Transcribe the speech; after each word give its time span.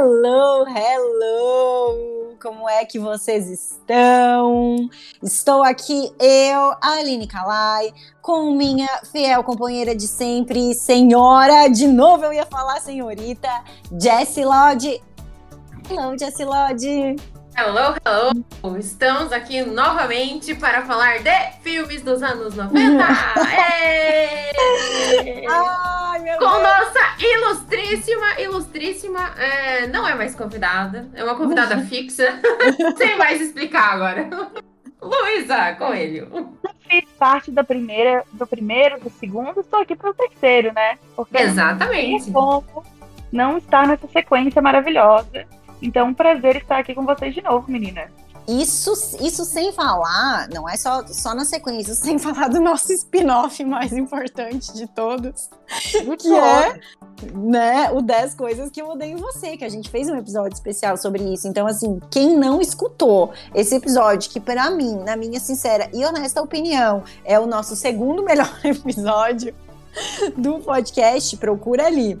Hello, 0.00 0.64
hello! 0.64 2.36
Como 2.40 2.68
é 2.68 2.84
que 2.84 3.00
vocês 3.00 3.50
estão? 3.50 4.88
Estou 5.20 5.64
aqui, 5.64 6.12
eu, 6.20 6.72
Aline 6.80 7.26
Kalai, 7.26 7.92
com 8.22 8.52
minha 8.54 8.86
fiel 9.10 9.42
companheira 9.42 9.96
de 9.96 10.06
sempre, 10.06 10.72
senhora, 10.72 11.66
de 11.66 11.88
novo 11.88 12.26
eu 12.26 12.32
ia 12.32 12.46
falar 12.46 12.80
senhorita, 12.80 13.48
Jessie 14.00 14.44
Lodge. 14.44 15.02
Hello, 15.90 16.16
Jessie 16.16 16.44
Lodge! 16.44 17.16
Hello, 17.60 17.96
hello! 18.06 18.78
Estamos 18.78 19.32
aqui 19.32 19.62
novamente 19.62 20.54
para 20.54 20.82
falar 20.82 21.18
de 21.24 21.58
filmes 21.60 22.02
dos 22.02 22.22
anos 22.22 22.54
90! 22.54 23.02
Ai, 23.04 23.38
Com 26.38 26.44
Deus. 26.44 26.62
nossa 26.62 27.16
ilustríssima, 27.18 28.40
ilustríssima, 28.40 29.34
é, 29.36 29.88
não 29.88 30.06
é 30.06 30.14
mais 30.14 30.36
convidada, 30.36 31.08
é 31.12 31.24
uma 31.24 31.34
convidada 31.34 31.80
fixa, 31.80 32.40
sem 32.96 33.18
mais 33.18 33.40
explicar 33.40 33.94
agora. 33.94 34.30
Luísa 35.02 35.74
Coelho. 35.74 36.56
Fiz 36.88 37.10
parte 37.18 37.50
da 37.50 37.64
primeira, 37.64 38.22
do 38.34 38.46
primeiro, 38.46 39.00
do 39.00 39.10
segundo, 39.10 39.58
estou 39.62 39.80
aqui 39.80 39.96
para 39.96 40.10
o 40.10 40.14
terceiro, 40.14 40.72
né? 40.72 40.96
Porque 41.16 41.36
Exatamente. 41.36 42.30
Não 42.30 42.62
como 42.62 42.84
não 43.32 43.58
estar 43.58 43.84
nessa 43.88 44.06
sequência 44.06 44.62
maravilhosa 44.62 45.44
então, 45.80 46.08
um 46.08 46.14
prazer 46.14 46.56
estar 46.56 46.78
aqui 46.78 46.94
com 46.94 47.04
vocês 47.04 47.34
de 47.34 47.42
novo, 47.42 47.70
menina. 47.70 48.08
Isso, 48.48 48.94
isso 49.20 49.44
sem 49.44 49.72
falar, 49.72 50.48
não 50.48 50.66
é 50.66 50.74
só, 50.74 51.06
só 51.06 51.34
na 51.34 51.44
sequência, 51.44 51.92
sem 51.94 52.18
falar 52.18 52.48
do 52.48 52.58
nosso 52.58 52.90
spin-off 52.94 53.62
mais 53.62 53.92
importante 53.92 54.72
de 54.72 54.86
todos, 54.86 55.50
que 56.18 56.34
é 56.34 56.80
né, 57.34 57.90
o 57.92 58.00
10 58.00 58.34
coisas 58.36 58.70
que 58.70 58.80
eu 58.80 58.88
odeio 58.88 59.18
em 59.18 59.20
você, 59.20 59.54
que 59.54 59.66
a 59.66 59.68
gente 59.68 59.90
fez 59.90 60.08
um 60.08 60.16
episódio 60.16 60.54
especial 60.54 60.96
sobre 60.96 61.22
isso. 61.22 61.46
Então, 61.46 61.66
assim, 61.66 62.00
quem 62.10 62.38
não 62.38 62.58
escutou 62.58 63.32
esse 63.54 63.74
episódio, 63.74 64.30
que 64.30 64.40
para 64.40 64.70
mim, 64.70 64.96
na 65.04 65.14
minha 65.14 65.38
sincera 65.38 65.90
e 65.92 66.02
honesta 66.06 66.40
opinião, 66.40 67.04
é 67.26 67.38
o 67.38 67.46
nosso 67.46 67.76
segundo 67.76 68.22
melhor 68.22 68.50
episódio 68.64 69.54
do 70.38 70.58
podcast, 70.60 71.36
procura 71.36 71.86
ali 71.86 72.18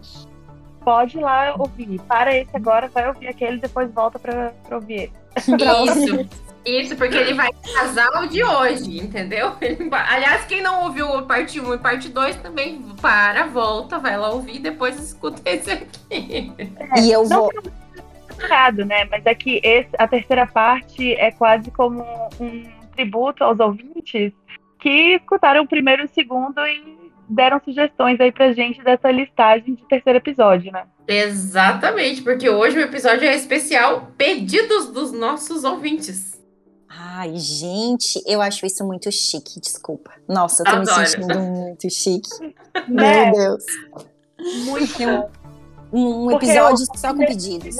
pode 0.88 1.18
ir 1.18 1.20
lá 1.20 1.54
ouvir. 1.58 2.00
Para 2.08 2.34
esse 2.34 2.56
agora, 2.56 2.88
vai 2.88 3.06
ouvir 3.08 3.28
aquele, 3.28 3.58
depois 3.58 3.92
volta 3.92 4.18
para 4.18 4.54
ouvir 4.72 5.12
Isso. 5.36 6.26
Isso, 6.64 6.96
porque 6.96 7.16
ele 7.16 7.32
vai 7.32 7.48
casar 7.74 8.10
o 8.22 8.26
de 8.26 8.42
hoje, 8.44 8.98
entendeu? 8.98 9.52
aliás, 9.90 10.44
quem 10.44 10.60
não 10.60 10.84
ouviu 10.84 11.22
parte 11.22 11.60
1 11.60 11.74
e 11.74 11.78
parte 11.78 12.08
2 12.10 12.36
também 12.36 12.82
para, 13.00 13.46
volta, 13.46 13.98
vai 13.98 14.18
lá 14.18 14.30
ouvir 14.30 14.56
e 14.56 14.58
depois 14.58 14.98
escuta 14.98 15.40
esse 15.48 15.70
aqui. 15.70 16.52
É, 16.94 17.00
e 17.00 17.12
eu 17.12 17.24
vou. 17.26 17.50
Errado, 18.38 18.84
né? 18.84 19.04
Mas 19.10 19.24
é 19.24 19.34
que 19.34 19.60
esse, 19.62 19.90
a 19.98 20.06
terceira 20.06 20.46
parte 20.46 21.12
é 21.14 21.30
quase 21.30 21.70
como 21.70 22.02
um 22.40 22.64
tributo 22.94 23.44
aos 23.44 23.60
ouvintes 23.60 24.32
que 24.78 25.16
escutaram 25.16 25.62
o 25.62 25.68
primeiro 25.68 26.02
e 26.02 26.06
o 26.06 26.10
segundo 26.14 26.60
e 26.66 27.07
deram 27.28 27.60
sugestões 27.64 28.18
aí 28.20 28.32
pra 28.32 28.52
gente 28.52 28.82
dessa 28.82 29.10
listagem 29.10 29.74
de 29.74 29.86
terceiro 29.86 30.18
episódio, 30.18 30.72
né? 30.72 30.84
Exatamente, 31.06 32.22
porque 32.22 32.48
hoje 32.48 32.78
o 32.78 32.82
episódio 32.82 33.26
é 33.26 33.34
especial 33.34 34.12
pedidos 34.16 34.90
dos 34.90 35.12
nossos 35.12 35.64
ouvintes. 35.64 36.38
Ai, 36.88 37.36
gente, 37.36 38.22
eu 38.26 38.40
acho 38.40 38.64
isso 38.64 38.84
muito 38.84 39.10
chique, 39.12 39.60
desculpa. 39.60 40.10
Nossa, 40.26 40.62
eu 40.62 40.64
tô 40.64 40.76
Adoro. 40.76 41.00
me 41.00 41.06
sentindo 41.06 41.38
muito 41.40 41.90
chique. 41.90 42.54
Meu 42.88 43.32
Deus. 43.32 43.64
Muito. 44.64 45.02
Um, 45.92 46.26
um 46.26 46.32
episódio 46.32 46.86
só 46.96 47.14
com 47.14 47.24
pedidos. 47.24 47.76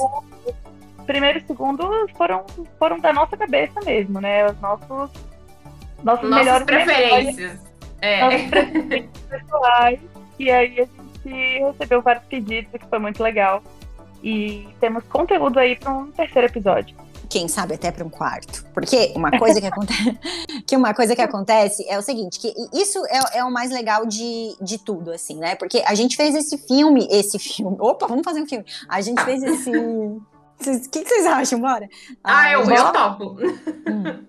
Primeiro 1.05 1.39
e 1.39 1.43
segundo 1.45 2.07
foram, 2.15 2.45
foram 2.77 2.99
da 2.99 3.11
nossa 3.11 3.35
cabeça 3.35 3.79
mesmo, 3.81 4.21
né? 4.21 4.49
Os 4.49 4.59
nossos, 4.59 4.87
nossos 4.87 6.03
Nossas 6.03 6.29
melhores 6.29 6.65
preferências. 6.65 7.68
É. 8.01 8.39
pessoais. 9.29 9.99
E 10.37 10.49
aí 10.49 10.79
a 10.79 10.85
gente 10.85 11.59
recebeu 11.59 12.01
vários 12.01 12.23
pedidos, 12.25 12.71
que 12.71 12.87
foi 12.87 12.99
muito 12.99 13.21
legal. 13.21 13.61
E 14.23 14.67
temos 14.79 15.03
conteúdo 15.05 15.59
aí 15.59 15.75
para 15.75 15.91
um 15.91 16.11
terceiro 16.11 16.47
episódio. 16.47 16.95
Quem 17.29 17.47
sabe 17.47 17.75
até 17.75 17.91
para 17.91 18.03
um 18.03 18.09
quarto. 18.09 18.65
Porque 18.73 19.13
uma 19.15 19.37
coisa 19.37 19.61
que 19.61 19.67
acontece. 19.67 20.19
que 20.65 20.75
uma 20.75 20.93
coisa 20.95 21.15
que 21.15 21.21
acontece 21.21 21.85
é 21.87 21.97
o 21.97 22.01
seguinte: 22.01 22.39
que 22.39 22.53
isso 22.73 23.05
é, 23.05 23.39
é, 23.39 23.43
o 23.43 23.51
mais 23.51 23.69
legal 23.69 24.05
de, 24.05 24.55
de 24.59 24.79
tudo, 24.79 25.11
assim, 25.11 25.37
né? 25.37 25.55
Porque 25.55 25.83
a 25.85 25.93
gente 25.93 26.15
fez 26.15 26.33
esse 26.33 26.57
filme, 26.57 27.07
esse 27.11 27.37
filme. 27.37 27.77
Opa, 27.79 28.07
vamos 28.07 28.23
fazer 28.23 28.41
um 28.41 28.47
filme. 28.47 28.65
A 28.87 28.99
gente 29.01 29.21
fez 29.23 29.43
esse. 29.43 29.71
O 30.59 30.89
que, 30.91 31.05
que, 31.05 31.07
vocês 31.07 31.25
acham? 31.25 31.61
Bora? 31.61 31.87
Ah, 32.21 32.41
ah 32.41 32.51
eu, 32.51 32.69
eu 32.69 32.91
topo. 32.91 33.37
Hum. 33.87 34.25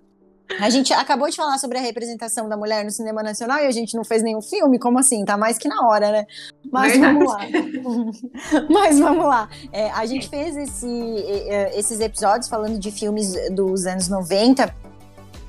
A 0.59 0.69
gente 0.69 0.93
acabou 0.93 1.29
de 1.29 1.37
falar 1.37 1.59
sobre 1.59 1.79
a 1.79 1.81
representação 1.81 2.49
da 2.49 2.57
mulher 2.57 2.85
no 2.85 2.91
cinema 2.91 3.23
nacional 3.23 3.59
e 3.59 3.67
a 3.67 3.71
gente 3.71 3.95
não 3.95 4.05
fez 4.05 4.23
nenhum 4.23 4.43
filme, 4.43 4.79
como 4.79 4.99
assim? 4.99 5.25
Tá 5.25 5.37
mais 5.37 5.59
que 5.59 5.69
na 5.69 5.87
hora, 5.87 6.11
né? 6.11 6.27
Mas 6.71 6.93
Verdade. 6.93 7.15
vamos 7.15 7.33
lá. 7.33 7.39
Mas 8.69 8.99
vamos 8.99 9.25
lá. 9.25 9.49
É, 9.73 9.91
a 9.91 10.05
gente 10.07 10.29
fez 10.29 10.57
esse, 10.57 11.25
esses 11.75 12.01
episódios 12.01 12.49
falando 12.49 12.79
de 12.79 12.91
filmes 12.91 13.33
dos 13.53 13.87
anos 13.87 14.09
90 14.09 14.75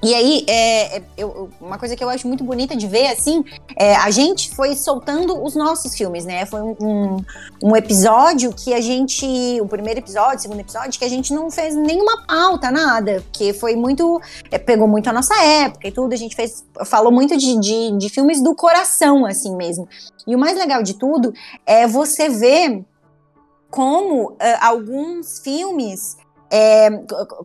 e 0.03 0.15
aí, 0.15 0.45
é, 0.47 0.97
é, 0.97 1.03
eu, 1.15 1.49
uma 1.61 1.77
coisa 1.77 1.95
que 1.95 2.03
eu 2.03 2.09
acho 2.09 2.27
muito 2.27 2.43
bonita 2.43 2.75
de 2.75 2.87
ver, 2.87 3.07
assim, 3.07 3.43
é, 3.77 3.95
a 3.95 4.09
gente 4.09 4.49
foi 4.55 4.75
soltando 4.75 5.43
os 5.43 5.55
nossos 5.55 5.95
filmes, 5.95 6.25
né? 6.25 6.43
Foi 6.47 6.59
um, 6.59 6.75
um, 6.81 7.17
um, 7.63 7.75
episódio 7.75 8.51
que 8.51 8.73
a 8.73 8.81
gente. 8.81 9.25
O 9.61 9.67
primeiro 9.67 9.99
episódio, 9.99 10.39
o 10.39 10.41
segundo 10.41 10.59
episódio, 10.59 10.97
que 10.97 11.05
a 11.05 11.09
gente 11.09 11.31
não 11.33 11.51
fez 11.51 11.75
nenhuma 11.75 12.25
pauta, 12.25 12.71
nada. 12.71 13.23
Porque 13.29 13.53
foi 13.53 13.75
muito. 13.75 14.19
É, 14.49 14.57
pegou 14.57 14.87
muito 14.87 15.07
a 15.07 15.13
nossa 15.13 15.35
época 15.43 15.87
e 15.87 15.91
tudo. 15.91 16.13
A 16.13 16.17
gente 16.17 16.35
fez. 16.35 16.65
Falou 16.85 17.11
muito 17.11 17.37
de, 17.37 17.59
de, 17.59 17.97
de 17.97 18.09
filmes 18.09 18.41
do 18.41 18.55
coração, 18.55 19.23
assim 19.23 19.55
mesmo. 19.55 19.87
E 20.25 20.35
o 20.35 20.39
mais 20.39 20.57
legal 20.57 20.81
de 20.81 20.95
tudo 20.95 21.31
é 21.63 21.85
você 21.85 22.27
ver 22.27 22.83
como 23.69 24.31
uh, 24.31 24.37
alguns 24.59 25.39
filmes 25.39 26.17
é, 26.51 26.89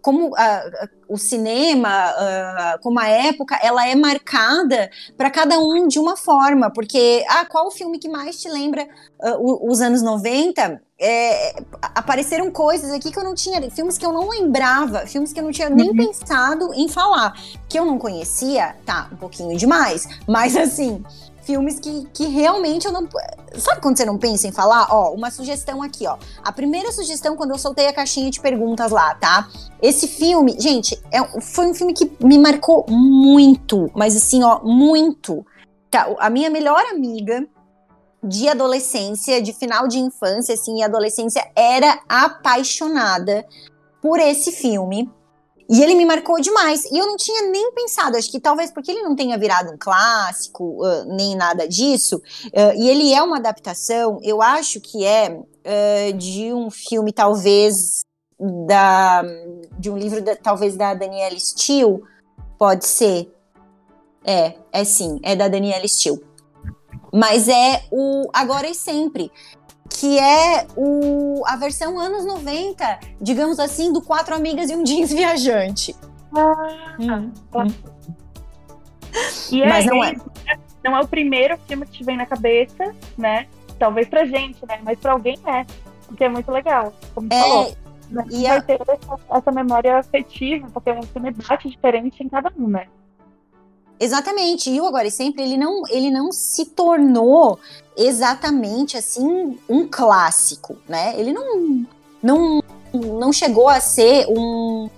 como 0.02 0.30
uh, 0.30 0.88
o 1.08 1.16
cinema, 1.16 1.88
uh, 1.88 2.82
como 2.82 2.98
a 2.98 3.08
época, 3.08 3.58
ela 3.62 3.86
é 3.86 3.94
marcada 3.94 4.90
para 5.16 5.30
cada 5.30 5.58
um 5.58 5.86
de 5.86 5.98
uma 5.98 6.16
forma, 6.16 6.70
porque 6.70 7.24
ah, 7.28 7.44
qual 7.46 7.68
o 7.68 7.70
filme 7.70 7.98
que 7.98 8.08
mais 8.08 8.40
te 8.40 8.48
lembra 8.48 8.88
uh, 9.20 9.70
os 9.70 9.80
anos 9.80 10.02
90? 10.02 10.82
É, 10.98 11.62
apareceram 11.94 12.50
coisas 12.50 12.90
aqui 12.90 13.12
que 13.12 13.18
eu 13.18 13.24
não 13.24 13.34
tinha, 13.34 13.70
filmes 13.70 13.98
que 13.98 14.06
eu 14.06 14.12
não 14.12 14.30
lembrava, 14.30 15.06
filmes 15.06 15.30
que 15.30 15.38
eu 15.38 15.44
não 15.44 15.52
tinha 15.52 15.68
nem 15.68 15.90
uhum. 15.90 15.96
pensado 15.96 16.72
em 16.72 16.88
falar, 16.88 17.38
que 17.68 17.78
eu 17.78 17.84
não 17.84 17.98
conhecia, 17.98 18.74
tá, 18.86 19.06
um 19.12 19.16
pouquinho 19.16 19.54
demais, 19.58 20.08
mas 20.26 20.56
assim, 20.56 21.04
filmes 21.46 21.78
que, 21.78 22.06
que 22.12 22.26
realmente 22.26 22.86
eu 22.86 22.92
não. 22.92 23.08
Sabe 23.54 23.80
quando 23.80 23.96
você 23.96 24.04
não 24.04 24.18
pensa 24.18 24.48
em 24.48 24.52
falar? 24.52 24.88
Ó, 24.90 25.14
uma 25.14 25.30
sugestão 25.30 25.80
aqui, 25.80 26.06
ó. 26.06 26.18
A 26.42 26.52
primeira 26.52 26.90
sugestão, 26.90 27.36
quando 27.36 27.52
eu 27.52 27.58
soltei 27.58 27.86
a 27.86 27.92
caixinha 27.92 28.30
de 28.30 28.40
perguntas 28.40 28.90
lá, 28.90 29.14
tá? 29.14 29.48
Esse 29.80 30.08
filme, 30.08 30.56
gente, 30.58 31.00
é, 31.12 31.22
foi 31.40 31.68
um 31.68 31.74
filme 31.74 31.94
que 31.94 32.10
me 32.20 32.36
marcou 32.36 32.84
muito, 32.88 33.90
mas 33.94 34.16
assim, 34.16 34.42
ó, 34.42 34.60
muito. 34.62 35.46
Tá, 35.88 36.12
a 36.18 36.28
minha 36.28 36.50
melhor 36.50 36.84
amiga 36.90 37.46
de 38.22 38.48
adolescência, 38.48 39.40
de 39.40 39.52
final 39.52 39.86
de 39.86 39.98
infância, 39.98 40.54
assim, 40.54 40.80
e 40.80 40.82
adolescência, 40.82 41.48
era 41.54 42.00
apaixonada 42.08 43.46
por 44.02 44.18
esse 44.18 44.50
filme. 44.50 45.08
E 45.68 45.82
ele 45.82 45.94
me 45.94 46.04
marcou 46.04 46.40
demais. 46.40 46.84
E 46.84 46.96
eu 46.96 47.06
não 47.06 47.16
tinha 47.16 47.50
nem 47.50 47.72
pensado, 47.72 48.16
acho 48.16 48.30
que 48.30 48.40
talvez 48.40 48.70
porque 48.70 48.90
ele 48.90 49.02
não 49.02 49.16
tenha 49.16 49.36
virado 49.36 49.72
um 49.72 49.76
clássico, 49.78 50.84
uh, 50.84 51.04
nem 51.06 51.34
nada 51.34 51.66
disso. 51.66 52.16
Uh, 52.46 52.74
e 52.76 52.88
ele 52.88 53.12
é 53.12 53.22
uma 53.22 53.38
adaptação, 53.38 54.18
eu 54.22 54.40
acho 54.40 54.80
que 54.80 55.04
é 55.04 55.30
uh, 55.30 56.12
de 56.16 56.52
um 56.52 56.70
filme, 56.70 57.12
talvez, 57.12 58.02
da, 58.38 59.22
de 59.78 59.90
um 59.90 59.96
livro, 59.96 60.22
da, 60.22 60.36
talvez, 60.36 60.76
da 60.76 60.94
Danielle 60.94 61.40
Steele. 61.40 62.00
Pode 62.58 62.86
ser. 62.86 63.32
É, 64.24 64.54
é 64.72 64.84
sim, 64.84 65.18
é 65.22 65.34
da 65.34 65.48
Danielle 65.48 65.88
Steele. 65.88 66.24
Mas 67.12 67.48
é 67.48 67.84
o 67.90 68.28
Agora 68.32 68.68
e 68.68 68.74
Sempre 68.74 69.30
que 69.98 70.18
é 70.18 70.66
o, 70.76 71.42
a 71.46 71.56
versão 71.56 71.98
anos 71.98 72.24
90, 72.26 73.00
digamos 73.20 73.58
assim, 73.58 73.90
do 73.92 74.02
Quatro 74.02 74.34
Amigas 74.34 74.68
e 74.68 74.76
um 74.76 74.84
Jeans 74.84 75.10
Viajante. 75.10 75.96
Ah, 76.36 76.96
hum, 76.98 77.32
hum. 77.54 77.66
E 79.50 79.62
é, 79.62 79.68
Mas 79.68 79.86
não 79.86 80.04
é. 80.04 80.14
Não 80.84 80.96
é 80.96 81.00
o 81.00 81.08
primeiro 81.08 81.56
filme 81.66 81.86
que 81.86 81.92
te 81.92 82.04
vem 82.04 82.16
na 82.16 82.26
cabeça, 82.26 82.94
né? 83.16 83.46
Talvez 83.78 84.06
pra 84.06 84.26
gente, 84.26 84.58
né? 84.66 84.78
Mas 84.82 84.98
pra 84.98 85.12
alguém 85.12 85.38
é. 85.46 85.64
Porque 86.06 86.24
é 86.24 86.28
muito 86.28 86.50
legal, 86.52 86.92
como 87.14 87.28
é, 87.32 87.40
falou. 87.40 87.76
E 88.30 88.42
vai 88.42 88.58
a... 88.58 88.62
ter 88.62 88.80
essa, 88.82 89.18
essa 89.30 89.50
memória 89.50 89.98
afetiva, 89.98 90.68
porque 90.72 90.90
é 90.90 90.98
um 90.98 91.02
filme 91.02 91.30
bate 91.30 91.70
diferente 91.70 92.22
em 92.22 92.28
cada 92.28 92.52
um, 92.58 92.68
né? 92.68 92.86
Exatamente. 93.98 94.70
E 94.70 94.80
o 94.80 94.86
Agora 94.86 95.06
e 95.06 95.10
Sempre, 95.10 95.42
ele 95.42 95.56
não, 95.56 95.82
ele 95.88 96.10
não 96.10 96.30
se 96.32 96.66
tornou 96.66 97.58
exatamente 97.96 98.96
assim 98.96 99.58
um 99.68 99.88
clássico, 99.88 100.76
né? 100.88 101.14
Ele 101.18 101.32
não 101.32 101.86
não, 102.22 102.62
não 102.92 103.32
chegou 103.32 103.68
a 103.68 103.80
ser 103.80 104.26
um, 104.28 104.88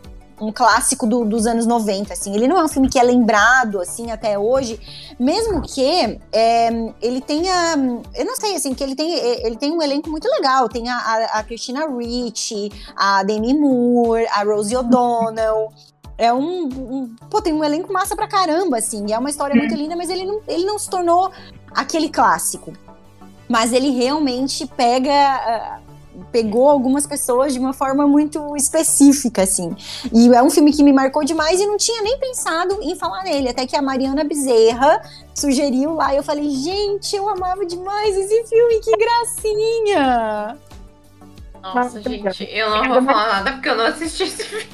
um 0.41 0.53
clássico 0.53 1.07
do, 1.07 1.25
dos 1.25 1.47
anos 1.47 1.67
90, 1.67 2.13
assim. 2.13 2.35
Ele 2.35 2.49
não 2.49 2.59
é 2.59 2.65
um 2.65 2.69
filme 2.69 2.89
que 2.89 2.99
é 2.99 3.03
lembrado, 3.03 3.81
assim, 3.81 4.11
até 4.11 4.39
hoje, 4.39 4.81
mesmo 5.19 5.61
que 5.63 5.83
é, 6.33 6.93
ele 7.03 7.21
tenha, 7.21 7.75
eu 8.15 8.25
não 8.25 8.37
sei, 8.37 8.55
assim, 8.55 8.75
que 8.75 8.83
ele 8.83 8.95
tem, 8.95 9.13
ele 9.45 9.57
tem 9.57 9.73
um 9.73 9.83
elenco 9.83 10.09
muito 10.09 10.29
legal. 10.29 10.69
Tem 10.69 10.89
a, 10.89 10.97
a, 10.97 11.25
a 11.39 11.45
Christina 11.45 11.87
Ricci, 11.87 12.71
a 12.97 13.23
Demi 13.23 13.55
Moore, 13.55 14.27
a 14.31 14.43
Rosie 14.45 14.77
O'Donnell. 14.77 15.71
É 16.19 16.33
um, 16.33 16.65
um, 16.65 17.17
Pô, 17.31 17.41
tem 17.41 17.53
um 17.53 17.63
elenco 17.63 17.93
massa 17.93 18.17
pra 18.17 18.27
caramba, 18.27 18.79
assim. 18.79 19.13
É 19.13 19.19
uma 19.19 19.31
história 19.31 19.55
muito 19.55 19.75
linda, 19.75 19.95
mas 19.95 20.11
ele 20.11 20.25
não, 20.25 20.41
ele 20.49 20.65
não 20.65 20.79
se 20.79 20.91
tornou 20.91 21.31
aquele 21.73 22.09
clássico. 22.09 22.73
Mas 23.49 23.73
ele 23.73 23.91
realmente 23.91 24.67
pega 24.67 25.81
pegou 26.33 26.69
algumas 26.69 27.07
pessoas 27.07 27.53
de 27.53 27.59
uma 27.59 27.73
forma 27.73 28.07
muito 28.07 28.57
específica, 28.57 29.43
assim. 29.43 29.75
E 30.13 30.29
é 30.35 30.43
um 30.43 30.51
filme 30.51 30.73
que 30.73 30.83
me 30.83 30.93
marcou 30.93 31.25
demais 31.25 31.61
e 31.61 31.67
não 31.67 31.77
tinha 31.77 32.03
nem 32.03 32.19
pensado 32.19 32.79
em 32.83 32.97
falar 32.97 33.23
nele, 33.23 33.49
até 33.49 33.67
que 33.67 33.77
a 33.77 33.83
Mariana 33.83 34.25
Bezerra 34.25 35.01
sugeriu 35.35 35.95
lá 35.95 36.13
e 36.13 36.17
eu 36.17 36.23
falei, 36.23 36.51
gente, 36.51 37.15
eu 37.15 37.29
amava 37.29 37.65
demais 37.65 38.17
esse 38.17 38.45
filme, 38.47 38.81
que 38.81 38.97
gracinha! 38.97 40.59
Nossa, 41.63 42.01
gente, 42.03 42.45
eu 42.51 42.71
não 42.71 42.89
vou 42.89 43.03
falar 43.03 43.29
nada 43.29 43.53
porque 43.53 43.69
eu 43.69 43.77
não 43.77 43.87
assisti 43.87 44.25
esse 44.25 44.45
filme. 44.45 44.67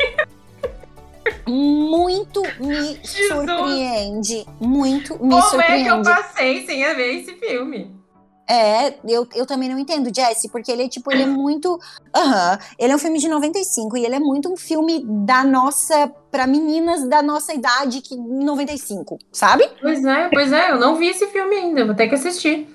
Muito 1.46 2.42
me 2.60 2.98
Jesus. 3.04 3.28
surpreende. 3.28 4.46
Muito 4.60 5.14
me 5.14 5.30
Como 5.30 5.42
surpreende. 5.42 5.88
Como 5.90 6.00
é 6.00 6.04
que 6.04 6.08
eu 6.10 6.14
passei 6.14 6.66
sem 6.66 6.94
ver 6.94 7.20
esse 7.20 7.34
filme? 7.36 8.04
É, 8.48 8.94
eu, 9.08 9.26
eu 9.34 9.46
também 9.46 9.70
não 9.70 9.78
entendo, 9.78 10.14
Jesse, 10.14 10.50
porque 10.50 10.70
ele 10.70 10.84
é 10.84 10.88
tipo, 10.88 11.10
ele 11.10 11.22
é 11.22 11.26
muito. 11.26 11.78
Aham. 12.14 12.58
Ele 12.78 12.92
é 12.92 12.96
um 12.96 12.98
filme 12.98 13.18
de 13.18 13.28
95 13.28 13.96
e 13.96 14.04
ele 14.04 14.16
é 14.16 14.18
muito 14.18 14.52
um 14.52 14.56
filme 14.56 15.02
da 15.24 15.42
nossa. 15.44 16.08
para 16.30 16.46
meninas 16.46 17.08
da 17.08 17.22
nossa 17.22 17.54
idade, 17.54 18.00
que 18.02 18.16
95, 18.16 19.18
sabe? 19.32 19.66
Pois 19.80 20.04
é, 20.04 20.28
pois 20.28 20.52
é, 20.52 20.72
eu 20.72 20.78
não 20.78 20.96
vi 20.96 21.08
esse 21.08 21.26
filme 21.28 21.56
ainda, 21.56 21.86
vou 21.86 21.94
ter 21.94 22.08
que 22.08 22.14
assistir. 22.14 22.68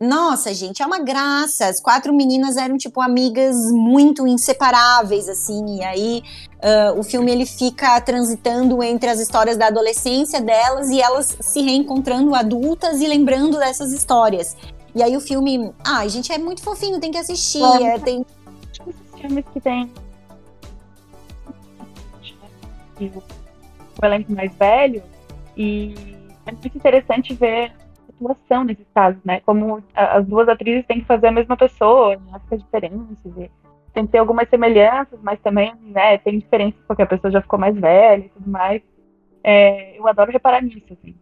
Nossa, 0.00 0.52
gente, 0.52 0.82
é 0.82 0.86
uma 0.86 0.98
graça. 0.98 1.66
As 1.66 1.80
quatro 1.80 2.12
meninas 2.12 2.56
eram, 2.56 2.76
tipo, 2.76 3.00
amigas 3.00 3.56
muito 3.70 4.26
inseparáveis, 4.26 5.28
assim. 5.28 5.78
E 5.78 5.84
aí, 5.84 6.22
uh, 6.56 6.98
o 6.98 7.02
filme, 7.02 7.30
ele 7.30 7.46
fica 7.46 8.00
transitando 8.00 8.82
entre 8.82 9.08
as 9.08 9.20
histórias 9.20 9.56
da 9.56 9.68
adolescência 9.68 10.40
delas 10.40 10.90
e 10.90 11.00
elas 11.00 11.36
se 11.40 11.62
reencontrando 11.62 12.34
adultas 12.34 13.00
e 13.00 13.06
lembrando 13.06 13.58
dessas 13.58 13.92
histórias. 13.92 14.56
E 14.94 15.02
aí 15.02 15.16
o 15.16 15.20
filme, 15.20 15.72
ah, 15.84 16.06
gente, 16.06 16.32
é 16.32 16.38
muito 16.38 16.62
fofinho, 16.62 17.00
tem 17.00 17.10
que 17.10 17.18
assistir. 17.18 17.62
É, 17.82 17.98
tem 17.98 18.24
filmes 19.20 19.44
que 19.52 19.60
tem 19.60 19.90
o 23.00 24.06
elenco 24.06 24.32
mais 24.32 24.54
velho 24.54 25.02
e 25.56 25.94
é 26.46 26.52
muito 26.52 26.76
interessante 26.76 27.34
ver 27.34 27.72
a 28.14 28.34
situação 28.34 28.64
nesses 28.64 28.86
casos, 28.94 29.20
né? 29.24 29.40
Como 29.40 29.82
as 29.94 30.26
duas 30.26 30.48
atrizes 30.48 30.86
têm 30.86 31.00
que 31.00 31.06
fazer 31.06 31.28
a 31.28 31.32
mesma 31.32 31.56
pessoa, 31.56 32.16
não 32.30 32.40
fica 32.40 32.58
diferenças. 32.58 33.50
Tem 33.92 34.06
que 34.06 34.12
ter 34.12 34.18
algumas 34.18 34.48
semelhanças, 34.48 35.18
mas 35.22 35.38
também, 35.40 35.72
né, 35.82 36.18
tem 36.18 36.38
diferenças 36.38 36.80
porque 36.86 37.02
a 37.02 37.06
pessoa 37.06 37.30
já 37.30 37.40
ficou 37.40 37.58
mais 37.58 37.76
velha 37.76 38.24
e 38.24 38.28
tudo 38.28 38.50
mais. 38.50 38.82
É, 39.42 39.98
eu 39.98 40.08
adoro 40.08 40.32
reparar 40.32 40.62
nisso, 40.62 40.86
assim. 40.90 41.14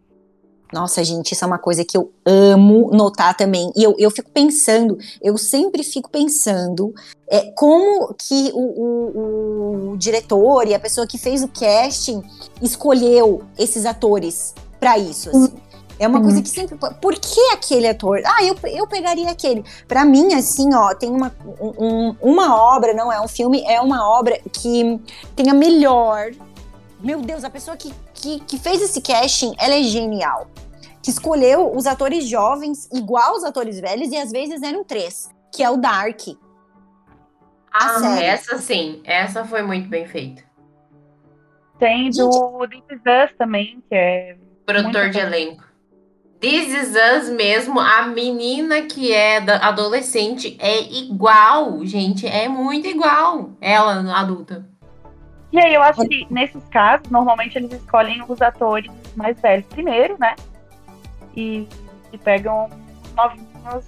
Nossa, 0.73 1.03
gente, 1.03 1.33
isso 1.33 1.43
é 1.43 1.47
uma 1.47 1.59
coisa 1.59 1.85
que 1.85 1.95
eu 1.95 2.11
amo 2.25 2.89
notar 2.91 3.37
também. 3.37 3.71
E 3.75 3.83
eu, 3.83 3.95
eu 3.99 4.09
fico 4.09 4.31
pensando, 4.31 4.97
eu 5.21 5.37
sempre 5.37 5.83
fico 5.83 6.09
pensando 6.09 6.91
é, 7.29 7.51
como 7.51 8.11
que 8.15 8.49
o, 8.53 8.59
o, 8.59 9.91
o 9.91 9.97
diretor 9.97 10.67
e 10.67 10.73
a 10.73 10.79
pessoa 10.79 11.05
que 11.05 11.19
fez 11.19 11.43
o 11.43 11.47
casting 11.47 12.23
escolheu 12.59 13.43
esses 13.57 13.85
atores 13.85 14.55
para 14.79 14.97
isso, 14.97 15.29
assim. 15.29 15.53
É 16.03 16.07
uma 16.07 16.17
uhum. 16.17 16.25
coisa 16.25 16.41
que 16.41 16.49
sempre. 16.49 16.77
Por 16.77 17.15
que 17.15 17.39
aquele 17.53 17.87
ator? 17.87 18.21
Ah, 18.25 18.43
eu, 18.43 18.55
eu 18.69 18.85
pegaria 18.87 19.29
aquele. 19.29 19.63
Para 19.87 20.03
mim, 20.03 20.33
assim, 20.33 20.73
ó, 20.73 20.93
tem 20.93 21.09
uma, 21.09 21.33
um, 21.59 22.15
uma 22.21 22.55
obra, 22.75 22.93
não 22.93 23.11
é 23.11 23.21
um 23.21 23.27
filme, 23.27 23.63
é 23.65 23.79
uma 23.79 24.07
obra 24.07 24.37
que 24.51 24.99
tem 25.35 25.49
a 25.49 25.53
melhor. 25.53 26.31
Meu 26.99 27.21
Deus, 27.21 27.43
a 27.43 27.49
pessoa 27.49 27.75
que, 27.77 27.93
que, 28.13 28.39
que 28.41 28.57
fez 28.57 28.81
esse 28.81 29.01
casting, 29.01 29.53
ela 29.57 29.75
é 29.75 29.83
genial 29.83 30.47
que 31.01 31.09
escolheu 31.09 31.75
os 31.75 31.85
atores 31.85 32.25
jovens 32.25 32.89
igual 32.93 33.35
os 33.35 33.43
atores 33.43 33.77
velhos 33.77 34.09
e 34.09 34.15
às 34.15 34.31
vezes 34.31 34.61
eram 34.63 34.85
três, 34.85 35.29
que 35.53 35.61
é 35.61 35.69
o 35.69 35.75
Dark. 35.75 36.21
Ah, 37.73 38.21
essa 38.21 38.57
sim, 38.57 39.01
essa 39.03 39.43
foi 39.43 39.63
muito 39.63 39.89
bem 39.89 40.07
feita. 40.07 40.43
Tem 41.77 42.09
do 42.09 42.65
This 42.67 42.83
Is 42.89 43.01
Us 43.01 43.37
também, 43.37 43.83
que 43.89 43.95
é. 43.95 44.37
Produtor 44.65 45.09
de 45.09 45.19
elenco. 45.19 45.72
This 46.43 46.73
Is 46.73 46.89
Us 46.89 47.29
mesmo, 47.29 47.79
a 47.79 48.01
menina 48.07 48.81
que 48.81 49.13
é 49.13 49.37
adolescente 49.37 50.57
é 50.59 50.81
igual, 50.81 51.85
gente, 51.85 52.27
é 52.27 52.49
muito 52.49 52.85
igual 52.85 53.51
ela 53.61 54.19
adulta. 54.19 54.67
E 55.53 55.59
aí, 55.59 55.73
eu 55.73 55.81
acho 55.81 56.01
que 56.01 56.27
nesses 56.29 56.63
casos, 56.69 57.09
normalmente 57.09 57.57
eles 57.57 57.71
escolhem 57.71 58.21
os 58.27 58.41
atores 58.41 58.91
mais 59.15 59.39
velhos 59.39 59.65
primeiro, 59.67 60.17
né? 60.19 60.35
e, 61.35 61.67
e 62.11 62.17
pegam 62.17 62.69
novinhos 63.15 63.85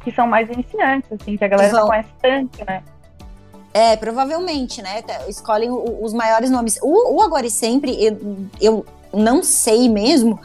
que 0.00 0.12
são 0.12 0.26
mais 0.26 0.48
iniciantes, 0.50 1.10
assim, 1.12 1.36
que 1.36 1.44
a 1.44 1.48
galera 1.48 1.72
não 1.72 1.86
conhece 1.86 2.10
tanto, 2.20 2.64
né? 2.64 2.82
É, 3.72 3.96
provavelmente, 3.96 4.82
né? 4.82 5.02
Escolhem 5.28 5.70
os 5.70 6.12
maiores 6.12 6.50
nomes. 6.50 6.78
O, 6.82 7.16
o 7.16 7.22
Agora 7.22 7.46
e 7.46 7.50
Sempre, 7.50 8.04
eu, 8.04 8.46
eu 8.60 8.86
não 9.14 9.42
sei 9.42 9.88
mesmo, 9.88 10.38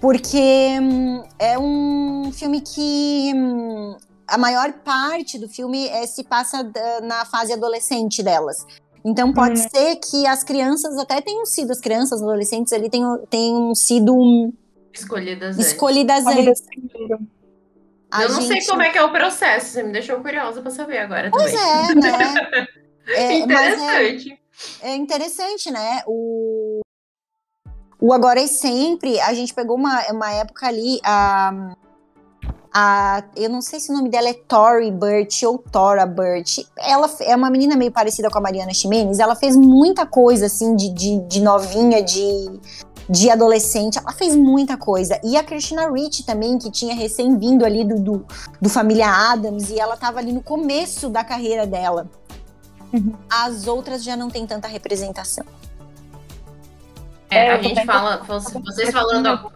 porque 0.00 0.78
hum, 0.80 1.22
é 1.38 1.58
um 1.58 2.30
filme 2.32 2.60
que 2.60 3.32
hum, 3.34 3.96
a 4.26 4.38
maior 4.38 4.72
parte 4.84 5.38
do 5.38 5.48
filme 5.48 5.88
é, 5.88 6.06
se 6.06 6.24
passa 6.24 6.70
na 7.02 7.24
fase 7.24 7.52
adolescente 7.52 8.22
delas. 8.22 8.66
Então 9.04 9.32
pode 9.32 9.60
uhum. 9.60 9.68
ser 9.68 9.96
que 9.96 10.26
as 10.26 10.42
crianças 10.42 10.98
até 10.98 11.20
tenham 11.20 11.46
sido, 11.46 11.70
as 11.70 11.80
crianças, 11.80 12.20
adolescentes 12.20 12.72
ali 12.72 12.90
tenham, 12.90 13.24
tenham 13.30 13.74
sido 13.74 14.14
hum, 14.14 14.52
Escolhidas 14.98 15.56
antes. 15.56 15.72
Escolhidas 15.72 16.26
antes. 16.26 16.62
Eu 18.18 18.28
não 18.30 18.40
gente... 18.40 18.64
sei 18.64 18.66
como 18.66 18.82
é 18.82 18.90
que 18.90 18.98
é 18.98 19.02
o 19.02 19.12
processo, 19.12 19.66
você 19.66 19.82
me 19.82 19.92
deixou 19.92 20.20
curiosa 20.20 20.62
para 20.62 20.70
saber 20.70 20.98
agora 20.98 21.30
pois 21.30 21.52
também. 21.52 21.68
é, 21.68 21.94
né? 21.94 22.66
é, 23.08 23.38
interessante. 23.38 24.40
É, 24.80 24.90
é, 24.90 24.96
interessante, 24.96 25.70
né? 25.70 26.02
O, 26.06 26.55
o 28.00 28.12
Agora 28.12 28.40
e 28.40 28.48
Sempre, 28.48 29.18
a 29.20 29.32
gente 29.34 29.54
pegou 29.54 29.76
uma, 29.76 30.02
uma 30.10 30.30
época 30.32 30.66
ali, 30.66 31.00
a, 31.04 31.74
a, 32.72 33.24
eu 33.34 33.48
não 33.48 33.62
sei 33.62 33.80
se 33.80 33.90
o 33.90 33.94
nome 33.94 34.10
dela 34.10 34.28
é 34.28 34.34
Tori 34.34 34.90
Burt 34.90 35.42
ou 35.44 35.58
Tora 35.58 36.04
Burt. 36.04 36.58
Ela 36.78 37.10
é 37.20 37.34
uma 37.34 37.50
menina 37.50 37.74
meio 37.76 37.90
parecida 37.90 38.28
com 38.28 38.38
a 38.38 38.40
Mariana 38.40 38.74
Ximenes. 38.74 39.18
Ela 39.18 39.34
fez 39.34 39.56
muita 39.56 40.04
coisa, 40.04 40.46
assim, 40.46 40.76
de, 40.76 40.90
de, 40.90 41.20
de 41.20 41.40
novinha, 41.40 42.02
de 42.02 42.60
de 43.08 43.30
adolescente, 43.30 43.98
ela 43.98 44.12
fez 44.12 44.34
muita 44.34 44.76
coisa. 44.76 45.20
E 45.22 45.36
a 45.36 45.44
Christina 45.44 45.90
Ricci 45.90 46.24
também, 46.24 46.58
que 46.58 46.70
tinha 46.70 46.94
recém-vindo 46.94 47.64
ali 47.64 47.84
do, 47.84 48.00
do, 48.00 48.26
do, 48.60 48.68
Família 48.68 49.08
Adams, 49.08 49.70
e 49.70 49.78
ela 49.78 49.96
tava 49.96 50.18
ali 50.18 50.32
no 50.32 50.42
começo 50.42 51.08
da 51.08 51.22
carreira 51.22 51.66
dela. 51.66 52.10
Uhum. 52.92 53.14
As 53.30 53.66
outras 53.66 54.02
já 54.02 54.16
não 54.16 54.28
tem 54.28 54.46
tanta 54.46 54.66
representação. 54.66 55.44
É, 57.36 57.50
a 57.52 57.62
gente 57.62 57.84
fala, 57.84 58.22
vocês 58.26 58.90
falando. 58.90 59.52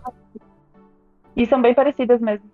E 1.37 1.46
são 1.46 1.62
bem 1.62 1.75
parecidas 1.75 2.20
mesmo. 2.20 2.49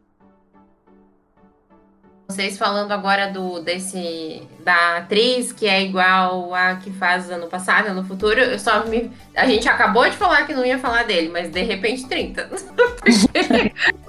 Vocês 2.28 2.58
falando 2.58 2.90
agora 2.90 3.30
do 3.30 3.60
desse 3.60 4.42
da 4.60 4.96
atriz 4.96 5.52
que 5.52 5.66
é 5.66 5.82
igual 5.82 6.52
a 6.52 6.74
que 6.74 6.90
faz 6.90 7.30
ano 7.30 7.46
passado, 7.46 7.94
no 7.94 8.04
futuro, 8.04 8.40
eu 8.40 8.58
só 8.58 8.84
me 8.84 9.12
a 9.34 9.46
gente 9.46 9.68
acabou 9.68 10.08
de 10.10 10.16
falar 10.16 10.44
que 10.44 10.52
não 10.52 10.66
ia 10.66 10.78
falar 10.78 11.04
dele, 11.04 11.28
mas 11.28 11.50
de 11.50 11.62
repente 11.62 12.08
30. 12.08 12.50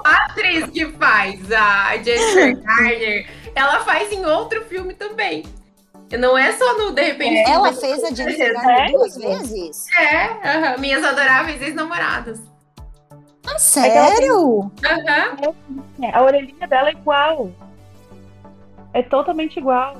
a 0.04 0.26
atriz 0.26 0.66
que 0.72 0.88
faz 0.94 1.52
a 1.52 1.96
Jennifer 1.98 2.60
Garner, 2.60 3.30
ela 3.54 3.80
faz 3.82 4.12
em 4.12 4.26
outro 4.26 4.64
filme 4.66 4.96
também. 4.96 5.44
Não 6.18 6.38
é 6.38 6.54
só 6.54 6.78
no 6.78 6.92
De 6.92 7.02
repente. 7.02 7.38
É, 7.38 7.52
ela 7.52 7.74
fez 7.74 8.04
a 8.04 8.14
Jennifer 8.14 8.54
Garner 8.54 8.92
duas 8.92 9.18
vezes? 9.18 9.86
É, 9.98 10.26
uh 10.28 10.76
-huh, 10.76 10.80
minhas 10.80 11.04
adoráveis 11.04 11.62
ex-namoradas. 11.62 12.40
Ah, 13.46 13.60
sério? 13.60 14.72
Aham. 14.86 15.50
Uh 15.50 15.54
-huh. 16.00 16.14
A 16.14 16.24
orelhinha 16.24 16.68
dela 16.68 16.90
é 16.90 16.92
igual. 16.92 17.52
É 18.94 19.04
totalmente 19.04 19.58
igual. 19.58 19.98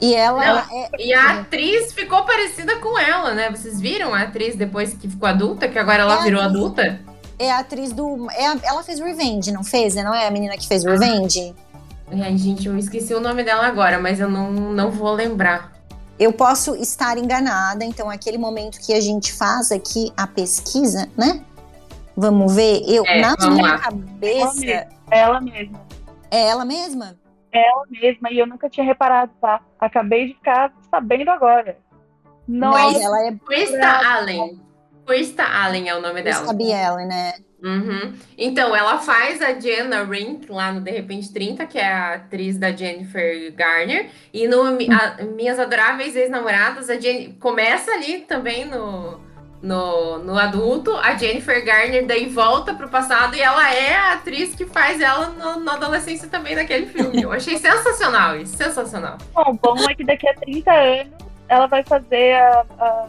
E 0.00 0.14
ela, 0.14 0.66
é... 0.72 0.90
E 0.98 1.12
a 1.12 1.40
atriz 1.40 1.92
ficou 1.92 2.24
parecida 2.24 2.76
com 2.76 2.98
ela, 2.98 3.34
né? 3.34 3.50
Vocês 3.50 3.78
viram 3.78 4.14
a 4.14 4.22
atriz 4.22 4.56
depois 4.56 4.94
que 4.94 5.06
ficou 5.06 5.28
adulta, 5.28 5.68
que 5.68 5.78
agora 5.78 6.02
ela 6.02 6.20
é 6.20 6.22
virou 6.22 6.40
atriz, 6.40 6.56
adulta? 6.56 7.00
É 7.38 7.50
a 7.50 7.58
atriz 7.58 7.92
do. 7.92 8.30
É 8.30 8.46
a, 8.46 8.56
ela 8.64 8.82
fez 8.82 8.98
Revenge, 8.98 9.52
não 9.52 9.62
fez? 9.62 9.94
Não 9.94 10.14
é 10.14 10.26
a 10.26 10.30
menina 10.30 10.56
que 10.56 10.66
fez 10.66 10.84
Revenge? 10.84 11.54
Ai, 12.12 12.36
gente, 12.36 12.66
eu 12.66 12.76
esqueci 12.76 13.14
o 13.14 13.20
nome 13.20 13.44
dela 13.44 13.66
agora, 13.66 13.98
mas 13.98 14.18
eu 14.20 14.28
não, 14.28 14.50
não 14.50 14.90
vou 14.90 15.12
lembrar. 15.12 15.72
Eu 16.18 16.32
posso 16.32 16.74
estar 16.76 17.16
enganada, 17.16 17.84
então 17.84 18.10
aquele 18.10 18.36
momento 18.36 18.78
que 18.80 18.92
a 18.92 19.00
gente 19.00 19.32
faz 19.32 19.70
aqui 19.72 20.12
a 20.16 20.26
pesquisa, 20.26 21.08
né? 21.16 21.42
Vamos 22.16 22.54
ver. 22.54 22.82
Eu, 22.86 23.04
É, 23.06 23.20
na 23.20 23.34
minha 23.48 23.62
lá. 23.62 23.78
cabeça. 23.78 24.66
É 24.66 24.86
ela 25.10 25.40
mesma. 25.40 25.80
É 26.30 26.46
ela 26.48 26.64
mesma? 26.64 27.16
É 27.52 27.68
ela 27.68 27.84
mesma, 27.88 28.30
e 28.30 28.38
eu 28.38 28.46
nunca 28.46 28.68
tinha 28.68 28.84
reparado, 28.84 29.32
tá? 29.40 29.60
Acabei 29.80 30.28
de 30.28 30.34
ficar 30.34 30.72
sabendo 30.90 31.30
agora. 31.30 31.78
Nossa, 32.46 32.78
Mas 32.78 33.00
ela 33.00 33.26
é 33.26 33.32
Krista 33.32 33.88
Allen. 33.88 34.60
Krista 35.10 35.44
Allen 35.44 35.88
é 35.88 35.94
o 35.94 36.00
nome 36.00 36.22
dela. 36.22 36.44
Scabby 36.44 36.70
Ellen, 36.72 37.06
né? 37.06 37.34
Uhum. 37.62 38.14
Então, 38.38 38.74
ela 38.74 38.98
faz 38.98 39.42
a 39.42 39.52
Jenna 39.58 40.02
Rink 40.04 40.50
lá 40.50 40.72
no 40.72 40.80
De 40.80 40.90
Repente 40.90 41.30
30, 41.32 41.66
que 41.66 41.78
é 41.78 41.86
a 41.86 42.14
atriz 42.14 42.56
da 42.56 42.72
Jennifer 42.72 43.52
Garner. 43.54 44.08
E 44.32 44.48
no 44.48 44.62
a- 44.62 45.22
Minhas 45.36 45.58
Adoráveis 45.58 46.16
Ex-Namoradas, 46.16 46.88
a 46.88 46.98
Jen 46.98 47.32
começa 47.38 47.90
ali 47.90 48.20
também 48.20 48.64
no, 48.64 49.20
no, 49.62 50.18
no 50.20 50.38
adulto. 50.38 50.96
A 50.96 51.14
Jennifer 51.16 51.62
Garner 51.62 52.06
daí 52.06 52.26
volta 52.30 52.72
pro 52.72 52.88
passado 52.88 53.36
e 53.36 53.42
ela 53.42 53.74
é 53.74 53.94
a 53.94 54.12
atriz 54.14 54.54
que 54.54 54.64
faz 54.64 54.98
ela 55.00 55.26
no- 55.26 55.60
na 55.60 55.74
adolescência 55.74 56.28
também 56.28 56.54
naquele 56.54 56.86
filme. 56.86 57.20
Eu 57.22 57.30
achei 57.30 57.58
sensacional 57.58 58.36
isso, 58.38 58.56
sensacional. 58.56 59.18
bom, 59.34 59.58
bom 59.62 59.76
é 59.90 59.94
que 59.94 60.04
daqui 60.04 60.26
a 60.28 60.34
30 60.34 60.72
anos 60.72 61.12
ela 61.46 61.66
vai 61.66 61.82
fazer 61.82 62.34
a, 62.36 62.64
a, 62.78 63.06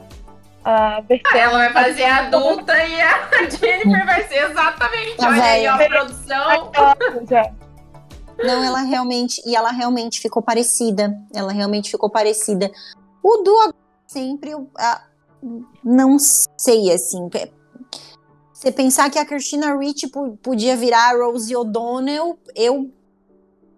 a 0.64 1.02
versão. 1.02 1.32
Ela 1.40 1.58
vai 1.58 1.74
fazer 1.74 2.04
a 2.04 2.18
adulta 2.28 2.74
e 2.86 3.02
a 3.02 3.50
Jennifer 3.50 4.06
vai 4.06 4.28
ser 4.28 4.50
exatamente. 4.50 5.18
Tá 5.18 5.28
Olha 5.30 5.44
aí, 5.44 5.68
ó, 5.68 5.74
a 5.74 5.78
produção. 5.88 6.72
Já. 7.30 7.52
Não, 8.44 8.64
ela 8.64 8.82
realmente. 8.82 9.42
E 9.46 9.56
ela 9.56 9.72
realmente 9.72 10.20
ficou 10.20 10.42
parecida. 10.42 11.14
Ela 11.34 11.52
realmente 11.52 11.90
ficou 11.92 12.10
parecida. 12.10 12.72
O 13.24 13.38
Du 13.44 13.58
agora 13.60 13.76
sempre. 14.08 14.52
eu, 14.52 14.70
ah, 14.78 15.04
não 15.84 16.18
sei, 16.20 16.92
assim. 16.92 17.30
Você 18.54 18.72
pensar 18.72 19.10
que 19.10 19.18
a 19.20 19.26
Christina 19.26 19.76
Ricci 19.78 20.08
po- 20.08 20.38
podia 20.42 20.76
virar 20.76 21.10
a 21.10 21.18
Rosie 21.18 21.56
O'Donnell, 21.56 22.38
eu 22.56 22.92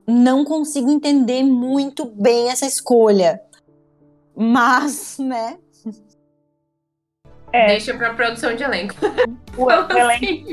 não 0.07 0.43
consigo 0.43 0.91
entender 0.91 1.43
muito 1.43 2.03
bem 2.05 2.49
essa 2.49 2.65
escolha. 2.65 3.41
Mas, 4.35 5.17
né? 5.19 5.57
É, 7.53 7.67
Deixa 7.67 7.93
pra 7.93 8.13
produção 8.13 8.55
de 8.55 8.63
elenco. 8.63 8.95
o 9.55 9.69
elenco 9.71 9.95
Assim. 9.99 10.45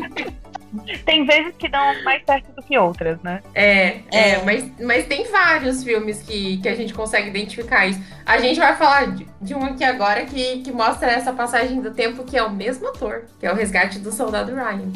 tem 1.04 1.25
vezes 1.25 1.54
que 1.57 1.69
dão 1.69 2.04
mais 2.04 2.23
certo 2.25 2.52
do 2.52 2.62
que 2.62 2.78
outras, 2.78 3.21
né? 3.23 3.42
É, 3.54 4.02
é, 4.12 4.30
É. 4.33 4.42
mas, 4.45 4.71
mas 4.80 5.07
tem 5.07 5.25
vários 5.30 5.83
filmes 5.83 6.23
que, 6.23 6.59
que 6.59 6.69
a 6.69 6.75
gente 6.76 6.92
consegue 6.95 7.28
identificar 7.28 7.87
isso. 7.87 8.00
A 8.25 8.38
gente 8.38 8.61
vai 8.61 8.76
falar 8.76 9.07
de, 9.12 9.26
de 9.40 9.54
um 9.54 9.64
aqui 9.64 9.83
agora 9.83 10.25
que, 10.26 10.61
que 10.61 10.71
mostra 10.71 11.11
essa 11.11 11.33
passagem 11.33 11.80
do 11.80 11.90
tempo 11.92 12.23
que 12.23 12.37
é 12.37 12.42
o 12.42 12.50
mesmo 12.50 12.87
ator, 12.88 13.25
que 13.40 13.47
é 13.47 13.52
o 13.52 13.57
Resgate 13.57 13.99
do 13.99 14.12
Soldado 14.12 14.54
Ryan. 14.54 14.92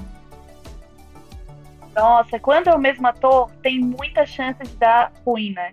Nossa, 1.97 2.39
quando 2.39 2.69
é 2.69 2.75
o 2.75 2.79
mesmo 2.79 3.07
ator, 3.07 3.51
tem 3.63 3.79
muita 3.81 4.27
chance 4.27 4.63
de 4.63 4.77
dar 4.77 5.13
ruim, 5.25 5.53
né? 5.53 5.73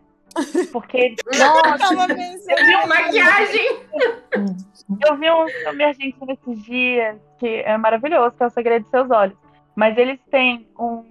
Porque, 0.71 1.15
nossa, 1.37 1.93
eu 1.93 2.65
vi, 2.65 2.75
um, 2.75 2.87
Maquiagem! 2.87 3.79
eu 5.07 5.17
vi 5.17 5.31
um 5.31 5.47
filme 5.47 5.83
argentino 5.83 6.31
esses 6.31 6.63
dias 6.63 7.17
que 7.39 7.47
é 7.47 7.77
maravilhoso, 7.77 8.35
que 8.37 8.43
é 8.43 8.47
O 8.47 8.49
Segredo 8.49 8.83
de 8.83 8.89
Seus 8.89 9.09
Olhos. 9.09 9.37
Mas 9.75 9.97
eles 9.97 10.19
têm 10.29 10.67
um, 10.79 11.03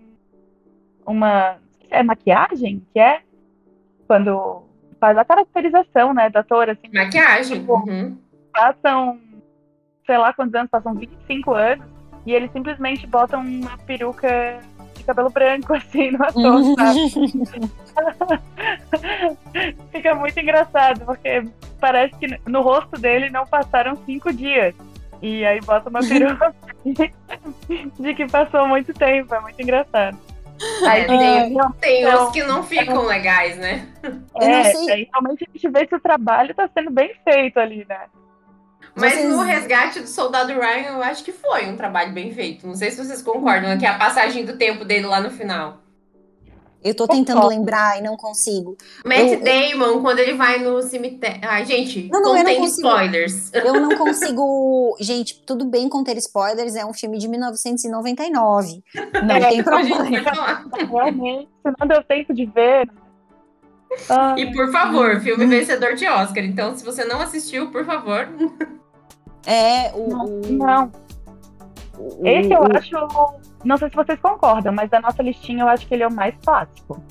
uma. 1.07 1.57
É 1.91 2.03
maquiagem? 2.03 2.87
Que 2.93 3.01
é? 3.01 3.23
Quando 4.07 4.65
faz 5.01 5.17
a 5.17 5.25
caracterização, 5.25 6.13
né, 6.13 6.29
do 6.29 6.39
ator, 6.39 6.69
assim, 6.69 6.89
Maquiagem. 6.93 7.65
Uhum. 7.67 8.19
passam, 8.53 9.19
sei 10.07 10.19
lá 10.19 10.33
quantos 10.33 10.55
anos, 10.55 10.71
passam 10.71 10.95
25 10.95 11.55
anos, 11.55 11.87
e 12.27 12.33
eles 12.33 12.53
simplesmente 12.53 13.07
botam 13.07 13.41
uma 13.41 13.79
peruca 13.79 14.61
cabelo 15.11 15.31
branco, 15.31 15.75
assim, 15.75 16.11
no 16.13 16.25
ator, 16.25 16.63
sabe? 16.77 17.01
Fica 19.93 20.15
muito 20.15 20.39
engraçado, 20.39 21.05
porque 21.05 21.45
parece 21.81 22.15
que 22.17 22.41
no 22.47 22.63
rosto 22.63 22.99
dele 23.01 23.31
não 23.31 23.47
passaram 23.47 23.97
cinco 24.07 24.33
dias. 24.33 24.75
E 25.23 25.45
aí 25.45 25.61
bota 25.61 25.91
uma 25.91 26.01
peruca 26.07 26.55
de 27.99 28.15
que 28.15 28.27
passou 28.27 28.67
muito 28.67 28.95
tempo, 28.95 29.35
é 29.35 29.41
muito 29.41 29.61
engraçado. 29.61 30.17
Aí 30.87 31.03
É, 31.03 31.07
tem, 31.07 31.19
tem, 31.19 31.73
tem 31.81 32.03
Então, 32.03 32.27
uns 32.27 32.33
que 32.33 32.43
não 32.45 32.63
ficam 32.63 33.07
legais, 33.07 33.57
né? 33.57 33.87
Eu 34.03 34.11
não 34.13 34.43
é, 34.43 34.63
realmente 35.11 35.47
a 35.49 35.53
gente 35.53 35.69
vê 35.71 35.87
se 35.87 35.95
o 35.95 36.01
trabalho 36.01 36.55
tá 36.55 36.69
sendo 36.75 36.91
bem 36.91 37.15
feito 37.25 37.59
ali, 37.59 37.87
né? 37.89 38.01
Mas 38.95 39.15
Vocês- 39.15 39.29
no 39.29 39.41
resgate 39.43 40.01
do 40.01 40.07
soldado 40.09 40.53
Ryan, 40.53 40.93
eu 40.97 41.03
acho 41.03 41.23
que 41.25 41.33
foi 41.33 41.67
um 41.69 41.77
trabalho 41.77 42.13
bem 42.13 42.33
feito. 42.35 42.67
Não 42.67 42.75
sei 42.75 42.91
se 42.91 42.97
vocês 43.05 43.23
concordam, 43.23 43.79
que 43.79 43.87
é 43.87 43.89
a 43.89 43.99
passagem 43.99 44.45
do 44.45 44.57
tempo 44.57 44.85
dele 44.85 45.07
lá 45.07 45.21
no 45.21 45.31
final. 45.31 45.79
Eu 46.83 46.95
tô 46.95 47.07
tentando 47.07 47.47
lembrar 47.47 47.99
e 47.99 48.03
não 48.03 48.17
consigo. 48.17 48.75
Matt 49.05 49.21
Eu- 49.33 49.41
Damon, 49.43 50.01
quando 50.01 50.19
ele 50.19 50.33
vai 50.33 50.59
no 50.61 50.81
cemitério. 50.81 51.39
Ai, 51.43 51.63
gente, 51.67 52.09
Não, 52.11 52.23
não, 52.23 52.31
eu 52.31 52.43
não 52.43 52.55
contém 52.55 52.65
spoilers. 52.65 53.53
Eu 53.53 53.75
não 53.81 53.91
consigo. 53.99 54.97
Gente, 54.99 55.43
tudo 55.45 55.67
bem 55.67 55.91
conter 55.91 56.17
spoilers, 56.17 56.77
é 56.77 56.85
um 56.87 56.95
filme 56.95 57.19
de 57.19 57.29
1999. 57.29 58.83
Não 59.23 59.37
É, 59.37 59.49
tem 59.51 59.63
problema. 59.63 60.05
Realmente, 60.91 61.49
não 61.79 61.87
deu 61.87 62.03
tempo 62.03 62.33
de 62.33 62.47
ver. 62.47 62.89
Ah, 64.09 64.35
E 64.39 64.53
por 64.53 64.71
favor, 64.71 65.21
filme 65.21 65.47
vencedor 65.47 65.95
de 65.95 66.07
Oscar. 66.09 66.45
Então, 66.45 66.77
se 66.77 66.85
você 66.85 67.05
não 67.05 67.21
assistiu, 67.21 67.71
por 67.71 67.85
favor. 67.85 68.29
É, 69.47 69.91
o. 69.95 70.41
não, 70.53 70.93
o- 71.99 72.27
esse 72.27 72.53
eu 72.53 72.63
acho. 72.65 73.41
Não 73.65 73.77
sei 73.77 73.91
se 73.91 73.97
vocês 73.97 74.19
concordam, 74.21 74.73
mas 74.73 74.89
da 74.91 75.01
nossa 75.01 75.23
listinha 75.23 75.65
eu 75.65 75.69
acho 75.69 75.87
que 75.87 75.95
ele 75.95 76.03
é 76.03 76.09
o 76.09 76.13
mais 76.13 76.35
clássico. 76.45 77.03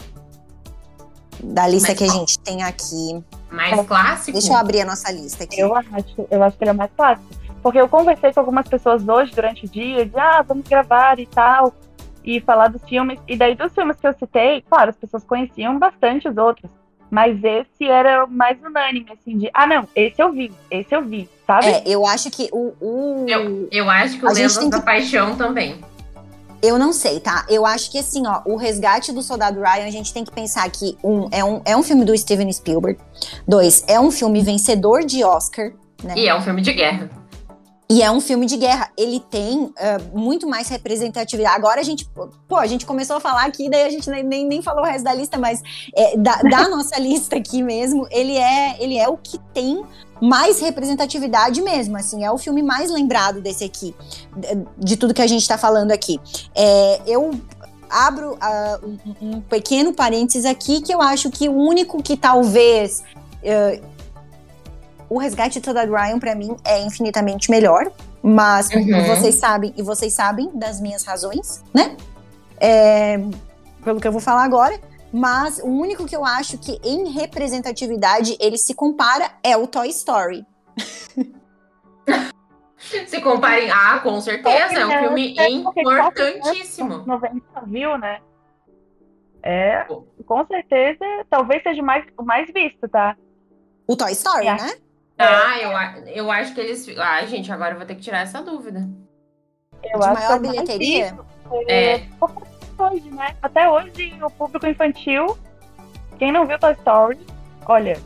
Da 1.44 1.68
lista 1.68 1.90
Mas 1.90 1.98
que 1.98 2.04
a 2.04 2.08
gente 2.08 2.40
tem 2.40 2.64
aqui. 2.64 3.24
Mais 3.52 3.86
clássico. 3.88 4.34
Deixa 4.38 4.54
eu 4.54 4.58
abrir 4.58 4.82
a 4.82 4.86
nossa 4.86 5.12
lista 5.12 5.44
aqui. 5.44 5.60
Eu 5.60 5.74
acho, 5.76 5.88
eu 6.30 6.44
acho 6.44 6.58
que 6.58 6.64
ele 6.64 6.72
é 6.72 6.74
o 6.74 6.78
mais 6.78 6.92
clássico. 6.96 7.30
Porque 7.62 7.80
eu 7.80 7.88
conversei 7.90 8.34
com 8.34 8.40
algumas 8.40 8.68
pessoas 8.68 9.08
hoje 9.08 9.34
durante 9.34 9.66
o 9.66 9.70
dia, 9.70 10.06
de 10.06 10.18
ah, 10.18 10.42
vamos 10.48 10.68
gravar 10.68 11.20
e 11.20 11.26
tal, 11.26 11.74
e 12.24 12.40
falar 12.42 12.68
dos 12.70 12.82
filmes. 12.84 13.20
E 13.28 13.36
daí 13.38 13.56
dos 13.56 13.74
filmes 13.74 13.98
que 13.98 14.08
eu 14.08 14.14
citei, 14.18 14.62
claro, 14.70 14.90
as 14.90 14.96
pessoas 14.98 15.24
conheciam 15.24 15.78
bastante 15.80 16.28
os 16.28 16.38
outros. 16.38 16.70
Mas 17.12 17.44
esse 17.44 17.86
era 17.90 18.24
o 18.26 18.30
mais 18.30 18.58
unânime, 18.64 19.08
assim, 19.12 19.36
de 19.38 19.50
ah, 19.52 19.66
não, 19.66 19.88
esse 19.96 20.22
eu 20.22 20.32
vi, 20.32 20.52
esse 20.70 20.94
eu 20.96 21.02
vi, 21.04 21.28
sabe? 21.48 21.66
É, 21.66 21.84
eu 21.88 22.06
acho 22.06 22.30
que 22.30 22.48
o. 22.52 22.74
o- 22.80 23.26
Eu, 23.28 23.68
eu 23.72 23.90
acho 23.90 24.20
que 24.20 24.26
o 24.26 24.28
A 24.30 24.34
gente 24.34 24.42
Lendas 24.42 24.58
tem 24.60 24.70
da 24.70 24.78
que- 24.80 24.86
Paixão 24.86 25.36
também. 25.36 25.80
Eu 26.62 26.78
não 26.78 26.92
sei, 26.94 27.20
tá? 27.22 27.46
Eu 27.50 27.66
acho 27.66 27.90
que 27.90 27.98
assim, 27.98 28.28
ó, 28.28 28.42
o 28.46 28.58
resgate 28.58 29.12
do 29.14 29.24
soldado 29.24 29.60
Ryan, 29.62 29.86
a 29.88 29.90
gente 29.90 30.14
tem 30.14 30.24
que 30.26 30.32
pensar 30.32 30.70
que 30.70 30.96
um 31.04 31.30
é 31.32 31.44
um, 31.44 31.62
é 31.66 31.76
um 31.76 31.82
filme 31.82 32.04
do 32.06 32.16
Steven 32.16 32.52
Spielberg. 32.52 33.00
Dois, 33.48 33.84
é 33.88 34.00
um 34.00 34.12
filme 34.12 34.42
vencedor 34.44 35.04
de 35.06 35.24
Oscar. 35.24 35.72
Né? 36.04 36.14
E 36.18 36.28
é 36.28 36.36
um 36.36 36.42
filme 36.42 36.62
de 36.62 36.74
guerra. 36.74 37.10
E 37.92 38.04
é 38.04 38.12
um 38.12 38.22
filme 38.22 38.46
de 38.46 38.56
guerra. 38.56 38.92
Ele 38.96 39.20
tem 39.20 39.74
ah, 39.76 39.98
muito 40.14 40.48
mais 40.48 40.68
representatividade. 40.68 41.56
Agora 41.56 41.82
a 41.82 41.84
gente, 41.84 42.08
pô, 42.48 42.58
a 42.58 42.68
gente 42.68 42.86
começou 42.86 43.16
a 43.16 43.20
falar 43.20 43.46
aqui, 43.46 43.68
daí 43.68 43.82
a 43.82 43.90
gente 43.90 44.08
nem, 44.12 44.46
nem, 44.46 44.62
falou 44.62 44.84
o 44.84 44.86
resto 44.86 45.04
da 45.04 45.14
lista, 45.14 45.40
mas 45.40 45.64
é, 45.96 46.16
da, 46.16 46.36
da 46.48 46.70
nossa 46.70 47.00
lista 47.00 47.36
aqui 47.38 47.64
mesmo, 47.64 48.08
ele 48.12 48.38
é, 48.38 48.78
ele 48.80 48.96
é 48.96 49.10
o 49.10 49.18
que 49.18 49.40
tem 49.56 49.84
mais 50.22 50.60
representatividade 50.60 51.64
mesmo. 51.64 51.98
Assim, 51.98 52.24
é 52.24 52.32
o 52.32 52.38
filme 52.38 52.62
mais 52.62 52.92
lembrado 52.92 53.42
desse 53.42 53.64
aqui, 53.64 53.96
de, 54.78 54.96
tudo 54.96 55.12
que 55.12 55.22
a 55.24 55.28
gente 55.28 55.48
tá 55.48 55.58
falando 55.58 55.92
aqui. 55.92 56.20
É, 56.54 57.02
eu 57.08 57.32
abro 57.90 58.38
ah, 58.40 58.80
um, 58.84 59.30
um 59.30 59.42
pequeno 59.42 59.94
parênteses 59.94 60.46
aqui 60.46 60.80
que 60.80 60.94
eu 60.94 61.02
acho 61.02 61.32
que 61.32 61.50
o 61.50 61.56
único 61.56 62.04
que 62.04 62.16
talvez 62.16 63.02
eh, 63.42 63.82
o 65.10 65.18
resgate 65.18 65.60
de 65.60 65.66
Soldado 65.66 65.92
Ryan 65.94 66.20
pra 66.20 66.36
mim 66.36 66.56
é 66.66 66.82
infinitamente 66.82 67.50
melhor, 67.50 67.92
mas 68.22 68.70
Uhum. 68.70 69.06
vocês 69.08 69.36
sabem 69.36 69.74
e 69.78 69.82
vocês 69.82 70.14
sabem 70.14 70.50
das 70.54 70.80
minhas 70.80 71.04
razões, 71.04 71.64
né? 71.74 71.96
É, 72.60 73.18
pelo 73.84 74.00
que 74.00 74.08
eu 74.08 74.12
vou 74.12 74.22
falar 74.22 74.44
agora. 74.44 74.80
Mas 75.12 75.58
o 75.58 75.66
único 75.68 76.06
que 76.06 76.16
eu 76.16 76.24
acho 76.24 76.58
que 76.60 76.80
em 76.84 77.10
representatividade 77.10 78.38
ele 78.40 78.58
se 78.60 78.76
compara 78.76 79.32
é 79.44 79.58
o 79.58 79.66
Toy 79.66 79.88
Story. 79.90 80.46
Se 83.08 83.20
comparem. 83.22 83.70
Ah, 83.72 84.00
com 84.02 84.20
certeza. 84.22 84.74
É 84.80 84.86
um 84.86 84.92
É, 84.92 85.00
filme 85.02 85.36
é 85.38 85.50
importantíssimo. 85.50 87.00
90 87.06 87.42
viu, 87.68 87.98
né? 87.98 88.20
É, 89.42 89.86
com 90.26 90.46
certeza, 90.46 91.00
talvez 91.30 91.64
seja 91.64 91.82
o 91.82 91.86
mais, 91.86 92.06
mais 92.24 92.48
visto, 92.54 92.88
tá? 92.90 93.16
O 93.88 93.96
Toy 93.96 94.12
Story, 94.12 94.48
É. 94.48 94.54
né? 94.56 94.74
Ah, 95.20 95.60
eu, 95.60 96.08
eu 96.08 96.32
acho 96.32 96.54
que 96.54 96.62
eles. 96.62 96.88
Ai, 96.98 97.28
gente, 97.28 97.52
agora 97.52 97.74
eu 97.74 97.78
vou 97.78 97.86
ter 97.86 97.96
que 97.96 98.02
tirar 98.02 98.22
essa 98.22 98.42
dúvida. 98.42 98.88
Eu 99.84 100.00
De 100.00 100.06
acho 100.06 100.10
é 100.10 100.14
maior 100.14 100.40
bilheteria. 100.40 101.18
É. 101.68 102.02
hoje, 102.78 103.10
né? 103.12 103.36
Até 103.42 103.70
hoje, 103.70 104.18
o 104.22 104.30
público 104.30 104.68
infantil 104.68 105.38
Quem 106.18 106.32
não 106.32 106.46
viu 106.46 106.58
Toy 106.58 106.74
Story, 106.74 107.20
olha. 107.66 108.00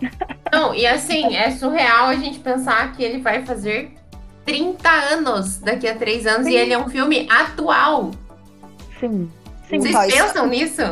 Não, 0.52 0.74
e 0.74 0.86
assim, 0.86 1.36
é 1.36 1.50
surreal 1.50 2.06
a 2.06 2.16
gente 2.16 2.40
pensar 2.40 2.92
que 2.94 3.04
ele 3.04 3.20
vai 3.20 3.44
fazer 3.44 3.92
30 4.44 4.88
anos 4.88 5.58
daqui 5.58 5.86
a 5.86 5.94
3 5.94 6.26
anos 6.26 6.46
Sim. 6.46 6.52
e 6.52 6.56
ele 6.56 6.72
é 6.72 6.78
um 6.78 6.88
filme 6.88 7.28
atual. 7.30 8.10
Sim. 8.98 9.30
Sim. 9.68 9.80
Vocês 9.80 9.94
Toy 9.94 10.10
pensam 10.10 10.46
nisso? 10.48 10.82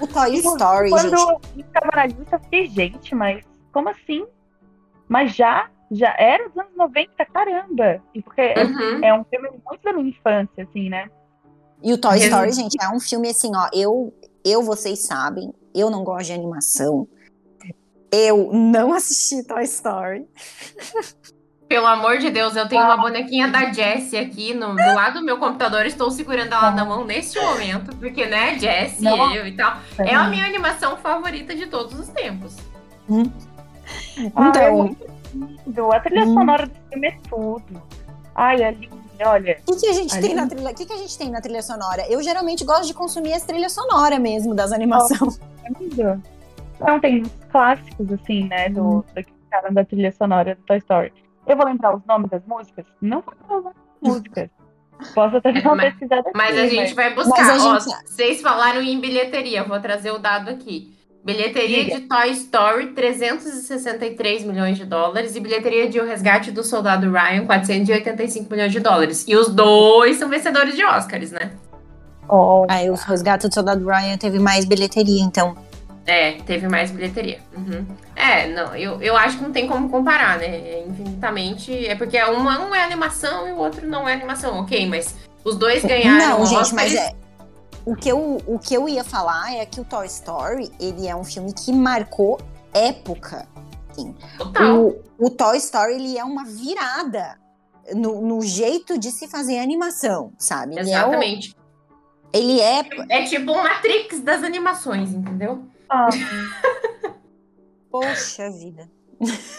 O 0.00 0.06
Toy 0.06 0.34
Story, 0.36 0.90
Quando 0.90 1.10
gente. 1.10 1.24
Quando 1.24 1.40
eu 1.56 1.60
estava 1.60 1.90
na 1.94 2.06
lista, 2.06 2.38
fiquei, 2.40 2.66
gente, 2.68 3.14
mas 3.14 3.44
como 3.72 3.88
assim? 3.88 4.26
Mas 5.08 5.34
já, 5.34 5.68
já 5.90 6.14
era 6.18 6.48
dos 6.48 6.58
anos 6.58 6.76
90, 6.76 7.24
caramba! 7.26 8.02
E 8.14 8.22
porque 8.22 8.40
uhum. 8.40 9.04
é, 9.04 9.08
é, 9.08 9.14
um 9.14 9.24
filme 9.24 9.50
muito 9.50 9.82
da 9.82 9.92
minha 9.92 10.08
infância, 10.08 10.64
assim, 10.64 10.88
né? 10.88 11.10
E 11.82 11.92
o 11.92 11.98
Toy 11.98 12.18
Story, 12.18 12.52
gente, 12.52 12.76
é 12.80 12.88
um 12.88 13.00
filme 13.00 13.28
assim, 13.28 13.50
ó, 13.54 13.68
eu, 13.72 14.12
eu, 14.44 14.62
vocês 14.62 15.00
sabem, 15.00 15.52
eu 15.74 15.90
não 15.90 16.02
gosto 16.02 16.26
de 16.26 16.32
animação. 16.32 17.06
Eu 18.10 18.50
não 18.52 18.94
assisti 18.94 19.42
Toy 19.46 19.64
Story. 19.64 20.26
Pelo 21.68 21.86
amor 21.86 22.18
de 22.18 22.30
Deus, 22.30 22.54
eu 22.54 22.68
tenho 22.68 22.84
uma 22.84 22.96
bonequinha 22.96 23.48
da 23.48 23.72
Jessie 23.72 24.18
aqui 24.18 24.54
no, 24.54 24.68
do 24.76 24.94
lado 24.94 25.18
do 25.18 25.24
meu 25.24 25.38
computador. 25.38 25.84
Estou 25.86 26.10
segurando 26.10 26.52
ela 26.52 26.70
na 26.70 26.84
mão 26.84 27.04
neste 27.04 27.40
momento, 27.40 27.96
porque, 27.96 28.26
né, 28.26 28.58
Jessie, 28.58 29.06
eu 29.06 29.46
e 29.46 29.52
tal. 29.52 29.78
É 29.98 30.14
a 30.14 30.28
minha 30.28 30.46
animação 30.46 30.96
favorita 30.98 31.54
de 31.54 31.66
todos 31.66 31.98
os 31.98 32.08
tempos. 32.08 32.56
Hum. 33.08 33.24
Então. 34.16 34.96
Ai, 34.96 34.96
é 35.76 35.96
a 35.96 36.00
trilha 36.00 36.24
hum. 36.24 36.34
sonora 36.34 36.66
do 36.66 36.74
filme 36.90 37.08
é 37.08 37.16
tudo. 37.28 37.82
Ai, 38.34 38.62
é 38.62 38.70
lindo, 38.72 38.96
olha. 39.24 39.58
O 39.66 39.72
que, 39.72 39.80
que 39.80 39.86
a 39.86 39.92
gente 39.92 40.20
tem 40.20 40.34
na 40.34 40.46
trilha? 40.46 40.70
O 40.70 40.74
que, 40.74 40.86
que 40.86 40.92
a 40.92 40.96
gente 40.96 41.18
tem 41.18 41.30
na 41.30 41.40
trilha 41.40 41.62
sonora? 41.62 42.06
Eu 42.08 42.22
geralmente 42.22 42.64
gosto 42.64 42.86
de 42.86 42.94
consumir 42.94 43.32
as 43.32 43.44
trilhas 43.44 43.72
sonoras 43.72 44.18
mesmo 44.18 44.54
das 44.54 44.72
animações. 44.72 45.40
Oh, 45.40 45.66
é 45.66 45.82
lindo. 45.82 46.22
Não, 46.80 47.00
tem 47.00 47.22
uns 47.22 47.30
clássicos, 47.50 48.12
assim, 48.12 48.48
né, 48.48 48.68
do, 48.68 48.82
hum. 48.82 49.04
do, 49.14 49.74
da 49.74 49.84
trilha 49.84 50.12
sonora 50.12 50.54
do 50.54 50.62
Toy 50.62 50.78
Story. 50.78 51.12
Eu 51.46 51.56
vou 51.56 51.66
lembrar 51.66 51.94
os 51.96 52.04
nomes 52.06 52.30
das 52.30 52.44
músicas? 52.46 52.84
Não 53.00 53.20
vou 53.20 53.34
lembrar 53.40 53.58
os 53.58 53.64
nomes 53.64 53.78
das 54.00 54.10
músicas. 54.10 54.50
Posso 55.14 55.36
até 55.36 55.52
dar 55.60 55.60
uma 55.60 55.76
mas, 55.76 55.90
pesquisada 55.90 56.20
aqui, 56.28 56.36
Mas 56.36 56.58
a 56.58 56.66
gente 56.66 56.94
vai 56.94 57.14
buscar. 57.14 57.58
Ó, 57.60 57.78
Vocês 57.78 58.40
falaram 58.40 58.80
em 58.80 59.00
bilheteria, 59.00 59.64
vou 59.64 59.80
trazer 59.80 60.10
o 60.10 60.18
dado 60.18 60.50
aqui. 60.50 60.94
Bilheteria 61.24 61.84
Diga. 61.84 62.00
de 62.00 62.02
Toy 62.02 62.30
Story, 62.32 62.86
363 62.88 64.44
milhões 64.44 64.76
de 64.76 64.84
dólares. 64.84 65.34
E 65.34 65.40
bilheteria 65.40 65.88
de 65.88 65.98
O 65.98 66.04
Resgate 66.04 66.50
do 66.50 66.62
Soldado 66.62 67.10
Ryan, 67.10 67.46
485 67.46 68.50
milhões 68.50 68.70
de 68.70 68.78
dólares. 68.78 69.24
E 69.26 69.34
os 69.34 69.48
dois 69.48 70.18
são 70.18 70.28
vencedores 70.28 70.76
de 70.76 70.84
Oscars, 70.84 71.30
né? 71.30 71.52
Oh. 72.28 72.66
Aí 72.68 72.90
o 72.90 72.94
Resgate 72.94 73.48
do 73.48 73.54
Soldado 73.54 73.86
Ryan 73.86 74.18
teve 74.18 74.38
mais 74.38 74.66
bilheteria, 74.66 75.22
então. 75.22 75.56
É, 76.06 76.32
teve 76.44 76.68
mais 76.68 76.90
bilheteria. 76.90 77.38
Uhum. 77.56 77.86
É, 78.14 78.46
não, 78.48 78.76
eu, 78.76 79.00
eu 79.00 79.16
acho 79.16 79.38
que 79.38 79.44
não 79.44 79.52
tem 79.52 79.66
como 79.66 79.88
comparar, 79.88 80.36
né? 80.36 80.46
É 80.46 80.84
infinitamente. 80.86 81.86
É 81.86 81.94
porque 81.94 82.22
uma 82.22 82.60
um 82.60 82.74
é 82.74 82.84
animação 82.84 83.48
e 83.48 83.52
o 83.52 83.56
outro 83.56 83.88
não 83.88 84.06
é 84.06 84.12
animação, 84.12 84.60
ok, 84.60 84.86
mas 84.86 85.16
os 85.42 85.56
dois 85.56 85.82
ganharam. 85.82 86.40
Não, 86.40 86.46
gente, 86.46 86.74
mas 86.74 86.94
é. 86.94 87.12
O 87.86 87.94
que, 87.94 88.08
eu, 88.08 88.42
o 88.46 88.58
que 88.58 88.74
eu 88.74 88.88
ia 88.88 89.04
falar 89.04 89.54
é 89.54 89.66
que 89.66 89.80
o 89.80 89.84
Toy 89.84 90.06
Story, 90.06 90.70
ele 90.80 91.06
é 91.06 91.14
um 91.14 91.24
filme 91.24 91.52
que 91.52 91.72
marcou 91.72 92.40
época. 92.72 93.46
Assim. 93.90 94.14
O, 95.18 95.26
o 95.26 95.30
Toy 95.30 95.58
Story, 95.58 95.94
ele 95.94 96.18
é 96.18 96.24
uma 96.24 96.44
virada 96.44 97.38
no, 97.94 98.22
no 98.22 98.42
jeito 98.42 98.98
de 98.98 99.10
se 99.10 99.28
fazer 99.28 99.58
animação, 99.58 100.32
sabe? 100.38 100.78
Exatamente. 100.78 101.54
Ele 102.32 102.60
é, 102.60 102.80
o, 102.80 102.84
ele 103.02 103.10
é... 103.10 103.20
É 103.20 103.24
tipo 103.24 103.52
um 103.52 103.62
Matrix 103.62 104.20
das 104.20 104.42
animações, 104.42 105.12
entendeu? 105.12 105.64
Ah. 105.88 106.08
Poxa 107.90 108.50
vida. 108.50 108.90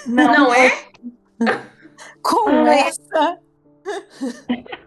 Não, 0.07 0.33
não 0.33 0.53
é? 0.53 0.71
Com 2.21 2.49
essa. 2.67 3.39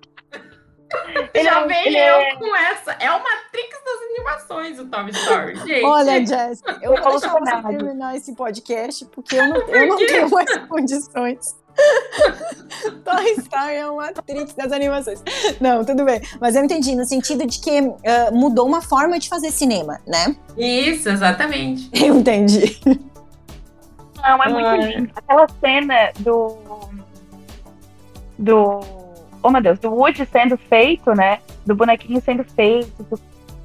Já 1.43 1.67
vem 1.67 1.97
eu 1.97 2.15
é... 2.15 2.37
com 2.37 2.57
essa. 2.57 2.93
É 2.93 3.11
o 3.11 3.23
Matrix 3.23 3.79
das 3.85 4.03
animações, 4.11 4.79
o 4.79 4.87
Toy 4.87 5.11
Story, 5.11 5.57
gente. 5.67 5.85
Olha, 5.85 6.27
Jess, 6.27 6.63
eu 6.83 6.97
vou 6.97 7.11
deixar 7.11 7.39
você 7.39 7.77
terminar 7.77 8.17
esse 8.17 8.35
podcast, 8.35 9.05
porque 9.07 9.37
eu 9.37 9.49
não, 9.49 9.57
eu 9.69 9.87
não 9.89 9.97
tenho 9.97 10.31
mais 10.31 10.57
condições. 10.69 11.57
Toy 13.05 13.31
Story 13.39 13.75
é 13.75 13.87
uma 13.89 14.07
Matrix 14.07 14.55
das 14.55 14.73
animações. 14.73 15.23
Não, 15.61 15.85
tudo 15.85 16.05
bem. 16.05 16.21
Mas 16.41 16.57
eu 16.57 16.65
entendi, 16.65 16.95
no 16.97 17.05
sentido 17.05 17.47
de 17.47 17.61
que 17.61 17.81
uh, 17.81 17.97
mudou 18.33 18.67
uma 18.67 18.81
forma 18.81 19.19
de 19.19 19.29
fazer 19.29 19.51
cinema, 19.51 20.01
né? 20.07 20.35
Isso, 20.57 21.09
exatamente. 21.09 21.89
Eu 21.93 22.17
entendi. 22.17 22.81
Não, 24.23 24.43
é 24.43 24.49
muito 24.49 24.87
lindo. 24.87 25.13
Aquela 25.15 25.47
cena 25.61 26.11
do. 26.19 26.57
Do. 28.39 28.98
Oh 29.43 29.51
meu 29.51 29.63
Deus, 29.63 29.79
do 29.79 29.93
Woody 29.93 30.27
sendo 30.27 30.57
feito, 30.57 31.15
né? 31.15 31.41
Do 31.65 31.75
bonequinho 31.75 32.21
sendo 32.21 32.45
feito. 32.45 33.03
Do, 33.05 33.21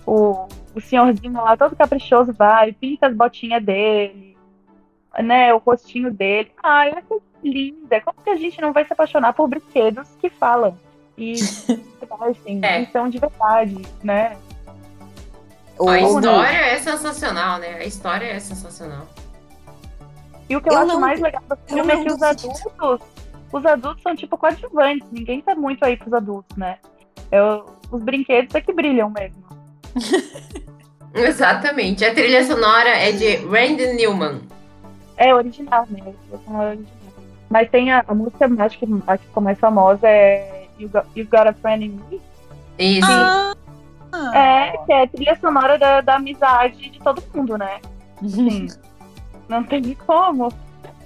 o, 0.06 0.48
o 0.76 0.82
senhorzinho 0.82 1.34
lá 1.34 1.56
todo 1.56 1.76
caprichoso 1.76 2.34
vai, 2.34 2.74
pinta 2.74 3.08
as 3.08 3.16
botinhas 3.16 3.64
dele, 3.64 4.38
né? 5.22 5.54
O 5.54 5.58
rostinho 5.58 6.12
dele. 6.12 6.52
Ai, 6.62 6.92
é 6.92 7.04
linda. 7.44 8.02
Como 8.02 8.22
que 8.24 8.30
a 8.30 8.36
gente 8.36 8.62
não 8.62 8.74
vai 8.74 8.86
se 8.86 8.94
apaixonar 8.94 9.34
por 9.34 9.48
brinquedos 9.48 10.10
que 10.20 10.30
falam? 10.30 10.78
E 11.18 11.34
assim, 12.22 12.60
é. 12.64 12.86
são 12.88 13.10
de 13.10 13.20
verdade, 13.20 13.82
né? 14.04 14.38
A 15.80 16.00
história 16.00 16.58
é 16.58 16.80
sensacional, 16.80 17.60
né? 17.60 17.76
A 17.76 17.86
história 17.86 18.26
é 18.26 18.40
sensacional. 18.40 19.08
E 20.50 20.56
o 20.56 20.62
que 20.62 20.70
eu, 20.70 20.74
eu 20.74 20.80
acho 20.80 20.88
não, 20.88 21.00
mais 21.00 21.20
legal 21.20 21.42
do 21.50 21.58
filme 21.68 21.94
é 21.94 22.04
que 22.04 22.12
os 22.12 22.22
adultos, 22.22 23.02
os 23.54 23.66
adultos 23.66 24.02
são 24.02 24.16
tipo 24.16 24.36
coadjuvantes, 24.36 25.08
ninguém 25.12 25.40
tá 25.42 25.56
muito 25.56 25.86
aí 25.86 25.96
pros 25.96 26.12
adultos, 26.12 26.58
né? 26.58 26.80
Eu, 27.32 27.66
os 27.92 28.04
brinquedos 28.04 28.54
é 28.56 28.60
que 28.60 28.74
brilham 28.74 29.12
mesmo. 29.12 29.44
Exatamente. 31.14 32.04
A 32.04 32.14
trilha 32.14 32.44
sonora 32.44 32.90
é 32.90 33.12
de 33.12 33.36
Randy 33.46 33.94
Newman. 33.94 34.42
É 35.18 35.34
original, 35.34 35.86
né? 35.90 36.14
A 36.48 36.62
original. 36.64 36.94
Mas 37.50 37.70
tem 37.70 37.92
a, 37.92 38.04
a 38.08 38.16
música, 38.16 38.50
acho 38.60 38.80
que, 38.80 38.88
a 39.06 39.18
que 39.18 39.26
ficou 39.26 39.44
mais 39.44 39.60
famosa 39.60 40.08
é 40.08 40.66
You 40.80 40.90
Got, 40.90 41.06
you 41.16 41.28
Got 41.30 41.48
a 41.48 41.54
Friend 41.54 41.86
in 41.86 42.00
Me. 42.10 42.22
Isso. 42.80 43.08
Ah. 43.12 43.54
É, 44.36 44.78
que 44.86 44.92
é 44.92 45.04
a 45.04 45.08
trilha 45.08 45.38
sonora 45.40 45.78
da, 45.78 46.02
da 46.02 46.16
amizade 46.16 46.90
de 46.90 47.00
todo 47.00 47.22
mundo, 47.34 47.58
né? 47.58 47.80
Sim. 48.28 48.68
não 49.48 49.64
tem 49.64 49.94
como. 50.06 50.52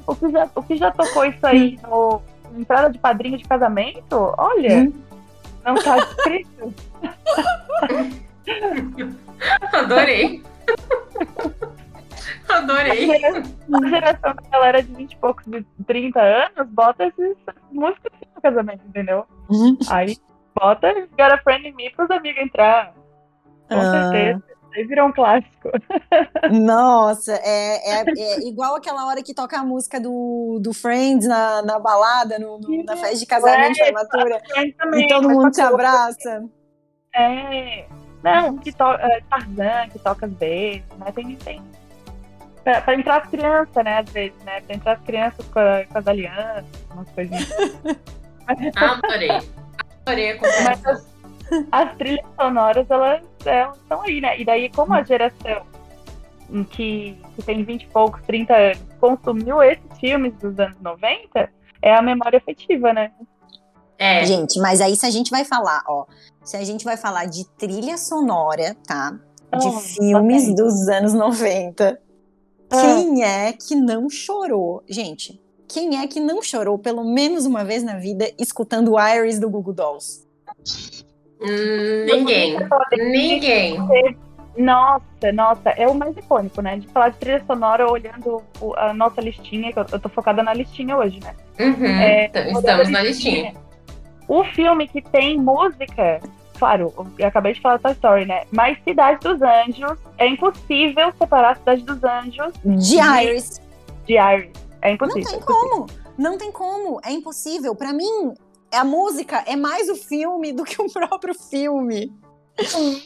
O 0.05 0.15
que, 0.15 0.31
já, 0.31 0.49
o 0.55 0.63
que 0.63 0.77
já 0.77 0.89
tocou 0.91 1.25
isso 1.25 1.45
aí 1.45 1.77
no 1.83 2.21
entrada 2.59 2.89
de 2.89 2.99
padrinho 2.99 3.37
de 3.37 3.43
casamento? 3.43 4.33
Olha, 4.37 4.79
hum. 4.79 4.93
não 5.65 5.75
tá 5.75 5.97
escrito. 5.97 6.73
Adorei. 9.73 10.43
Adorei. 12.49 13.09
A 13.25 13.89
geração 13.89 14.33
da 14.35 14.49
galera 14.51 14.81
de 14.81 14.93
20 14.93 15.11
e 15.11 15.15
poucos, 15.17 15.45
de 15.45 15.65
30 15.85 16.19
anos, 16.21 16.69
bota 16.69 17.05
esses 17.05 17.37
músicas 17.71 18.11
no 18.35 18.41
casamento, 18.41 18.81
entendeu? 18.87 19.25
Uhum. 19.49 19.77
Aí 19.89 20.17
bota 20.55 20.93
Got 21.17 21.33
a 21.33 21.37
Friend 21.39 21.67
in 21.67 21.73
Me 21.73 21.89
pros 21.91 22.09
amigos 22.09 22.41
entrar. 22.41 22.93
Com 23.67 23.75
ah. 23.75 23.91
certeza. 23.91 24.56
Aí 24.75 24.83
virou 24.83 25.07
um 25.07 25.11
clássico. 25.11 25.69
Nossa, 26.51 27.33
é, 27.33 27.99
é, 27.99 28.03
é, 28.07 28.47
igual 28.47 28.75
aquela 28.75 29.07
hora 29.07 29.23
que 29.23 29.33
toca 29.33 29.59
a 29.59 29.63
música 29.63 29.99
do, 29.99 30.59
do 30.61 30.73
Friends 30.73 31.27
na, 31.27 31.61
na 31.61 31.79
balada, 31.79 32.37
no, 32.37 32.59
no 32.59 32.83
na 32.83 32.95
festa 32.95 33.17
de 33.17 33.25
casamento 33.25 33.73
de 33.73 33.81
é, 33.81 33.85
formatura. 33.85 34.41
E 34.95 35.07
todo 35.07 35.29
mundo 35.29 35.53
se 35.53 35.61
abraça. 35.61 36.43
É. 37.15 37.85
Não, 38.23 38.57
que 38.57 38.71
toca 38.71 39.01
é, 39.03 39.21
Tarzan, 39.29 39.89
que 39.89 39.99
toca 39.99 40.25
as 40.25 40.33
vezes, 40.33 40.83
né? 40.99 41.11
Tem, 41.13 41.35
tem 41.35 41.61
Pra, 42.63 42.81
pra, 42.81 42.95
entrar 42.95 43.21
as 43.21 43.29
crianças, 43.29 43.81
né, 43.81 43.99
às 43.99 44.09
vezes, 44.09 44.43
né? 44.43 44.59
Pra 44.59 44.75
entrar 44.75 44.91
as 44.93 45.01
crianças 45.03 45.47
com, 45.47 45.59
a, 45.59 45.85
com 45.85 45.97
as 45.99 46.07
alianças, 46.07 46.65
umas 46.91 47.09
coisinhas. 47.11 47.49
Adorei. 48.75 49.31
Adorei 50.05 50.31
a 50.31 50.41
Mas 50.65 51.07
as, 51.71 51.89
as, 51.89 51.97
trilhas 51.97 52.25
sonoras, 52.39 52.89
elas 52.89 53.21
estão 53.41 54.01
aí, 54.01 54.21
né? 54.21 54.39
E 54.39 54.45
daí, 54.45 54.69
como 54.69 54.93
a 54.93 55.03
geração 55.03 55.63
em 56.49 56.63
que, 56.63 57.17
que 57.35 57.43
tem 57.43 57.63
20 57.63 57.83
e 57.83 57.87
poucos, 57.87 58.21
30 58.23 58.55
anos, 58.55 58.79
consumiu 58.99 59.61
esses 59.61 59.99
filmes 59.99 60.33
dos 60.35 60.57
anos 60.59 60.79
90, 60.81 61.49
é 61.81 61.93
a 61.93 62.01
memória 62.01 62.37
afetiva, 62.37 62.93
né? 62.93 63.11
É. 63.97 64.25
Gente, 64.25 64.59
mas 64.59 64.79
aí 64.79 64.95
se 64.95 65.05
a 65.05 65.09
gente 65.09 65.31
vai 65.31 65.43
falar, 65.43 65.83
ó, 65.87 66.05
se 66.43 66.55
a 66.55 66.63
gente 66.63 66.85
vai 66.85 66.95
falar 66.95 67.25
de 67.25 67.45
trilha 67.57 67.97
sonora, 67.97 68.75
tá? 68.85 69.19
De 69.59 69.67
oh, 69.67 69.79
filmes 69.79 70.43
okay. 70.43 70.55
dos 70.55 70.87
anos 70.87 71.13
90, 71.13 71.99
ah. 72.69 72.81
Quem 72.81 73.23
é 73.23 73.53
que 73.53 73.75
não 73.75 74.09
chorou? 74.09 74.83
Gente, 74.87 75.41
quem 75.67 75.99
é 75.99 76.07
que 76.07 76.19
não 76.19 76.41
chorou 76.41 76.77
pelo 76.77 77.03
menos 77.03 77.45
uma 77.45 77.63
vez 77.63 77.83
na 77.83 77.97
vida 77.97 78.31
escutando 78.37 78.93
o 78.93 78.99
Iris 78.99 79.39
do 79.39 79.49
Google 79.49 79.73
Dolls? 79.73 80.27
Hum, 81.41 82.05
ninguém. 82.05 82.57
Ninguém. 82.97 83.77
Nossa, 84.57 85.31
nossa, 85.33 85.69
é 85.69 85.87
o 85.87 85.93
mais 85.93 86.17
icônico, 86.17 86.61
né? 86.61 86.77
De 86.77 86.87
falar 86.87 87.09
de 87.09 87.17
trilha 87.17 87.43
sonora 87.45 87.89
olhando 87.89 88.41
a 88.75 88.91
nossa 88.91 89.21
listinha, 89.21 89.71
que 89.71 89.77
eu, 89.77 89.85
eu 89.91 89.99
tô 89.99 90.09
focada 90.09 90.41
na 90.41 90.53
listinha 90.53 90.97
hoje, 90.97 91.19
né? 91.19 91.35
Uhum, 91.59 91.85
é, 91.85 92.31
estamos 92.51 92.89
na 92.89 93.03
listinha. 93.03 93.53
O 94.27 94.43
filme 94.43 94.87
que 94.87 95.01
tem 95.01 95.37
música, 95.37 96.19
claro, 96.57 96.91
eu 97.19 97.27
acabei 97.27 97.53
de 97.53 97.61
falar 97.61 97.77
Toy 97.79 97.91
Story, 97.91 98.25
né? 98.25 98.45
Mas 98.51 98.77
Cidade 98.83 99.19
dos 99.19 99.39
Anjos, 99.41 99.97
é 100.17 100.27
impossível 100.27 101.13
separar 101.19 101.55
Cidade 101.57 101.83
dos 101.83 102.03
Anjos 102.03 102.53
de 102.65 102.97
Iris. 102.97 103.61
De 104.05 104.15
Iris. 104.15 104.51
É 104.81 104.91
impossível. 104.91 105.23
Não 105.23 105.31
tem 105.31 105.39
é 105.39 105.43
como. 105.45 105.87
Não 106.17 106.37
tem 106.37 106.51
como. 106.51 106.99
É 107.05 107.11
impossível. 107.11 107.75
Para 107.75 107.93
mim, 107.93 108.33
a 108.71 108.83
música 108.83 109.43
é 109.47 109.55
mais 109.55 109.89
o 109.89 109.95
filme 109.95 110.51
do 110.51 110.63
que 110.63 110.81
o 110.81 110.91
próprio 110.91 111.33
filme. 111.33 112.11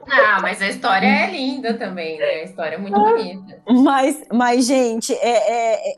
Ah, 0.10 0.40
mas 0.42 0.62
a 0.62 0.70
história 0.70 1.06
é 1.06 1.30
linda 1.30 1.74
também, 1.74 2.18
né? 2.18 2.26
A 2.26 2.44
história 2.44 2.76
é 2.76 2.78
muito 2.78 2.98
bonita. 2.98 3.62
Mas, 3.68 4.24
mas 4.32 4.66
gente, 4.66 5.14
é, 5.14 5.30
é, 5.30 5.92
é 5.92 5.96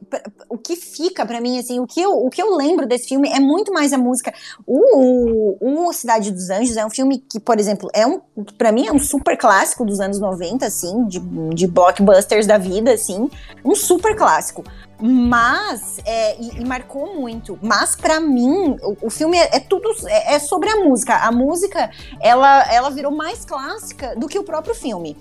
o 0.49 0.57
que 0.57 0.75
fica 0.75 1.23
para 1.25 1.39
mim, 1.39 1.59
assim, 1.59 1.79
o 1.79 1.85
que, 1.85 2.01
eu, 2.01 2.11
o 2.11 2.29
que 2.31 2.41
eu 2.41 2.55
lembro 2.55 2.87
desse 2.87 3.09
filme 3.09 3.29
é 3.29 3.39
muito 3.39 3.71
mais 3.71 3.93
a 3.93 3.97
música. 3.97 4.33
O, 4.65 5.57
o, 5.61 5.87
o 5.87 5.93
Cidade 5.93 6.31
dos 6.31 6.49
Anjos 6.49 6.77
é 6.77 6.85
um 6.85 6.89
filme 6.89 7.19
que, 7.19 7.39
por 7.39 7.59
exemplo, 7.59 7.89
é 7.93 8.07
um, 8.07 8.19
para 8.57 8.71
mim 8.71 8.87
é 8.87 8.91
um 8.91 8.99
super 8.99 9.37
clássico 9.37 9.85
dos 9.85 9.99
anos 9.99 10.19
90, 10.19 10.65
assim, 10.65 11.05
de, 11.05 11.19
de 11.53 11.67
blockbusters 11.67 12.47
da 12.47 12.57
vida, 12.57 12.93
assim, 12.93 13.29
um 13.63 13.75
super 13.75 14.15
clássico. 14.15 14.63
Mas, 15.05 15.99
é, 16.05 16.39
e, 16.39 16.61
e, 16.61 16.65
marcou 16.65 17.13
muito. 17.13 17.59
Mas, 17.61 17.93
para 17.93 18.21
mim, 18.21 18.77
o, 18.81 19.07
o, 19.07 19.09
filme 19.09 19.37
é, 19.37 19.57
é 19.57 19.59
tudo 19.59 19.93
é, 20.07 20.35
é, 20.35 20.39
sobre 20.39 20.69
a 20.69 20.77
música. 20.77 21.17
A 21.17 21.29
música, 21.29 21.91
ela, 22.21 22.63
ela 22.71 22.89
virou 22.89 23.11
mais 23.11 23.43
clássica 23.43 24.15
do 24.15 24.29
que 24.29 24.39
o 24.39 24.45
próprio 24.45 24.73
filme. 24.73 25.17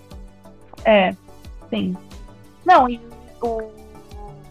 É, 0.85 1.13
sim. 1.69 1.97
Não, 2.65 2.89
e 2.89 3.01
o 3.41 3.73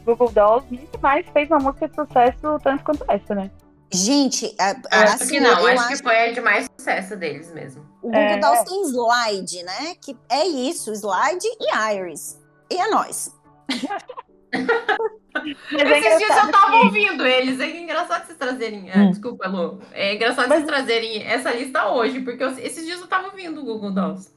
Google 0.06 0.32
Dolls 0.32 0.68
nunca 0.70 0.98
mais 1.02 1.26
fez 1.32 1.50
uma 1.50 1.60
música 1.60 1.88
de 1.88 1.96
sucesso 1.96 2.60
tanto 2.62 2.84
quanto 2.84 3.06
essa, 3.08 3.34
né? 3.34 3.50
Gente, 3.90 4.54
a, 4.60 4.72
acho 5.04 5.16
assim, 5.16 5.28
que 5.28 5.40
não, 5.40 5.66
acho, 5.66 5.66
acho, 5.66 5.88
que 5.88 6.04
foi 6.04 6.30
a 6.30 6.34
de 6.34 6.42
mais 6.42 6.68
sucesso 6.78 7.16
deles 7.16 7.54
mesmo. 7.54 7.82
O 8.02 8.08
Google 8.08 8.22
é, 8.22 8.38
Dolls 8.38 8.66
tem 8.66 8.82
slide, 8.84 9.64
né? 9.64 9.96
Que 10.02 10.18
é 10.30 10.46
isso, 10.46 10.92
slide 10.92 11.48
e 11.58 11.96
iris. 11.96 12.38
E 12.70 12.76
é 12.76 12.90
nós. 12.90 13.34
É 14.54 15.98
Esses 15.98 16.18
dias 16.18 16.44
eu 16.44 16.52
tava 16.52 16.76
ouvindo 16.78 17.26
eles. 17.26 17.60
É 17.60 17.82
engraçado 17.82 18.26
vocês 18.26 18.38
trazerem. 18.38 18.92
Ah, 18.92 19.00
hum. 19.00 19.10
desculpa, 19.12 19.48
Lu. 19.48 19.82
É 19.92 20.16
engraçado 20.16 20.50
Mas... 20.50 20.60
vocês 20.60 20.66
trazerem 20.66 21.24
essa 21.24 21.52
lista 21.52 21.90
hoje, 21.90 22.20
porque 22.22 22.44
eu, 22.44 22.50
esses 22.60 22.86
dias 22.86 23.00
eu 23.00 23.08
tava 23.08 23.28
ouvindo 23.28 23.62
o 23.62 23.64
Google 23.64 23.92
Dolls. 23.92 24.30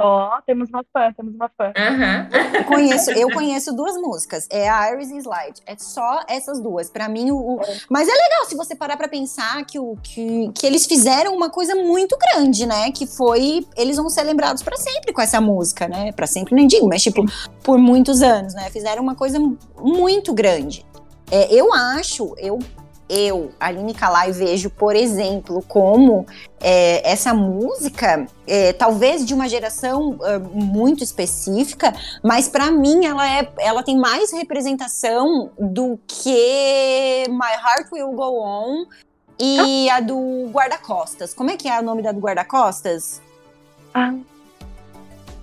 Ó, 0.00 0.36
oh, 0.36 0.42
temos 0.42 0.68
uma 0.70 0.84
fã, 0.92 1.12
temos 1.12 1.34
uma 1.34 1.50
fã. 1.56 1.72
Uhum. 1.76 2.58
Eu, 2.58 2.64
conheço, 2.64 3.10
eu 3.12 3.30
conheço 3.30 3.74
duas 3.74 3.96
músicas, 3.96 4.46
é 4.50 4.68
a 4.68 4.92
Iris 4.92 5.10
e 5.10 5.18
Slide. 5.18 5.60
É 5.66 5.76
só 5.78 6.22
essas 6.28 6.60
duas. 6.60 6.90
Para 6.90 7.08
mim, 7.08 7.30
o, 7.30 7.36
o, 7.36 7.60
Mas 7.88 8.08
é 8.08 8.12
legal 8.12 8.46
se 8.46 8.56
você 8.56 8.74
parar 8.74 8.96
pra 8.96 9.08
pensar 9.08 9.64
que, 9.64 9.78
o, 9.78 9.96
que, 10.02 10.50
que 10.54 10.66
eles 10.66 10.86
fizeram 10.86 11.34
uma 11.34 11.50
coisa 11.50 11.74
muito 11.74 12.16
grande, 12.16 12.66
né? 12.66 12.90
Que 12.90 13.06
foi. 13.06 13.66
Eles 13.76 13.96
vão 13.96 14.08
ser 14.08 14.22
lembrados 14.22 14.62
para 14.62 14.76
sempre 14.76 15.12
com 15.12 15.20
essa 15.20 15.40
música, 15.40 15.86
né? 15.86 16.12
Pra 16.12 16.26
sempre 16.26 16.54
nem 16.54 16.66
digo, 16.66 16.88
mas 16.88 17.02
tipo, 17.02 17.24
por 17.62 17.78
muitos 17.78 18.22
anos, 18.22 18.54
né? 18.54 18.70
Fizeram 18.70 19.02
uma 19.02 19.14
coisa 19.14 19.38
muito 19.78 20.32
grande. 20.32 20.84
É, 21.30 21.54
eu 21.54 21.72
acho, 21.72 22.34
eu 22.38 22.58
eu, 23.10 23.50
Aline 23.58 23.92
Kalai, 23.92 24.30
vejo, 24.30 24.70
por 24.70 24.94
exemplo, 24.94 25.64
como 25.66 26.24
é, 26.60 27.10
essa 27.10 27.34
música, 27.34 28.24
é, 28.46 28.72
talvez 28.72 29.26
de 29.26 29.34
uma 29.34 29.48
geração 29.48 30.16
é, 30.22 30.38
muito 30.38 31.02
específica, 31.02 31.92
mas 32.22 32.48
para 32.48 32.70
mim 32.70 33.04
ela, 33.04 33.28
é, 33.28 33.52
ela 33.58 33.82
tem 33.82 33.98
mais 33.98 34.32
representação 34.32 35.50
do 35.58 35.98
que 36.06 37.26
My 37.28 37.52
Heart 37.52 37.90
Will 37.92 38.12
Go 38.12 38.40
On 38.40 38.86
e 39.40 39.90
ah. 39.90 39.96
a 39.96 40.00
do 40.00 40.48
Guarda-Costas. 40.52 41.34
Como 41.34 41.50
é 41.50 41.56
que 41.56 41.68
é 41.68 41.80
o 41.80 41.82
nome 41.82 42.02
da 42.02 42.12
do 42.12 42.20
Guarda-Costas? 42.20 43.20
Ah. 43.92 44.14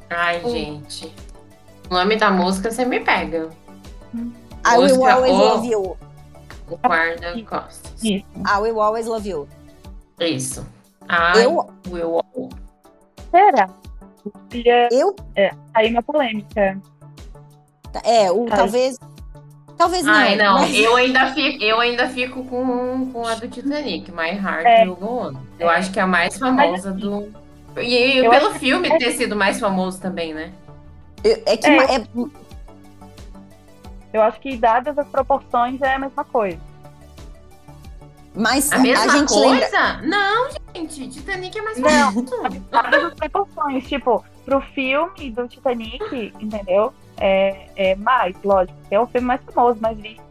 Ai, 0.09 0.41
gente. 0.49 1.13
O 1.89 1.93
nome 1.93 2.15
da 2.15 2.31
música 2.31 2.71
você 2.71 2.85
me 2.85 3.01
pega. 3.01 3.49
I 4.65 4.77
Will 4.77 5.05
Always 5.05 5.33
Love 5.33 5.67
You. 5.67 6.06
O 6.69 6.75
guarda-costas. 6.77 8.03
I 8.03 8.23
will 8.59 8.79
always 8.79 9.07
love 9.07 9.27
you. 9.27 9.47
Isso. 10.19 10.65
I 11.09 11.43
eu... 11.43 11.69
will 11.89 12.21
Será? 13.31 13.69
Eu? 14.91 15.15
É, 15.35 15.51
aí 15.73 15.91
uma 15.91 16.03
polêmica. 16.03 16.79
É, 18.03 18.31
o, 18.31 18.45
talvez. 18.45 18.97
Talvez 19.77 20.03
não. 20.03 20.13
Ai, 20.13 20.35
não. 20.35 20.55
Mas... 20.55 20.75
Eu, 20.75 20.95
ainda 20.95 21.33
fico, 21.33 21.63
eu 21.63 21.79
ainda 21.79 22.09
fico 22.09 22.43
com, 22.45 23.11
com 23.11 23.25
a 23.25 23.35
do 23.35 23.47
Titanic, 23.47 24.11
My 24.11 24.29
Heart 24.31 24.65
é. 24.65 24.83
Will 24.83 24.95
Go 24.95 25.27
On. 25.27 25.33
Eu 25.59 25.69
é. 25.69 25.75
acho 25.75 25.91
que 25.91 25.99
é 25.99 26.01
a 26.01 26.07
mais 26.07 26.37
famosa 26.37 26.91
mas, 26.91 27.01
do. 27.01 27.31
E, 27.77 28.19
e 28.19 28.29
pelo 28.29 28.51
filme 28.55 28.89
é... 28.89 28.97
ter 28.97 29.11
sido 29.11 29.35
mais 29.35 29.59
famoso 29.59 30.01
também, 30.01 30.33
né? 30.33 30.51
É 31.23 31.57
que 31.57 31.67
é. 31.67 31.95
é 31.95 32.07
eu 34.13 34.21
acho 34.21 34.39
que, 34.39 34.55
dadas 34.57 34.97
as 34.97 35.07
proporções, 35.07 35.81
é 35.81 35.95
a 35.95 35.99
mesma 35.99 36.23
coisa. 36.23 36.59
Mas 38.35 38.71
a 38.71 38.77
mesma 38.77 39.05
a 39.05 39.17
gente 39.17 39.33
coisa? 39.33 39.49
Lembra... 39.49 40.01
Não, 40.03 40.49
gente. 40.75 41.07
Titanic 41.09 41.57
é 41.57 41.61
mais 41.61 41.77
Não, 41.79 42.13
dadas 42.69 43.05
as 43.05 43.13
proporções. 43.15 43.87
Tipo, 43.87 44.23
pro 44.45 44.61
filme 44.61 45.31
do 45.31 45.47
Titanic, 45.47 46.33
entendeu? 46.39 46.93
É, 47.17 47.67
é 47.75 47.95
mais, 47.95 48.35
lógico. 48.43 48.77
É 48.91 48.99
o 48.99 49.07
filme 49.07 49.27
mais 49.27 49.41
famoso, 49.43 49.81
mais 49.81 49.99
visto. 49.99 50.27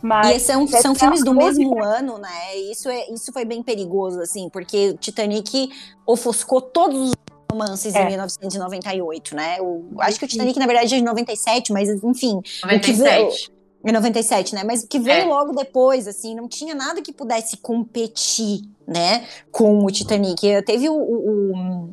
Mas 0.00 0.36
e 0.36 0.40
são, 0.40 0.66
são 0.68 0.94
filmes 0.94 1.24
do 1.24 1.34
mesmo 1.34 1.82
ano, 1.82 2.18
né? 2.18 2.56
Isso, 2.70 2.88
é, 2.88 3.10
isso 3.10 3.32
foi 3.32 3.44
bem 3.44 3.62
perigoso, 3.62 4.20
assim, 4.20 4.48
porque 4.48 4.94
Titanic 5.00 5.70
ofuscou 6.06 6.60
todos 6.60 7.08
os 7.08 7.14
romances 7.50 7.94
é. 7.94 8.02
em 8.02 8.06
1998, 8.08 9.34
né? 9.34 9.56
O, 9.60 9.96
acho 10.00 10.18
que 10.18 10.24
o 10.24 10.28
Titanic, 10.28 10.58
na 10.58 10.66
verdade, 10.66 10.94
é 10.94 10.98
de 10.98 11.04
97, 11.04 11.72
mas 11.72 11.88
enfim. 11.88 12.40
97. 12.62 13.52
Em 13.84 13.92
97, 13.92 14.54
né? 14.54 14.64
Mas 14.64 14.82
o 14.82 14.88
que 14.88 14.98
veio 14.98 15.22
é. 15.22 15.24
logo 15.24 15.52
depois, 15.52 16.08
assim, 16.08 16.34
não 16.34 16.48
tinha 16.48 16.74
nada 16.74 17.00
que 17.00 17.12
pudesse 17.12 17.56
competir, 17.58 18.62
né, 18.86 19.24
com 19.52 19.84
o 19.84 19.90
Titanic. 19.90 20.62
Teve 20.62 20.88
o, 20.88 20.94
o, 20.94 21.88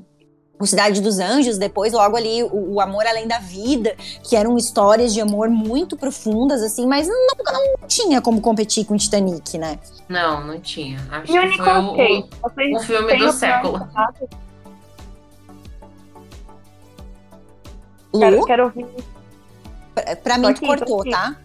o 0.60 0.66
Cidade 0.66 1.00
dos 1.00 1.20
Anjos, 1.20 1.58
depois 1.58 1.94
logo 1.94 2.18
ali 2.18 2.44
o, 2.44 2.74
o, 2.74 2.82
Amor 2.82 3.06
Além 3.06 3.28
da 3.28 3.40
Vida, 3.40 3.96
que 4.28 4.36
eram 4.36 4.58
histórias 4.58 5.14
de 5.14 5.22
amor 5.22 5.50
muito 5.50 5.96
profundas, 5.96 6.64
assim, 6.64 6.88
mas 6.88 7.08
não, 7.08 7.28
não 7.38 7.88
tinha 7.88 8.20
como 8.20 8.42
competir 8.42 8.86
com 8.86 8.96
o 8.96 8.98
Titanic, 8.98 9.58
né? 9.58 9.80
Não, 10.10 10.46
não 10.46 10.60
tinha. 10.60 11.00
Acho 11.12 11.32
e 11.32 11.50
que 11.52 11.58
foi 11.58 11.74
o, 11.74 12.74
o, 12.74 12.78
o 12.78 12.80
filme 12.80 13.18
do 13.18 13.32
século. 13.32 13.88
Quero, 18.20 18.46
quero 18.46 18.64
ouvir. 18.66 18.86
Pra 20.24 20.38
mim, 20.38 20.54
tu 20.54 20.62
cortou, 20.62 21.10
tá? 21.10 21.36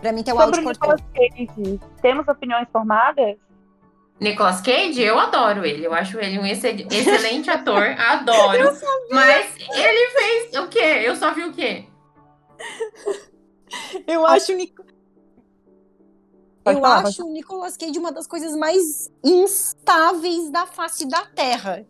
Pra 0.00 0.12
mim, 0.12 0.22
teu 0.22 0.38
áudio 0.38 0.62
cortou. 0.62 0.96
Cage, 1.14 1.80
temos 2.00 2.26
opiniões 2.28 2.68
formadas? 2.72 3.36
Nicolas 4.20 4.60
Cage, 4.60 5.00
eu 5.00 5.18
adoro 5.18 5.64
ele. 5.64 5.84
Eu 5.84 5.94
acho 5.94 6.18
ele 6.18 6.38
um 6.38 6.46
excelente 6.46 7.50
ator. 7.50 7.82
Adoro. 7.82 8.76
Mas 9.10 9.54
ele 9.70 10.10
fez 10.10 10.56
o 10.56 10.68
quê? 10.68 11.02
Eu 11.04 11.16
só 11.16 11.32
vi 11.32 11.44
o 11.44 11.52
quê? 11.52 11.84
Eu 14.06 14.24
acho 14.26 14.52
eu 16.64 16.84
acho 16.84 17.26
o 17.26 17.32
Nicolas 17.32 17.76
Cage 17.76 17.98
uma 17.98 18.12
das 18.12 18.26
coisas 18.26 18.56
mais 18.56 19.10
instáveis 19.22 20.50
da 20.50 20.66
face 20.66 21.06
da 21.06 21.24
Terra. 21.26 21.86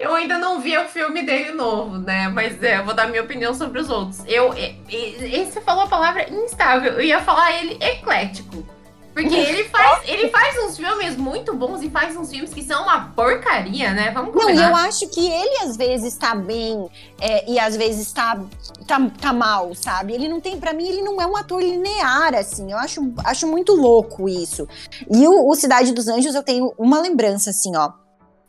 Eu 0.00 0.14
ainda 0.14 0.38
não 0.38 0.60
vi 0.60 0.76
o 0.76 0.84
filme 0.84 1.22
dele 1.22 1.52
novo, 1.52 1.98
né? 1.98 2.28
Mas 2.28 2.62
é, 2.62 2.80
vou 2.82 2.94
dar 2.94 3.08
minha 3.08 3.22
opinião 3.22 3.54
sobre 3.54 3.80
os 3.80 3.90
outros. 3.90 4.22
Eu, 4.26 4.54
e, 4.54 5.44
você 5.44 5.60
falou 5.60 5.84
a 5.84 5.88
palavra 5.88 6.30
instável. 6.30 6.92
Eu 6.92 7.02
ia 7.02 7.20
falar 7.20 7.52
ele 7.60 7.76
eclético. 7.80 8.64
Porque 9.12 9.32
ele 9.32 9.62
faz, 9.68 10.08
ele 10.08 10.28
faz 10.28 10.56
uns 10.64 10.76
filmes 10.76 11.16
muito 11.16 11.54
bons 11.54 11.82
e 11.82 11.88
faz 11.88 12.16
uns 12.16 12.30
filmes 12.30 12.52
que 12.52 12.64
são 12.64 12.82
uma 12.82 13.12
porcaria, 13.12 13.92
né? 13.92 14.10
Vamos 14.10 14.32
combinar. 14.32 14.54
Não, 14.54 14.70
eu 14.70 14.76
acho 14.76 15.08
que 15.08 15.30
ele 15.30 15.62
às 15.62 15.76
vezes 15.76 16.16
tá 16.16 16.34
bem 16.34 16.90
é, 17.20 17.48
e 17.48 17.56
às 17.56 17.76
vezes 17.76 18.12
tá, 18.12 18.40
tá, 18.88 19.08
tá 19.20 19.32
mal, 19.32 19.72
sabe? 19.72 20.14
Ele 20.14 20.28
não 20.28 20.40
tem, 20.40 20.58
para 20.58 20.72
mim, 20.72 20.88
ele 20.88 21.00
não 21.00 21.20
é 21.22 21.26
um 21.28 21.36
ator 21.36 21.62
linear, 21.62 22.34
assim. 22.34 22.72
Eu 22.72 22.78
acho, 22.78 23.12
acho 23.24 23.46
muito 23.46 23.72
louco 23.72 24.28
isso. 24.28 24.66
E 25.08 25.28
o, 25.28 25.48
o 25.48 25.54
Cidade 25.54 25.92
dos 25.92 26.08
Anjos, 26.08 26.34
eu 26.34 26.42
tenho 26.42 26.74
uma 26.76 27.00
lembrança, 27.00 27.50
assim, 27.50 27.76
ó 27.76 27.92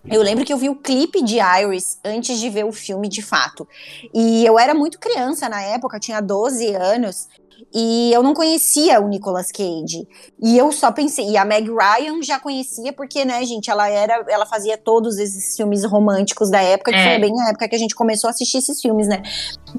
eu 0.08 0.22
lembro 0.22 0.46
que 0.46 0.54
eu 0.54 0.58
vi 0.58 0.70
o 0.70 0.76
clipe 0.76 1.24
de 1.24 1.38
Iris 1.40 2.00
antes 2.04 2.40
de 2.40 2.50
ver 2.50 2.66
o 2.66 2.72
filme 2.72 3.08
de 3.08 3.22
fato. 3.22 3.68
E 4.14 4.46
eu 4.46 4.60
era 4.60 4.74
muito 4.74 5.00
criança 5.00 5.50
na 5.50 5.62
época, 5.62 6.00
tinha 6.00 6.22
12 6.22 6.76
anos. 6.76 7.28
E 7.74 8.12
eu 8.14 8.22
não 8.22 8.34
conhecia 8.34 9.02
o 9.02 9.08
Nicolas 9.08 9.52
Cage. 9.52 10.08
E 10.42 10.58
eu 10.58 10.72
só 10.72 10.92
pensei, 10.92 11.30
e 11.30 11.38
a 11.38 11.44
Meg 11.44 11.70
Ryan 11.70 12.22
já 12.22 12.40
conhecia 12.40 12.94
porque, 12.94 13.26
né, 13.26 13.44
gente, 13.46 13.70
ela 13.70 13.90
era, 13.90 14.26
ela 14.30 14.46
fazia 14.46 14.78
todos 14.78 15.18
esses 15.18 15.56
filmes 15.56 15.84
românticos 15.84 16.50
da 16.50 16.62
época, 16.62 16.92
que 16.92 16.98
é. 16.98 17.10
foi 17.10 17.20
bem 17.20 17.34
a 17.42 17.50
época 17.50 17.68
que 17.68 17.76
a 17.76 17.80
gente 17.80 17.96
começou 17.96 18.28
a 18.28 18.32
assistir 18.32 18.60
esses 18.60 18.80
filmes, 18.82 19.08
né? 19.08 19.24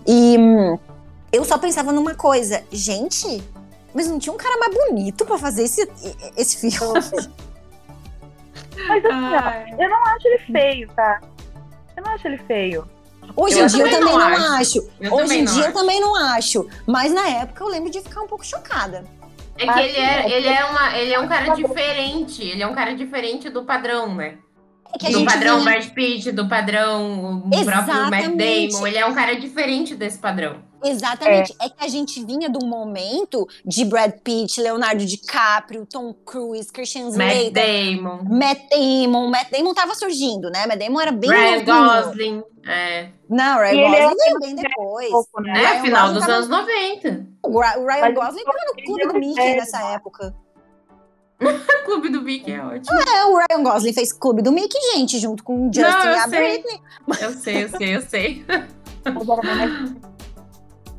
E 0.07 0.37
hum, 0.39 0.79
eu 1.33 1.45
só 1.45 1.59
pensava 1.59 1.93
numa 1.93 2.15
coisa, 2.15 2.63
gente, 2.71 3.43
mas 3.95 4.09
não 4.09 4.19
tinha 4.19 4.33
um 4.33 4.37
cara 4.39 4.59
mais 4.59 4.75
bonito 4.75 5.25
para 5.25 5.39
fazer 5.39 5.63
esse, 5.65 5.89
esse 6.37 6.59
filme. 6.59 7.01
Mas 8.89 9.05
assim, 9.05 9.77
ó, 9.79 9.83
eu 9.83 9.91
não 9.91 10.05
acho 10.07 10.29
ele 10.29 10.39
feio, 10.39 10.89
tá? 10.95 11.21
Eu 11.97 12.03
não 12.05 12.13
acho 12.13 12.29
ele 12.29 12.39
feio. 12.39 12.89
Hoje 13.35 13.59
eu 13.59 13.65
em 13.65 13.69
dia 13.69 13.85
eu 13.85 13.91
também 13.91 14.15
não, 14.15 14.19
acho. 14.19 14.55
acho. 14.55 15.15
Hoje 15.15 15.35
em 15.39 15.45
dia 15.45 15.61
acho. 15.61 15.69
eu 15.69 15.73
também 15.73 16.01
não 16.01 16.15
acho. 16.15 16.69
Mas 16.87 17.13
na 17.13 17.27
época 17.29 17.65
eu 17.65 17.69
lembro 17.69 17.91
de 17.91 18.01
ficar 18.01 18.23
um 18.23 18.27
pouco 18.27 18.45
chocada. 18.45 19.05
É 19.59 19.67
que 19.67 19.81
ele 19.81 19.99
é, 19.99 20.31
ele, 20.31 20.49
é 20.49 20.65
uma, 20.65 20.97
ele 20.97 21.13
é 21.15 21.19
um 21.19 21.27
cara 21.27 21.55
diferente. 21.55 22.43
Ele 22.43 22.63
é 22.63 22.67
um 22.67 22.75
cara 22.75 22.95
diferente 22.95 23.49
do 23.49 23.65
padrão, 23.65 24.15
né? 24.15 24.37
É 25.03 25.11
do 25.11 25.25
padrão 25.25 25.61
vinha... 25.61 25.65
Brad 25.65 25.91
Pitt, 25.91 26.33
do 26.33 26.49
padrão 26.49 27.43
o 27.45 27.65
próprio 27.65 28.11
Matt 28.11 28.37
Damon. 28.37 28.87
Ele 28.87 28.99
é 28.99 29.07
um 29.07 29.15
cara 29.15 29.35
diferente 29.35 29.95
desse 29.95 30.19
padrão. 30.19 30.63
Exatamente. 30.91 31.55
É. 31.61 31.67
é. 31.67 31.69
que 31.69 31.85
a 31.85 31.89
gente 31.89 32.25
vinha 32.25 32.49
de 32.49 32.59
um 32.63 32.69
momento 32.69 33.47
de 33.65 33.85
Brad 33.85 34.13
Pitt, 34.23 34.61
Leonardo 34.61 35.05
DiCaprio, 35.05 35.87
Tom 35.87 36.13
Cruise, 36.13 36.71
Christian 36.73 37.09
Slater. 37.09 37.45
Matt 37.45 37.53
Damon. 37.53 38.25
Matt 38.25 38.61
Damon. 38.71 39.31
Matt 39.31 39.51
Damon 39.51 39.75
tava 39.75 39.95
surgindo, 39.95 40.51
né? 40.51 40.67
Matt 40.67 40.79
Damon 40.79 41.01
era 41.01 41.13
bem 41.13 41.31
Ryan 41.31 41.65
Gosling. 41.65 42.43
É. 42.67 43.09
Não, 43.29 43.59
Ryan 43.59 43.73
e 43.73 43.89
Gosling 43.89 44.17
veio 44.17 44.39
bem 44.41 44.55
depois. 44.57 45.11
Pouco, 45.11 45.43
né? 45.43 45.63
É, 45.63 45.81
final 45.81 46.13
dos 46.13 46.21
tava... 46.21 46.33
anos 46.33 46.49
90. 46.49 47.27
O 47.43 47.61
Ryan 47.61 48.15
Gosling 48.15 48.45
tava 48.45 48.59
no 48.67 48.85
clube 48.85 49.07
do 49.07 49.15
Mickey 49.15 49.57
nessa 49.57 49.83
época. 49.93 50.35
Clube 51.85 52.09
do 52.09 52.23
Mickey 52.23 52.53
é 52.53 52.65
ótimo. 52.65 52.99
É, 52.99 53.25
o 53.27 53.37
Ryan 53.37 53.63
Gosling 53.63 53.93
fez 53.93 54.13
Clube 54.13 54.43
do 54.43 54.53
Mickey, 54.53 54.79
gente, 54.95 55.19
junto 55.19 55.45
com 55.45 55.69
o 55.69 55.73
Justin 55.73 55.83
Não, 55.83 56.07
e 56.07 56.15
a 56.15 56.29
sei. 56.29 56.41
Britney. 56.41 56.81
Eu 57.21 57.33
sei, 57.33 57.65
eu 57.65 57.69
sei, 57.69 57.97
eu 57.97 58.01
sei. 58.01 58.45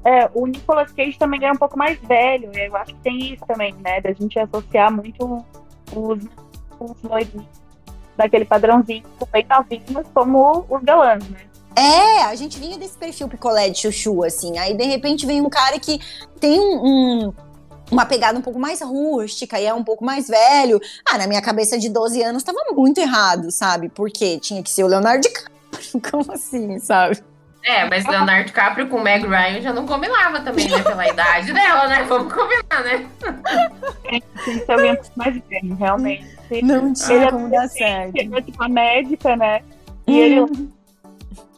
É, 0.08 0.32
o 0.34 0.48
Nicolas 0.48 0.90
Cage 0.94 1.20
também 1.20 1.44
é 1.44 1.52
um 1.52 1.58
pouco 1.58 1.78
mais 1.78 2.00
velho, 2.00 2.50
eu 2.58 2.78
acho 2.78 2.96
que 2.96 3.02
tem 3.02 3.34
isso 3.34 3.46
também, 3.46 3.76
né? 3.84 4.00
Da 4.00 4.14
gente 4.14 4.40
associar 4.40 4.90
muito 4.90 5.44
os, 5.94 6.24
os 6.80 7.28
daquele 8.16 8.46
padrãozinho 8.46 9.04
bem 9.30 9.46
novinhos 9.50 10.08
como 10.14 10.66
os 10.70 10.82
galãs, 10.82 11.28
né? 11.28 11.40
É, 11.76 12.24
a 12.24 12.34
gente 12.36 12.58
vinha 12.58 12.78
desse 12.78 12.98
perfil 12.98 13.28
picolé 13.28 13.70
de 13.70 13.82
chuchu, 13.82 14.24
assim. 14.24 14.58
Aí, 14.58 14.74
de 14.78 14.86
repente, 14.86 15.26
vem 15.26 15.42
um 15.42 15.50
cara 15.50 15.78
que 15.78 16.00
tem 16.40 16.58
um, 16.58 16.86
um 16.86 17.34
uma 17.92 18.06
pegada 18.06 18.40
um 18.40 18.42
pouco 18.42 18.60
mais 18.60 18.82
rústica 18.82 19.60
e 19.60 19.66
é 19.66 19.74
um 19.74 19.84
pouco 19.84 20.06
mais 20.06 20.30
velho. 20.30 20.80
Ah, 21.06 21.18
na 21.18 21.28
minha 21.28 21.42
cabeça 21.42 21.78
de 21.78 21.90
12 21.90 22.24
anos 22.24 22.44
tava 22.44 22.60
muito 22.72 22.98
errado, 23.00 23.52
sabe? 23.52 23.90
Porque 23.90 24.40
tinha 24.40 24.64
que 24.64 24.70
ser 24.70 24.86
o 24.86 24.88
Leonardo 24.88 25.22
DiCaprio. 25.22 25.52
Como 26.10 26.32
assim, 26.32 26.80
sabe? 26.80 27.22
É, 27.68 27.90
mas 27.90 28.06
Leonardo 28.06 28.46
DiCaprio 28.46 28.88
com 28.88 29.02
Meg 29.02 29.28
Ryan 29.28 29.62
já 29.62 29.74
não 29.74 29.86
combinava 29.86 30.40
também, 30.40 30.70
né? 30.70 30.82
Pela 30.82 31.08
idade 31.08 31.52
dela, 31.52 31.88
né? 31.88 32.04
Vamos 32.04 32.34
combinar, 32.34 32.84
né? 32.84 33.08
Tem 34.04 34.22
que 34.22 34.66
ser 34.66 34.72
alguém 34.72 34.98
mais 35.16 35.38
velho, 35.50 35.76
realmente. 35.76 36.26
Não 36.64 36.94
tinha 36.94 37.18
ele 37.18 37.26
é 37.26 37.32
como 37.32 37.50
dar 37.50 37.68
certo. 37.68 38.16
Ele 38.16 38.38
é 38.38 38.42
tipo 38.42 38.64
a 38.64 38.70
médica, 38.70 39.36
né? 39.36 39.62
E 40.08 40.12
hum. 40.12 40.16
ele 40.16 40.70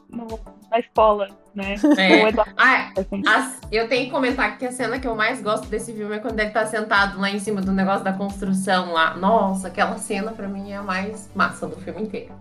no, 0.09 0.39
na 0.71 0.79
escola 0.79 1.29
né? 1.53 1.75
É. 1.97 2.41
Ah, 2.57 2.91
assim. 2.97 3.23
as, 3.27 3.59
eu 3.71 3.87
tenho 3.87 4.05
que 4.05 4.11
comentar 4.11 4.57
que 4.57 4.65
a 4.65 4.71
cena 4.71 4.99
que 4.99 5.07
eu 5.07 5.15
mais 5.15 5.41
gosto 5.41 5.67
desse 5.67 5.93
filme 5.93 6.15
é 6.15 6.19
quando 6.19 6.39
ele 6.39 6.51
tá 6.51 6.65
sentado 6.65 7.19
lá 7.19 7.29
em 7.29 7.39
cima 7.39 7.61
do 7.61 7.71
negócio 7.71 8.03
da 8.03 8.13
construção 8.13 8.93
lá. 8.93 9.15
Nossa, 9.15 9.67
aquela 9.67 9.97
cena 9.97 10.31
pra 10.31 10.47
mim 10.47 10.71
é 10.71 10.77
a 10.77 10.83
mais 10.83 11.29
massa 11.35 11.67
do 11.67 11.75
filme 11.77 12.03
inteiro. 12.03 12.33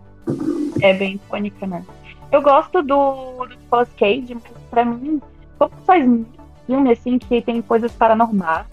É 0.80 0.92
bem 0.92 1.14
icônica, 1.14 1.66
né? 1.66 1.84
Eu 2.30 2.42
gosto 2.42 2.82
do, 2.82 3.46
do 3.46 3.46
Nicolas 3.46 3.88
Cage, 3.98 4.34
mas 4.34 4.62
pra 4.70 4.84
mim, 4.84 5.20
como 5.58 5.72
faz 5.86 6.04
filme 6.66 6.92
assim 6.92 7.18
que 7.18 7.40
tem 7.40 7.62
coisas 7.62 7.90
paranormais, 7.92 8.66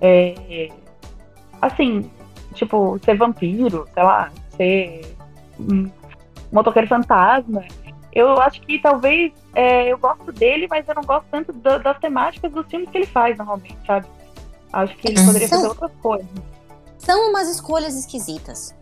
é, 0.00 0.70
assim, 1.60 2.10
tipo, 2.54 2.98
ser 3.02 3.16
vampiro, 3.16 3.88
sei 3.94 4.02
lá, 4.02 4.30
ser 4.56 5.16
um 5.58 5.90
motoqueiro 6.52 6.86
fantasma. 6.86 7.64
Eu 8.12 8.40
acho 8.40 8.60
que 8.62 8.78
talvez 8.78 9.32
é, 9.54 9.92
eu 9.92 9.98
gosto 9.98 10.32
dele, 10.32 10.66
mas 10.68 10.88
eu 10.88 10.94
não 10.94 11.02
gosto 11.02 11.26
tanto 11.30 11.52
do, 11.52 11.78
das 11.78 11.98
temáticas 11.98 12.52
dos 12.52 12.66
filmes 12.66 12.88
que 12.90 12.98
ele 12.98 13.06
faz 13.06 13.36
normalmente, 13.38 13.78
sabe? 13.86 14.06
Acho 14.72 14.96
que 14.96 15.08
ele 15.08 15.24
poderia 15.24 15.48
são, 15.48 15.58
fazer 15.58 15.68
outras 15.68 15.92
coisas. 16.02 16.28
São 16.98 17.30
umas 17.30 17.48
escolhas 17.48 17.94
esquisitas. 17.94 18.74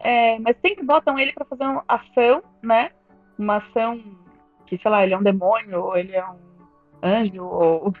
É, 0.00 0.38
mas 0.38 0.56
sempre 0.60 0.84
botam 0.84 1.18
ele 1.18 1.32
para 1.32 1.44
fazer 1.44 1.64
uma 1.64 1.84
ação, 1.88 2.42
né? 2.62 2.90
Uma 3.38 3.58
ação 3.58 4.02
que, 4.66 4.78
sei 4.78 4.90
lá, 4.90 5.04
ele 5.04 5.14
é 5.14 5.18
um 5.18 5.22
demônio, 5.22 5.82
ou 5.82 5.96
ele 5.96 6.12
é 6.12 6.24
um 6.24 6.36
anjo, 7.02 7.44
ou 7.44 7.94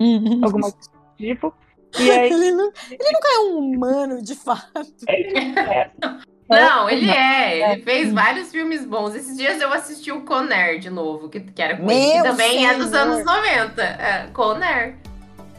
uhum. 0.00 0.40
alguma 0.44 0.72
coisa 0.72 1.02
tipo. 1.16 1.54
E 1.98 2.10
aí... 2.10 2.32
ele, 2.32 2.52
não, 2.52 2.72
ele 2.90 3.12
nunca 3.12 3.28
é 3.28 3.38
um 3.40 3.58
humano, 3.58 4.22
de 4.22 4.34
fato. 4.34 4.82
Ele 5.08 5.38
é. 5.58 5.90
Não, 6.48 6.90
ele 6.90 7.08
é. 7.08 7.72
Ele 7.72 7.82
fez 7.82 8.12
vários 8.12 8.50
filmes 8.50 8.84
bons. 8.84 9.14
Esses 9.14 9.38
dias 9.38 9.58
eu 9.58 9.72
assisti 9.72 10.12
o 10.12 10.20
Conner 10.22 10.78
de 10.78 10.90
novo, 10.90 11.30
que, 11.30 11.40
que 11.40 11.62
era 11.62 11.78
com 11.78 11.90
ele, 11.90 12.12
que 12.12 12.22
também 12.22 12.58
senhor. 12.58 12.74
é 12.74 12.76
dos 12.76 12.92
anos 12.92 13.24
90. 13.24 13.82
É, 13.82 14.26
Conner. 14.34 14.98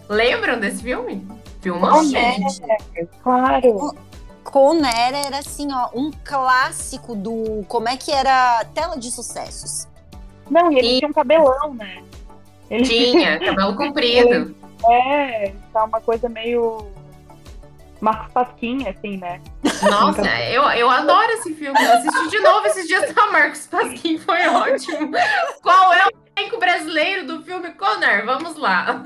Lembram 0.07 0.59
desse 0.59 0.83
filme? 0.83 1.25
Filmão, 1.61 2.03
gente. 2.03 2.61
Claro. 3.23 3.95
Conner 4.53 5.15
era 5.15 5.39
assim, 5.39 5.67
ó, 5.73 5.89
um 5.95 6.11
clássico 6.23 7.15
do. 7.15 7.65
Como 7.67 7.89
é 7.89 7.97
que 7.97 8.11
era? 8.11 8.63
Tela 8.65 8.95
de 8.95 9.09
sucessos. 9.09 9.87
Não, 10.47 10.71
e 10.71 10.77
ele 10.77 10.87
e... 10.89 10.97
tinha 10.99 11.09
um 11.09 11.13
cabelão, 11.13 11.73
né? 11.73 12.03
Ele 12.69 12.83
tinha, 12.83 13.39
cabelo 13.43 13.75
comprido. 13.75 14.55
É, 14.87 15.55
tá 15.73 15.85
uma 15.85 15.99
coisa 15.99 16.29
meio 16.29 16.85
Marcos 17.99 18.31
Pasquim, 18.31 18.87
assim, 18.87 19.17
né? 19.17 19.41
Nossa, 19.89 20.21
então... 20.21 20.39
eu, 20.49 20.63
eu 20.71 20.89
adoro 20.89 21.31
esse 21.33 21.53
filme. 21.53 21.77
Eu 21.83 21.93
assisti 21.93 22.29
de 22.29 22.39
novo 22.39 22.67
esses 22.67 22.87
dias 22.87 23.13
da 23.13 23.31
Marcos 23.31 23.67
Pasquim, 23.67 24.17
foi 24.17 24.47
ótimo. 24.47 25.11
Qual 25.61 25.93
é 25.93 26.05
o 26.05 26.11
elenco 26.37 26.59
brasileiro 26.59 27.27
do 27.27 27.43
filme 27.43 27.71
Connor? 27.73 28.25
Vamos 28.25 28.55
lá. 28.57 29.01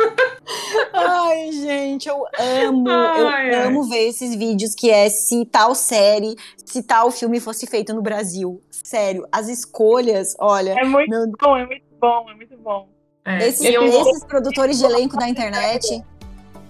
Ai, 0.94 1.52
gente, 1.52 2.08
eu 2.08 2.24
amo, 2.40 2.90
ai, 2.90 3.22
eu 3.22 3.28
ai. 3.28 3.54
amo 3.66 3.84
ver 3.84 4.08
esses 4.10 4.36
vídeos 4.36 4.74
que 4.76 4.90
é 4.90 5.10
se 5.10 5.46
tal 5.46 5.76
série, 5.76 6.36
se 6.66 6.84
tal 6.84 7.12
filme 7.12 7.40
fosse 7.40 7.68
feito 7.68 7.94
no 7.94 8.02
Brasil. 8.02 8.62
Sério, 8.72 9.28
as 9.32 9.48
escolhas, 9.50 10.36
olha. 10.40 10.72
É 10.80 10.84
muito 10.84 11.10
meu... 11.10 11.32
bom, 11.40 11.58
é 11.58 11.66
muito 11.66 11.86
bom, 12.00 12.30
é 12.30 12.34
muito 12.36 12.58
bom. 12.58 12.90
É. 13.26 13.48
Esses, 13.48 13.66
eu... 13.66 13.84
esses 13.84 14.24
produtores 14.26 14.78
de 14.78 14.86
elenco 14.86 15.18
da 15.18 15.28
internet 15.28 16.02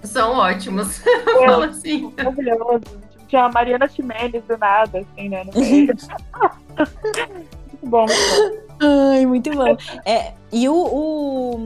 são 0.02 0.36
ótimos. 0.36 1.06
É, 1.06 1.20
Fala 1.46 1.66
assim. 1.66 2.12
Maravilhoso. 2.16 2.97
Tinha 3.28 3.44
a 3.44 3.52
Mariana 3.52 3.86
Chimenez 3.88 4.42
do 4.44 4.56
nada, 4.58 4.98
assim, 5.00 5.28
né? 5.28 5.44
muito 5.52 5.58
bom, 7.84 8.06
muito 8.06 8.20
bom. 8.36 8.78
Ai, 8.80 9.26
muito 9.26 9.50
bom. 9.50 9.76
É, 10.04 10.32
e 10.52 10.68
o, 10.68 10.74
o, 10.74 11.56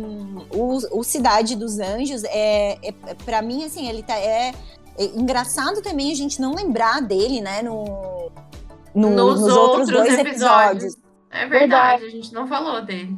o, 0.51 0.99
o, 0.99 1.05
Cidade 1.05 1.57
dos 1.57 1.79
Anjos, 1.79 2.25
é, 2.25 2.79
é, 2.83 2.93
para 3.25 3.41
mim, 3.43 3.65
assim, 3.65 3.89
ele 3.89 4.03
tá, 4.03 4.19
é, 4.19 4.53
é, 4.99 5.05
engraçado 5.15 5.81
também 5.83 6.11
a 6.11 6.17
gente 6.17 6.41
não 6.41 6.55
lembrar 6.55 7.01
dele, 7.01 7.41
né, 7.41 7.63
no, 7.63 8.31
no 8.95 9.11
nos, 9.11 9.41
nos, 9.41 9.53
outros, 9.53 9.57
outros 9.57 9.89
dois 9.89 10.19
episódios. 10.19 10.85
episódios. 10.85 10.97
É 11.31 11.47
verdade, 11.47 12.01
verdade, 12.01 12.05
a 12.05 12.11
gente 12.11 12.33
não 12.33 12.47
falou 12.47 12.83
dele. 12.85 13.17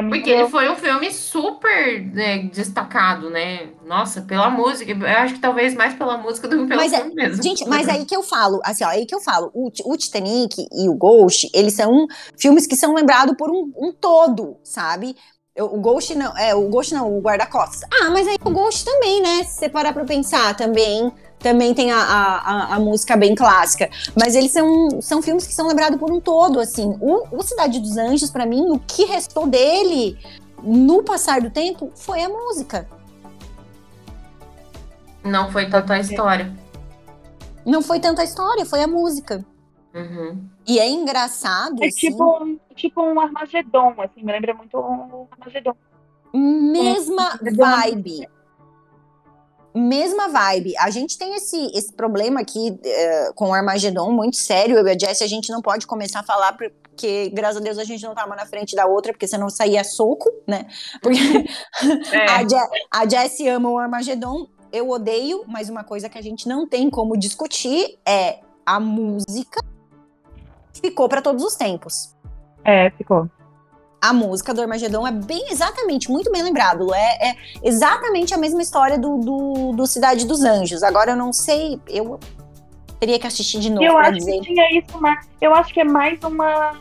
Mim, 0.00 0.10
Porque 0.10 0.30
eu... 0.30 0.40
ele 0.40 0.48
foi 0.48 0.70
um 0.70 0.76
filme 0.76 1.12
super 1.12 2.00
né, 2.14 2.44
destacado, 2.44 3.28
né? 3.28 3.70
Nossa, 3.84 4.22
pela 4.22 4.48
música. 4.48 4.90
Eu 4.90 5.06
acho 5.06 5.34
que 5.34 5.40
talvez 5.40 5.74
mais 5.74 5.94
pela 5.94 6.16
música 6.16 6.48
do 6.48 6.62
que 6.62 6.66
pelo 6.68 6.80
mas 6.80 6.92
é, 6.92 7.00
filme 7.00 7.12
é, 7.12 7.28
mesmo. 7.28 7.42
Gente, 7.42 7.68
mas 7.68 7.86
aí 7.90 8.04
que 8.06 8.16
eu 8.16 8.22
falo, 8.22 8.60
assim, 8.64 8.84
ó, 8.84 8.88
aí 8.88 9.04
que 9.04 9.14
eu 9.14 9.20
falo, 9.20 9.50
o, 9.52 9.70
o 9.84 9.96
Titanic 9.96 10.66
e 10.72 10.88
o 10.88 10.94
Ghost, 10.94 11.50
eles 11.52 11.74
são 11.74 12.06
filmes 12.38 12.66
que 12.66 12.76
são 12.76 12.94
lembrados 12.94 13.36
por 13.36 13.50
um, 13.50 13.72
um 13.76 13.92
todo, 13.92 14.56
sabe? 14.64 15.16
O 15.58 15.78
Ghost 15.78 16.14
não, 16.14 16.36
é, 16.38 16.54
o 16.54 16.66
Ghost 16.70 16.94
não, 16.94 17.14
o 17.14 17.20
Guarda-Costas. 17.20 17.82
Ah, 18.00 18.08
mas 18.08 18.26
aí 18.26 18.36
o 18.42 18.50
Ghost 18.50 18.86
também, 18.86 19.20
né? 19.20 19.44
Se 19.44 19.58
você 19.58 19.68
parar 19.68 19.92
pra 19.92 20.04
pensar, 20.04 20.56
também 20.56 21.12
também 21.42 21.74
tem 21.74 21.90
a, 21.90 21.98
a, 21.98 22.74
a, 22.76 22.80
música 22.80 23.16
bem 23.16 23.34
clássica. 23.34 23.90
Mas 24.18 24.34
eles 24.34 24.52
são, 24.52 25.00
são 25.02 25.20
filmes 25.20 25.46
que 25.46 25.52
são 25.52 25.66
lembrados 25.66 25.98
por 25.98 26.10
um 26.10 26.20
todo, 26.20 26.60
assim. 26.60 26.96
O, 27.00 27.36
o 27.36 27.42
Cidade 27.42 27.80
dos 27.80 27.96
Anjos, 27.96 28.30
para 28.30 28.46
mim, 28.46 28.70
o 28.70 28.78
que 28.78 29.04
restou 29.04 29.46
dele 29.46 30.16
no 30.62 31.02
passar 31.02 31.40
do 31.40 31.50
tempo 31.50 31.90
foi 31.94 32.22
a 32.22 32.28
música. 32.28 32.88
Não 35.24 35.50
foi 35.50 35.68
tanta 35.68 35.98
história. 35.98 36.52
Não 37.66 37.82
foi 37.82 38.00
tanta 38.00 38.24
história, 38.24 38.64
foi 38.64 38.82
a 38.82 38.86
música. 38.86 39.44
Uhum. 39.94 40.44
E 40.66 40.78
é 40.78 40.88
engraçado. 40.88 41.82
É 41.82 41.88
assim, 41.88 42.10
tipo, 42.10 42.42
um, 42.42 42.58
tipo 42.74 43.02
um 43.02 43.20
Armagedon, 43.20 43.94
assim, 43.98 44.22
me 44.22 44.32
lembra 44.32 44.54
muito 44.54 44.78
um 44.78 45.26
Armagedon. 45.30 45.74
mesma 46.32 47.38
vibe 47.42 48.26
mesma 49.78 50.28
vibe. 50.28 50.76
A 50.78 50.90
gente 50.90 51.16
tem 51.16 51.34
esse, 51.34 51.70
esse 51.74 51.92
problema 51.92 52.40
aqui 52.40 52.70
uh, 52.70 53.34
com 53.34 53.50
o 53.50 53.54
Armagedon 53.54 54.10
muito 54.12 54.36
sério. 54.36 54.76
Eu 54.76 54.86
e 54.86 54.90
a 54.90 54.98
Jessie, 54.98 55.24
a 55.24 55.28
gente 55.28 55.50
não 55.50 55.62
pode 55.62 55.86
começar 55.86 56.20
a 56.20 56.22
falar 56.22 56.52
porque, 56.52 57.30
graças 57.30 57.56
a 57.56 57.60
Deus, 57.60 57.78
a 57.78 57.84
gente 57.84 58.02
não 58.04 58.14
tá 58.14 58.24
uma 58.26 58.36
na 58.36 58.46
frente 58.46 58.76
da 58.76 58.86
outra, 58.86 59.12
porque 59.12 59.26
senão 59.26 59.48
saía 59.48 59.82
soco, 59.84 60.30
né? 60.46 60.66
Porque 61.02 61.20
é. 62.12 62.26
a, 62.30 62.42
Je 62.42 62.56
a 62.90 63.08
Jessie 63.08 63.48
ama 63.48 63.70
o 63.70 63.78
Armagedon, 63.78 64.46
eu 64.72 64.88
odeio, 64.90 65.44
mas 65.46 65.68
uma 65.68 65.84
coisa 65.84 66.08
que 66.08 66.18
a 66.18 66.22
gente 66.22 66.48
não 66.48 66.66
tem 66.66 66.88
como 66.88 67.16
discutir 67.16 67.98
é 68.06 68.40
a 68.64 68.78
música 68.78 69.60
ficou 70.72 71.08
para 71.08 71.20
todos 71.20 71.44
os 71.44 71.54
tempos. 71.54 72.16
É, 72.64 72.90
ficou 72.90 73.28
a 74.02 74.12
música 74.12 74.52
do 74.52 74.60
Armagedon 74.60 75.06
é 75.06 75.12
bem 75.12 75.46
exatamente, 75.52 76.10
muito 76.10 76.30
bem 76.32 76.42
lembrado. 76.42 76.92
É, 76.92 77.30
é 77.30 77.36
exatamente 77.62 78.34
a 78.34 78.36
mesma 78.36 78.60
história 78.60 78.98
do, 78.98 79.18
do, 79.18 79.72
do, 79.74 79.86
Cidade 79.86 80.26
dos 80.26 80.42
Anjos. 80.42 80.82
Agora 80.82 81.12
eu 81.12 81.16
não 81.16 81.32
sei, 81.32 81.80
eu 81.86 82.18
teria 82.98 83.16
que 83.16 83.28
assistir 83.28 83.60
de 83.60 83.70
novo. 83.70 83.84
Eu 83.84 83.96
acho 83.96 84.14
dizer. 84.14 84.40
que 84.40 84.40
tinha 84.40 84.76
isso, 84.76 85.00
mas 85.00 85.28
eu 85.40 85.54
acho 85.54 85.72
que 85.72 85.80
é 85.80 85.84
mais 85.84 86.20
uma, 86.24 86.72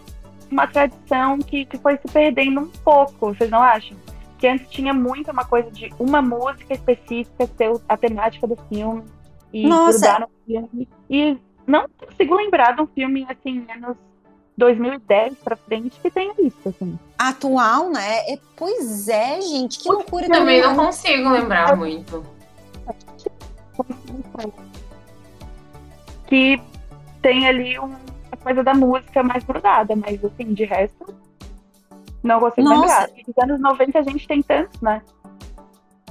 uma 0.52 0.66
tradição 0.66 1.38
que, 1.38 1.64
que 1.66 1.78
foi 1.78 1.96
se 1.98 2.08
perdendo 2.12 2.62
um 2.62 2.68
pouco, 2.84 3.36
vocês 3.36 3.52
não 3.52 3.62
acham? 3.62 3.96
Que 4.40 4.48
antes 4.48 4.68
tinha 4.72 4.92
muito 4.92 5.30
uma 5.30 5.46
coisa 5.46 5.70
de 5.70 5.94
uma 6.00 6.24
música 6.24 6.74
específica 6.74 7.48
ser 7.56 7.72
a 7.88 7.96
temática 7.96 8.48
do 8.48 8.58
filme. 8.68 9.04
E 9.54 9.68
Nossa. 9.68 10.18
no 10.18 10.28
filme. 10.48 10.90
E 11.08 11.38
não 11.68 11.86
consigo 12.00 12.34
lembrar 12.34 12.76
de 12.76 12.82
um 12.82 12.88
filme 12.88 13.28
assim, 13.30 13.60
menos 13.60 13.96
2010 14.58 15.36
para 15.44 15.56
frente 15.56 16.00
que 16.00 16.12
tem 16.12 16.34
isso, 16.40 16.70
assim. 16.70 16.98
Atual, 17.18 17.90
né? 17.90 18.20
É, 18.32 18.40
pois 18.56 19.08
é, 19.08 19.42
gente, 19.42 19.80
que 19.80 19.90
loucura. 19.90 20.28
Também 20.28 20.62
não 20.62 20.76
consigo 20.76 21.30
lembrar 21.30 21.76
muito. 21.76 22.24
Que 26.28 26.62
tem 27.22 27.48
ali 27.48 27.78
uma 27.78 28.00
coisa 28.44 28.64
da 28.64 28.74
música 28.74 29.24
mais 29.24 29.44
grudada, 29.44 29.96
mas 29.96 30.24
assim, 30.24 30.54
de 30.54 30.66
resto, 30.66 31.14
não 32.24 32.40
consigo 32.40 32.68
Nossa. 32.68 32.82
lembrar. 32.82 33.10
Nos 33.28 33.38
anos 33.44 33.62
90 33.62 34.00
a 34.00 34.04
gente 34.04 34.28
tem 34.28 34.42
tantos, 34.42 34.80
né? 34.82 35.02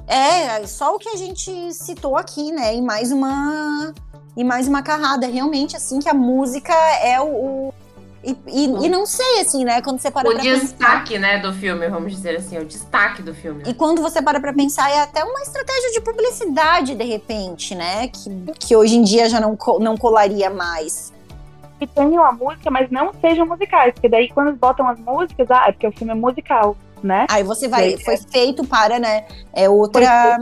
É, 0.07 0.67
só 0.67 0.97
o 0.97 0.99
que 0.99 1.09
a 1.09 1.17
gente 1.17 1.73
citou 1.73 2.17
aqui, 2.17 2.51
né? 2.51 2.75
E 2.75 2.83
mais 2.83 3.13
uma 3.13 3.95
e 4.37 4.43
mais 4.43 4.67
uma 4.67 4.83
carrada. 4.83 5.27
Realmente, 5.27 5.77
assim, 5.77 6.01
que 6.01 6.09
a 6.09 6.15
música 6.15 6.75
é 7.03 7.21
o, 7.21 7.73
e, 8.23 8.37
e, 8.47 8.65
e, 8.65 8.89
não 8.89 9.07
sei, 9.07 9.41
assim, 9.41 9.65
né? 9.65 9.81
Quando 9.81 9.99
você 9.99 10.11
para 10.11 10.29
o 10.29 10.33
pra 10.33 10.43
destaque, 10.43 11.15
pensar... 11.15 11.21
né, 11.21 11.39
do 11.39 11.53
filme, 11.55 11.89
vamos 11.89 12.13
dizer 12.13 12.37
assim, 12.37 12.59
o 12.59 12.65
destaque 12.65 13.23
do 13.23 13.35
filme. 13.35 13.63
E 13.67 13.73
quando 13.73 14.03
você 14.03 14.21
para 14.21 14.39
pra 14.39 14.53
pensar, 14.53 14.91
é 14.91 15.01
até 15.01 15.25
uma 15.25 15.41
estratégia 15.41 15.91
de 15.93 16.01
publicidade, 16.03 16.95
de 16.95 17.05
repente, 17.05 17.75
né? 17.75 18.09
Que, 18.09 18.31
que 18.59 18.77
hoje 18.77 18.97
em 18.97 19.03
dia 19.03 19.29
já 19.29 19.41
não, 19.41 19.57
não 19.81 19.97
colaria 19.97 20.51
mais. 20.51 21.13
Que 21.79 21.87
tenham 21.87 22.23
a 22.23 22.31
música, 22.31 22.71
mas 22.71 22.91
não 22.91 23.11
sejam 23.23 23.47
musicais, 23.47 23.95
porque 23.95 24.09
daí 24.09 24.29
quando 24.29 24.55
botam 24.55 24.87
as 24.87 24.99
músicas, 24.99 25.51
ah, 25.51 25.65
é 25.69 25.73
porque 25.73 25.87
o 25.87 25.93
filme 25.93 26.13
é 26.13 26.17
musical, 26.17 26.77
né? 27.03 27.27
Aí 27.31 27.43
você 27.43 27.69
vai, 27.69 27.97
foi 27.97 28.19
feito 28.19 28.67
para, 28.67 28.99
né? 28.99 29.25
É 29.51 29.67
outra 29.67 30.37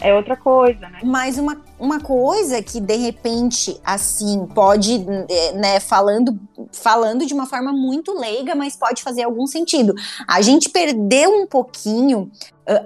é 0.00 0.14
outra 0.14 0.36
coisa, 0.36 0.88
né? 0.88 1.00
Mas 1.02 1.38
uma, 1.38 1.62
uma 1.78 2.00
coisa 2.00 2.62
que, 2.62 2.80
de 2.80 2.96
repente, 2.96 3.78
assim, 3.84 4.46
pode, 4.54 5.04
é, 5.28 5.52
né, 5.52 5.80
falando, 5.80 6.38
falando 6.72 7.26
de 7.26 7.34
uma 7.34 7.46
forma 7.46 7.72
muito 7.72 8.12
leiga, 8.12 8.54
mas 8.54 8.76
pode 8.76 9.02
fazer 9.02 9.22
algum 9.22 9.46
sentido. 9.46 9.94
A 10.26 10.40
gente 10.40 10.68
perdeu 10.68 11.30
um 11.30 11.46
pouquinho 11.46 12.30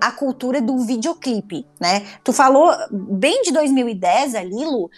a 0.01 0.11
cultura 0.11 0.63
do 0.63 0.79
videoclipe, 0.79 1.67
né? 1.81 2.07
Tu 2.23 2.33
falou 2.33 2.73
bem 2.91 3.43
de 3.43 3.53
2010 3.53 4.35
ali, 4.35 4.65
Lu, 4.65 4.85
uh, 4.85 4.91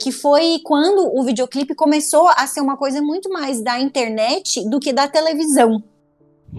que 0.00 0.12
foi 0.12 0.60
quando 0.64 1.10
o 1.18 1.24
videoclipe 1.24 1.74
começou 1.74 2.28
a 2.28 2.46
ser 2.46 2.60
uma 2.60 2.76
coisa 2.76 3.02
muito 3.02 3.28
mais 3.30 3.60
da 3.60 3.80
internet 3.80 4.68
do 4.68 4.78
que 4.78 4.92
da 4.92 5.08
televisão. 5.08 5.82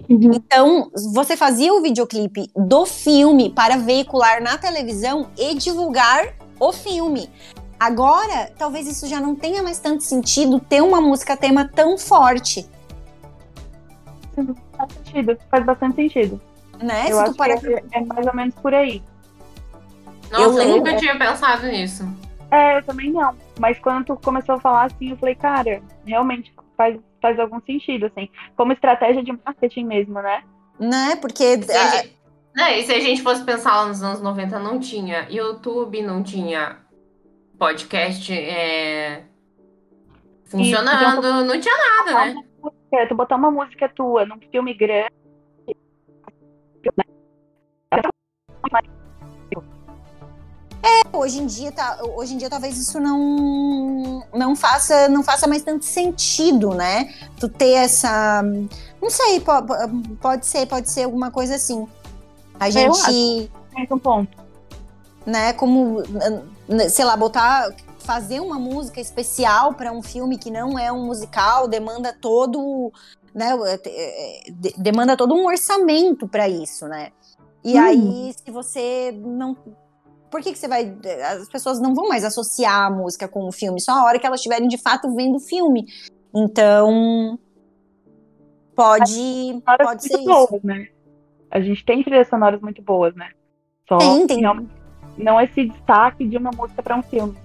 Uhum. 0.08 0.32
Então, 0.34 0.90
você 1.12 1.36
fazia 1.36 1.72
o 1.72 1.80
videoclipe 1.80 2.50
do 2.54 2.84
filme 2.84 3.50
para 3.50 3.76
veicular 3.76 4.42
na 4.42 4.58
televisão 4.58 5.30
e 5.38 5.54
divulgar 5.54 6.34
o 6.58 6.72
filme. 6.72 7.30
Agora, 7.78 8.50
talvez 8.58 8.86
isso 8.86 9.06
já 9.06 9.20
não 9.20 9.34
tenha 9.34 9.62
mais 9.62 9.78
tanto 9.78 10.02
sentido 10.02 10.58
ter 10.58 10.82
uma 10.82 11.00
música 11.00 11.36
tema 11.36 11.68
tão 11.68 11.96
forte. 11.96 12.66
Faz 14.76 14.92
sentido, 14.92 15.38
faz 15.50 15.64
bastante 15.64 15.96
sentido. 15.96 16.40
Né? 16.82 17.06
Eu 17.08 17.20
acho 17.20 17.34
para... 17.34 17.56
que 17.56 17.66
é, 17.68 17.82
é 17.92 18.00
mais 18.04 18.26
ou 18.26 18.34
menos 18.34 18.54
por 18.56 18.74
aí. 18.74 19.02
Nossa, 20.30 20.62
eu, 20.62 20.70
eu 20.70 20.76
nunca 20.76 20.96
tinha 20.96 21.16
pensado 21.16 21.66
nisso. 21.66 22.04
É, 22.50 22.78
eu 22.78 22.82
também 22.84 23.12
não. 23.12 23.34
Mas 23.58 23.78
quando 23.78 24.06
tu 24.06 24.16
começou 24.16 24.56
a 24.56 24.60
falar 24.60 24.84
assim, 24.86 25.10
eu 25.10 25.16
falei, 25.16 25.34
cara, 25.34 25.80
realmente 26.04 26.52
faz 26.76 26.98
faz 27.24 27.40
algum 27.40 27.58
sentido, 27.62 28.04
assim, 28.04 28.28
como 28.54 28.74
estratégia 28.74 29.24
de 29.24 29.32
marketing 29.32 29.84
mesmo, 29.84 30.20
né? 30.20 30.44
Né, 30.78 31.16
porque. 31.16 31.62
Se 31.62 31.72
a 31.72 31.88
gente, 31.88 32.18
né, 32.54 32.78
e 32.78 32.82
se 32.82 32.92
a 32.92 33.00
gente 33.00 33.22
fosse 33.22 33.42
pensar 33.42 33.76
lá 33.76 33.86
nos 33.86 34.02
anos 34.02 34.20
90, 34.20 34.58
não 34.58 34.78
tinha 34.78 35.26
YouTube, 35.30 36.02
não 36.02 36.22
tinha 36.22 36.76
podcast 37.58 38.30
é, 38.30 39.22
funcionando, 40.44 41.26
e, 41.26 41.44
não 41.44 41.58
tinha 41.58 41.74
nada, 41.76 42.26
né? 42.26 42.42
Música, 42.62 43.08
tu 43.08 43.14
botar 43.14 43.36
uma 43.36 43.50
música 43.50 43.88
tua 43.88 44.26
num 44.26 44.38
filme 44.50 44.74
grande. 44.74 45.08
É, 50.84 51.16
hoje 51.16 51.40
em 51.40 51.46
dia 51.46 51.72
tá, 51.72 51.98
hoje 52.14 52.34
em 52.34 52.36
dia 52.36 52.50
talvez 52.50 52.76
isso 52.76 53.00
não 53.00 54.22
não 54.34 54.54
faça 54.54 55.08
não 55.08 55.22
faça 55.22 55.46
mais 55.46 55.62
tanto 55.62 55.82
sentido, 55.82 56.74
né? 56.74 57.10
Tu 57.40 57.48
ter 57.48 57.72
essa, 57.72 58.42
não 59.00 59.08
sei, 59.08 59.40
pode, 59.40 59.66
pode 60.20 60.46
ser, 60.46 60.66
pode 60.66 60.90
ser 60.90 61.04
alguma 61.04 61.30
coisa 61.30 61.54
assim. 61.54 61.88
A 62.60 62.68
gente 62.68 63.50
tem 63.74 63.88
um 63.90 63.98
ponto, 63.98 64.36
né? 65.24 65.54
Como 65.54 66.02
sei 66.90 67.06
lá, 67.06 67.16
botar 67.16 67.74
fazer 68.00 68.40
uma 68.40 68.58
música 68.58 69.00
especial 69.00 69.72
para 69.72 69.90
um 69.90 70.02
filme 70.02 70.36
que 70.36 70.50
não 70.50 70.78
é 70.78 70.92
um 70.92 71.06
musical 71.06 71.66
demanda 71.66 72.12
todo, 72.12 72.92
né? 73.34 73.56
É, 73.86 74.42
demanda 74.76 75.16
todo 75.16 75.34
um 75.34 75.46
orçamento 75.46 76.28
para 76.28 76.46
isso, 76.46 76.86
né? 76.86 77.10
E 77.64 77.78
hum. 77.78 77.82
aí, 77.82 78.34
se 78.34 78.50
você 78.50 79.18
não 79.18 79.56
por 80.34 80.42
que, 80.42 80.50
que 80.50 80.58
você 80.58 80.66
vai. 80.66 80.92
As 81.30 81.48
pessoas 81.48 81.78
não 81.78 81.94
vão 81.94 82.08
mais 82.08 82.24
associar 82.24 82.86
a 82.86 82.90
música 82.90 83.28
com 83.28 83.46
o 83.46 83.52
filme, 83.52 83.80
só 83.80 83.92
a 83.92 84.04
hora 84.04 84.18
que 84.18 84.26
elas 84.26 84.40
estiverem 84.40 84.66
de 84.66 84.76
fato 84.76 85.14
vendo 85.14 85.36
o 85.36 85.40
filme. 85.40 85.86
Então. 86.34 87.38
Pode, 88.74 89.62
pode 89.64 90.02
ser 90.02 90.18
boas, 90.24 90.50
isso. 90.50 90.60
Né? 90.66 90.88
A 91.48 91.60
gente 91.60 91.84
tem 91.84 92.02
trilhas 92.02 92.26
sonoras 92.26 92.60
muito 92.60 92.82
boas, 92.82 93.14
né? 93.14 93.30
Só 93.88 93.96
tem, 93.98 94.26
tem. 94.26 94.42
Não, 94.42 94.68
não 95.16 95.40
esse 95.40 95.66
destaque 95.66 96.26
de 96.26 96.36
uma 96.36 96.50
música 96.50 96.82
para 96.82 96.96
um 96.96 97.02
filme. 97.04 97.36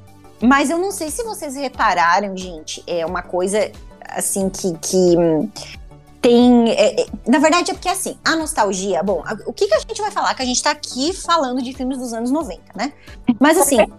Mas 0.41 0.71
eu 0.71 0.80
não 0.80 0.89
sei 0.89 1.12
se 1.12 1.23
vocês 1.23 1.56
repararam, 1.56 2.36
gente, 2.36 2.84
é 2.88 3.06
uma 3.06 3.21
coisa 3.21 3.71
assim 4.02 4.49
que, 4.49 4.75
que 4.80 5.15
tem. 6.21 6.69
É, 6.71 7.01
é, 7.01 7.05
na 7.27 7.39
verdade, 7.39 7.71
é 7.71 7.73
porque 7.73 7.89
assim, 7.89 8.17
a 8.23 8.36
nostalgia. 8.36 9.01
Bom, 9.03 9.23
a, 9.25 9.34
o 9.45 9.53
que, 9.53 9.67
que 9.67 9.73
a 9.73 9.79
gente 9.79 10.01
vai 10.01 10.12
falar? 10.12 10.34
Que 10.34 10.41
a 10.41 10.45
gente 10.45 10.62
tá 10.62 10.71
aqui 10.71 11.13
falando 11.13 11.62
de 11.62 11.73
filmes 11.73 11.97
dos 11.97 12.13
anos 12.13 12.32
90, 12.32 12.62
né? 12.75 12.93
Mas 13.39 13.58
assim. 13.58 13.77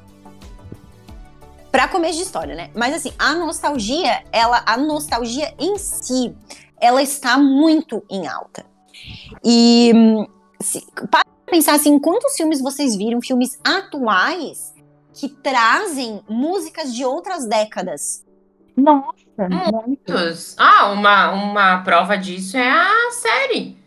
para 1.71 1.87
começo 1.87 2.17
de 2.17 2.25
história, 2.25 2.55
né? 2.55 2.71
Mas 2.75 2.95
assim, 2.95 3.13
a 3.19 3.35
nostalgia, 3.35 4.25
ela, 4.33 4.63
a 4.67 4.77
nostalgia 4.77 5.55
em 5.59 5.79
si, 5.79 6.35
ela 6.81 7.01
está 7.01 7.39
muito 7.39 8.05
em 8.11 8.27
alta. 8.27 8.67
E 9.45 9.93
se, 10.61 10.85
para 11.11 11.23
pensar 11.47 11.75
assim, 11.75 11.99
quantos 11.99 12.35
filmes 12.37 12.61
vocês 12.61 12.97
viram, 12.97 13.21
filmes 13.23 13.59
atuais, 13.63 14.75
que 15.15 15.29
trazem 15.29 16.21
músicas 16.29 16.93
de 16.93 17.05
outras 17.05 17.47
décadas? 17.47 18.25
Nossa, 18.77 19.20
muitos. 19.39 20.57
Ah, 20.59 20.91
uma, 20.93 21.31
uma 21.33 21.83
prova 21.83 22.17
disso 22.17 22.57
é 22.57 22.69
a 22.69 23.11
série. 23.13 23.79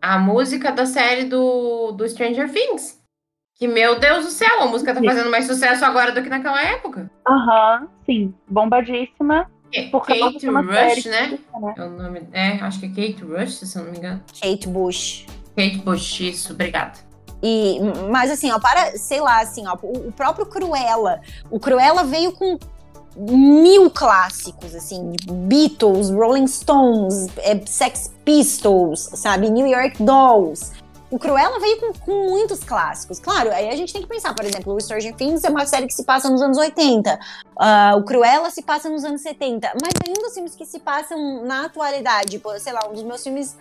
A 0.00 0.18
música 0.18 0.72
da 0.72 0.86
série 0.86 1.24
do, 1.24 1.92
do 1.92 2.08
Stranger 2.08 2.50
Things. 2.50 2.98
Que, 3.54 3.68
meu 3.68 4.00
Deus 4.00 4.24
do 4.24 4.30
céu, 4.30 4.62
a 4.62 4.66
música 4.66 4.94
tá 4.94 5.02
fazendo 5.02 5.30
mais 5.30 5.46
sucesso 5.46 5.84
agora 5.84 6.12
do 6.12 6.22
que 6.22 6.30
naquela 6.30 6.62
época. 6.62 7.10
Aham, 7.28 7.82
uhum, 7.82 7.88
sim. 8.06 8.34
Bombadíssima. 8.48 9.50
Kate 9.70 10.46
Rush, 10.46 11.04
né? 11.04 11.38
né? 11.60 11.74
É 11.76 11.82
o 11.82 11.90
nome. 11.90 12.28
É, 12.32 12.52
acho 12.54 12.80
que 12.80 12.86
é 12.86 12.88
Kate 12.88 13.22
Rush, 13.22 13.58
se 13.58 13.78
eu 13.78 13.84
não 13.84 13.92
me 13.92 13.98
engano. 13.98 14.20
Kate 14.40 14.66
Bush. 14.66 15.26
Kate 15.54 15.78
Bush, 15.78 16.20
isso, 16.20 16.52
obrigada. 16.54 16.98
E, 17.42 17.78
mas 18.10 18.30
assim, 18.30 18.50
ó, 18.50 18.58
para, 18.58 18.96
sei 18.96 19.20
lá, 19.20 19.40
assim, 19.40 19.66
ó, 19.66 19.76
o, 19.82 20.08
o 20.08 20.12
próprio 20.12 20.46
Cruella. 20.46 21.20
O 21.50 21.60
Cruella 21.60 22.04
veio 22.04 22.32
com 22.32 22.58
mil 23.28 23.90
clássicos, 23.90 24.74
assim, 24.74 25.12
Beatles, 25.26 26.10
Rolling 26.10 26.46
Stones, 26.46 27.26
é, 27.38 27.60
Sex 27.66 28.10
Pistols, 28.24 29.10
sabe, 29.14 29.50
New 29.50 29.66
York 29.66 30.02
Dolls. 30.02 30.72
O 31.10 31.18
Cruella 31.18 31.58
veio 31.58 31.80
com, 31.80 31.92
com, 31.92 32.30
muitos 32.30 32.62
clássicos. 32.62 33.18
Claro, 33.18 33.50
aí 33.50 33.68
a 33.68 33.74
gente 33.74 33.92
tem 33.92 34.00
que 34.00 34.08
pensar, 34.08 34.32
por 34.32 34.44
exemplo, 34.44 34.72
o 34.72 34.80
Stranger 34.80 35.12
Things 35.16 35.42
é 35.42 35.50
uma 35.50 35.66
série 35.66 35.88
que 35.88 35.92
se 35.92 36.04
passa 36.04 36.30
nos 36.30 36.40
anos 36.40 36.56
80. 36.56 37.14
Uh, 37.14 37.18
ah, 37.56 37.94
o 37.98 38.04
Cruella 38.04 38.48
se 38.48 38.62
passa 38.62 38.88
nos 38.88 39.02
anos 39.02 39.20
70. 39.20 39.72
Mas 39.82 39.92
ainda 40.06 40.28
os 40.28 40.32
filmes 40.32 40.54
que 40.54 40.64
se 40.64 40.78
passam 40.78 41.44
na 41.44 41.64
atualidade, 41.64 42.40
sei 42.60 42.72
lá, 42.72 42.88
um 42.88 42.92
dos 42.92 43.02
meus 43.02 43.24
filmes 43.24 43.56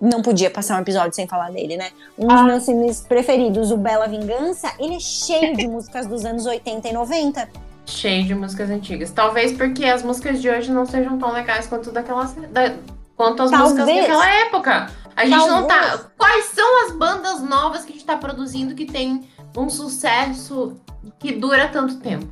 não 0.00 0.22
podia 0.22 0.48
passar 0.48 0.78
um 0.78 0.82
episódio 0.82 1.12
sem 1.12 1.26
falar 1.26 1.50
dele, 1.50 1.76
né? 1.76 1.90
Um 2.16 2.28
dos 2.28 2.38
ah. 2.38 2.44
meus 2.44 2.64
filmes 2.64 3.00
preferidos, 3.00 3.72
o 3.72 3.76
Bela 3.76 4.06
Vingança, 4.06 4.72
ele 4.78 4.94
é 4.94 5.00
cheio 5.00 5.56
de 5.56 5.66
músicas 5.66 6.06
dos 6.06 6.24
anos 6.24 6.46
80 6.46 6.88
e 6.88 6.92
90. 6.92 7.48
Cheio 7.90 8.24
de 8.24 8.34
músicas 8.34 8.70
antigas. 8.70 9.10
Talvez 9.10 9.52
porque 9.52 9.84
as 9.84 10.02
músicas 10.02 10.40
de 10.40 10.48
hoje 10.48 10.70
não 10.70 10.86
sejam 10.86 11.18
tão 11.18 11.32
legais 11.32 11.66
quanto 11.66 11.90
daquelas. 11.90 12.34
Da, 12.34 12.74
quanto 13.16 13.42
as 13.42 13.50
Talvez. 13.50 13.72
músicas 13.72 13.86
daquela 13.86 14.30
época. 14.46 14.90
A 15.16 15.24
gente 15.26 15.38
Talvez. 15.38 15.60
não 15.60 15.66
tá. 15.66 16.10
Quais 16.16 16.44
são 16.46 16.86
as 16.86 16.92
bandas 16.92 17.42
novas 17.42 17.84
que 17.84 17.90
a 17.90 17.94
gente 17.94 18.04
tá 18.06 18.16
produzindo 18.16 18.74
que 18.74 18.86
tem 18.86 19.28
um 19.56 19.68
sucesso 19.68 20.80
que 21.18 21.32
dura 21.32 21.68
tanto 21.68 21.98
tempo? 21.98 22.26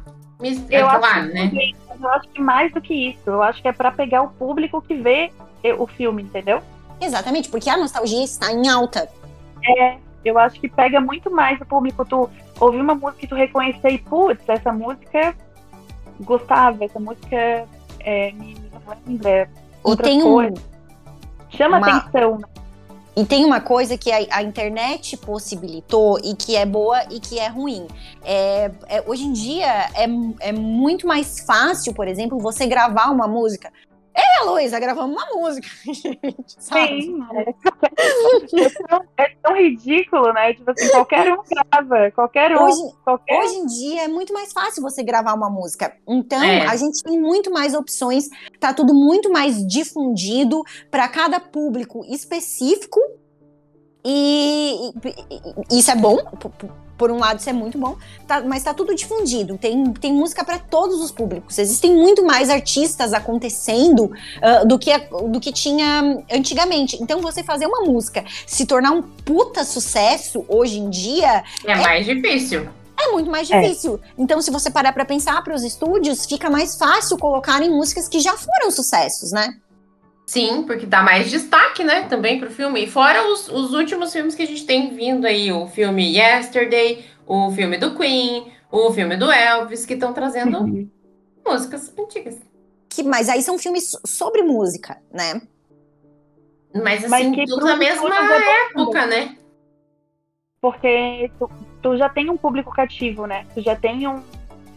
É 0.70 0.80
eu, 0.80 0.86
claro, 0.86 1.02
acho 1.02 1.34
né? 1.34 1.50
que, 1.50 1.74
eu 2.00 2.11
acho 2.11 2.28
que 2.28 2.40
mais 2.40 2.72
do 2.72 2.80
que 2.80 2.94
isso. 3.11 3.20
Eu 3.26 3.42
acho 3.42 3.61
que 3.61 3.68
é 3.68 3.72
para 3.72 3.90
pegar 3.90 4.22
o 4.22 4.28
público 4.28 4.80
que 4.80 4.94
vê 4.94 5.32
o 5.76 5.86
filme, 5.86 6.22
entendeu? 6.22 6.62
Exatamente, 7.00 7.48
porque 7.48 7.68
a 7.68 7.76
nostalgia 7.76 8.24
está 8.24 8.52
em 8.52 8.68
alta. 8.68 9.09
É, 9.64 9.96
eu 10.24 10.38
acho 10.38 10.61
que 10.61 10.68
pega 10.68 11.00
muito 11.00 11.30
mais 11.30 11.61
o 11.61 11.66
público. 11.66 12.04
Tu 12.04 12.30
ouvir 12.61 12.80
uma 12.80 12.94
música 12.94 13.24
e 13.24 13.28
tu 13.28 13.34
reconhecer 13.34 13.90
e, 13.90 13.98
putz, 13.98 14.48
essa 14.48 14.72
música 14.72 15.34
gostava, 16.20 16.84
essa 16.84 16.98
música 16.98 17.66
é, 18.00 18.32
me, 18.32 18.56
lembra 19.06 19.48
outra 19.82 20.06
e 20.06 20.10
tem 20.10 20.22
coisa. 20.22 20.52
Um, 20.52 21.56
Chama 21.56 21.78
uma... 21.78 21.96
atenção, 21.96 22.38
né? 22.38 22.48
E 23.16 23.24
tem 23.24 23.44
uma 23.44 23.60
coisa 23.60 23.98
que 23.98 24.12
a, 24.12 24.18
a, 24.30 24.42
internet 24.44 25.16
possibilitou 25.16 26.20
e 26.22 26.36
que 26.36 26.54
é 26.54 26.64
boa 26.64 27.02
e 27.10 27.18
que 27.18 27.36
é 27.36 27.48
ruim. 27.48 27.88
É, 28.22 28.70
é, 28.86 29.02
hoje 29.04 29.24
em 29.24 29.32
dia 29.32 29.66
é, 29.66 30.06
é 30.38 30.52
muito 30.52 31.04
mais 31.04 31.40
fácil, 31.40 31.92
por 31.92 32.06
exemplo, 32.06 32.38
você 32.38 32.64
gravar 32.64 33.10
uma 33.10 33.26
música. 33.26 33.72
É, 34.18 34.44
Luísa, 34.44 34.80
gravamos 34.80 35.14
uma 35.16 35.26
música, 35.32 35.68
gente, 35.86 36.56
sabe? 36.58 37.02
Sim, 37.02 37.18
é. 37.34 37.50
É, 37.50 38.70
tão, 38.88 39.04
é 39.16 39.28
tão 39.40 39.56
ridículo, 39.56 40.32
né? 40.32 40.54
Tipo 40.54 40.72
assim, 40.72 40.88
qualquer 40.90 41.32
um 41.32 41.42
grava, 41.44 42.10
qualquer 42.10 42.56
um. 42.56 42.64
Hoje, 42.64 42.94
qualquer... 43.04 43.40
hoje 43.40 43.54
em 43.54 43.66
dia 43.66 44.04
é 44.04 44.08
muito 44.08 44.32
mais 44.32 44.52
fácil 44.52 44.82
você 44.82 45.04
gravar 45.04 45.34
uma 45.34 45.48
música. 45.48 45.96
Então, 46.08 46.42
é. 46.42 46.66
a 46.66 46.74
gente 46.74 47.00
tem 47.02 47.20
muito 47.20 47.52
mais 47.52 47.74
opções, 47.74 48.28
tá 48.58 48.74
tudo 48.74 48.92
muito 48.92 49.30
mais 49.30 49.64
difundido 49.64 50.64
para 50.90 51.06
cada 51.06 51.38
público 51.38 52.04
específico. 52.04 52.98
E, 54.04 54.92
e 55.70 55.78
isso 55.78 55.90
é 55.92 55.96
bom, 55.96 56.18
por 56.99 57.11
um 57.12 57.18
lado, 57.18 57.38
isso 57.38 57.49
é 57.49 57.53
muito 57.53 57.78
bom, 57.78 57.96
tá, 58.26 58.42
mas 58.42 58.64
tá 58.64 58.74
tudo 58.74 58.94
difundido. 58.94 59.57
Tem, 59.57 59.92
tem 59.94 60.12
música 60.12 60.44
para 60.44 60.59
todos 60.59 61.01
os 61.01 61.12
públicos. 61.12 61.59
Existem 61.59 61.94
muito 61.94 62.24
mais 62.24 62.51
artistas 62.51 63.12
acontecendo 63.14 64.07
uh, 64.07 64.66
do, 64.66 64.78
que, 64.78 64.90
do 65.30 65.38
que 65.40 65.53
tinha 65.53 66.22
antigamente. 66.30 66.99
Então, 67.01 67.20
você 67.20 67.44
fazer 67.44 67.66
uma 67.66 67.82
música 67.82 68.24
se 68.44 68.66
tornar 68.66 68.90
um 68.90 69.03
puta 69.03 69.64
sucesso 69.64 70.44
hoje 70.49 70.78
em 70.80 70.90
dia. 70.90 71.44
É, 71.64 71.72
é 71.72 71.76
mais 71.76 72.05
difícil. 72.05 72.68
É 73.01 73.12
muito 73.12 73.30
mais 73.30 73.46
difícil. 73.46 74.01
É. 74.03 74.09
Então, 74.18 74.42
se 74.42 74.51
você 74.51 74.70
parar 74.70 74.92
para 74.92 75.05
pensar 75.05 75.42
para 75.44 75.55
os 75.55 75.62
estúdios, 75.62 76.26
fica 76.26 76.51
mais 76.51 76.74
fácil 76.74 77.16
colocarem 77.16 77.70
músicas 77.70 78.09
que 78.09 78.18
já 78.18 78.36
foram 78.36 78.72
sucessos, 78.72 79.30
né? 79.30 79.55
Sim, 80.29 80.62
porque 80.64 80.85
dá 80.85 81.03
mais 81.03 81.31
destaque, 81.31 81.83
né, 81.83 82.03
também 82.03 82.39
pro 82.39 82.51
filme. 82.51 82.85
E 82.85 82.87
fora 82.87 83.33
os, 83.33 83.49
os 83.49 83.72
últimos 83.72 84.12
filmes 84.12 84.35
que 84.35 84.43
a 84.43 84.47
gente 84.47 84.66
tem 84.66 84.95
vindo 84.95 85.26
aí, 85.26 85.51
o 85.51 85.66
filme 85.66 86.14
Yesterday, 86.14 87.03
o 87.26 87.51
filme 87.51 87.79
do 87.79 87.97
Queen, 87.97 88.53
o 88.70 88.93
filme 88.93 89.16
do 89.16 89.33
Elvis, 89.33 89.87
que 89.87 89.95
estão 89.95 90.12
trazendo 90.12 90.59
uhum. 90.59 90.87
músicas 91.47 91.91
antigas. 91.99 92.39
Que, 92.91 93.03
mas 93.03 93.31
aí 93.31 93.41
são 93.41 93.59
filmes 93.59 93.97
sobre 94.05 94.43
música, 94.43 95.01
né? 95.11 95.41
Mas 96.74 97.07
assim, 97.07 97.31
mas 97.35 97.49
tudo 97.49 97.64
na 97.64 97.76
mesma 97.76 98.14
época, 98.14 99.07
né? 99.07 99.35
Porque 100.61 101.31
tu, 101.39 101.51
tu, 101.81 101.97
já 101.97 102.11
tem 102.11 102.29
um 102.29 102.37
público 102.37 102.70
cativo, 102.70 103.24
né? 103.24 103.47
Tu 103.55 103.62
já 103.62 103.74
tem 103.74 104.07
um, 104.07 104.22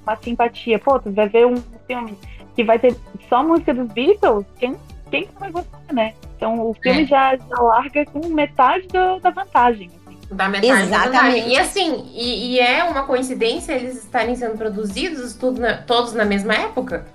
uma 0.04 0.16
simpatia. 0.16 0.80
Pô, 0.80 0.98
tu 0.98 1.12
vai 1.12 1.28
ver 1.28 1.46
um 1.46 1.58
filme 1.86 2.18
que 2.56 2.64
vai 2.64 2.80
ter 2.80 2.96
só 3.28 3.44
música 3.44 3.74
dos 3.74 3.92
Beatles, 3.92 4.46
quem 4.58 4.78
quem 5.12 5.30
vai 5.38 5.52
gostar, 5.52 5.80
né? 5.92 6.16
Então 6.38 6.60
o 6.68 6.74
filme 6.74 7.04
é. 7.04 7.06
já, 7.06 7.36
já, 7.36 7.62
larga 7.62 8.06
com 8.06 8.28
metade 8.30 8.88
do, 8.88 9.20
da 9.20 9.30
vantagem. 9.30 9.92
Assim. 10.08 10.18
Da 10.32 10.50
metade 10.50 10.68
Exatamente. 10.68 11.12
da 11.12 11.22
vantagem. 11.22 11.50
E 11.50 11.58
assim, 11.60 12.10
e, 12.14 12.54
e, 12.56 12.60
é 12.60 12.84
uma 12.86 13.04
coincidência 13.04 13.74
eles 13.74 13.98
estarem 13.98 14.36
sendo 14.36 14.58
produzidos 14.58 15.36
tudo 15.36 15.60
na, 15.60 15.78
todos 15.78 16.14
na 16.14 16.26
mesma 16.26 16.56
época? 16.56 17.06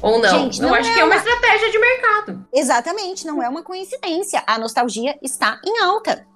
Ou 0.00 0.18
não? 0.18 0.30
Gente, 0.30 0.62
não 0.62 0.70
Eu 0.70 0.74
acho 0.76 0.88
é 0.88 0.94
que 0.94 1.00
é 1.00 1.04
uma... 1.04 1.14
uma 1.14 1.16
estratégia 1.16 1.70
de 1.70 1.78
mercado. 1.78 2.48
Exatamente, 2.54 3.26
não 3.26 3.42
é 3.42 3.48
uma 3.48 3.62
coincidência. 3.62 4.42
A 4.46 4.58
nostalgia 4.58 5.18
está 5.20 5.60
em 5.66 5.82
alta. 5.82 6.26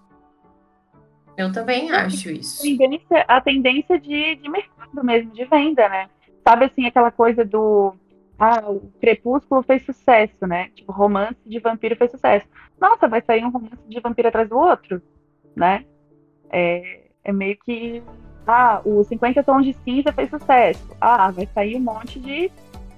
Eu 1.36 1.50
também 1.50 1.90
acho 1.90 2.30
isso. 2.30 2.60
A 2.60 2.64
tendência, 2.64 3.24
a 3.26 3.40
tendência 3.40 3.98
de, 3.98 4.36
de 4.36 4.48
mercado 4.48 5.02
mesmo, 5.02 5.32
de 5.32 5.44
venda, 5.46 5.88
né? 5.88 6.08
Sabe 6.46 6.66
assim, 6.66 6.86
aquela 6.86 7.10
coisa 7.10 7.42
do 7.44 7.94
ah, 8.38 8.62
o 8.68 8.92
Crepúsculo 9.00 9.62
fez 9.62 9.84
sucesso, 9.84 10.46
né? 10.46 10.68
Tipo, 10.74 10.92
romance 10.92 11.38
de 11.46 11.58
vampiro 11.60 11.96
fez 11.96 12.10
sucesso. 12.10 12.46
Nossa, 12.80 13.08
vai 13.08 13.22
sair 13.22 13.44
um 13.44 13.50
romance 13.50 13.82
de 13.88 14.00
vampiro 14.00 14.28
atrás 14.28 14.48
do 14.48 14.58
outro, 14.58 15.00
né? 15.54 15.84
É, 16.50 17.02
é 17.24 17.32
meio 17.32 17.56
que. 17.64 18.02
Ah, 18.46 18.82
o 18.84 19.02
50 19.04 19.42
Tons 19.42 19.64
de 19.64 19.72
Cinza 19.84 20.12
fez 20.12 20.28
sucesso. 20.28 20.84
Ah, 21.00 21.30
vai 21.30 21.48
sair 21.54 21.76
um 21.76 21.80
monte 21.80 22.18
de 22.18 22.50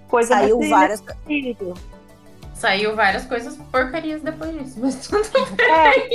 coisa 0.09 0.35
Saiu 0.35 0.61
várias. 0.69 1.05
Saiu 2.55 2.97
várias 2.97 3.27
coisas 3.27 3.57
porcarias 3.71 4.23
depois 4.23 4.53
disso, 4.57 4.81
mas 4.81 5.29
tudo 5.31 5.55
bem. 5.55 5.71
É. 5.71 6.09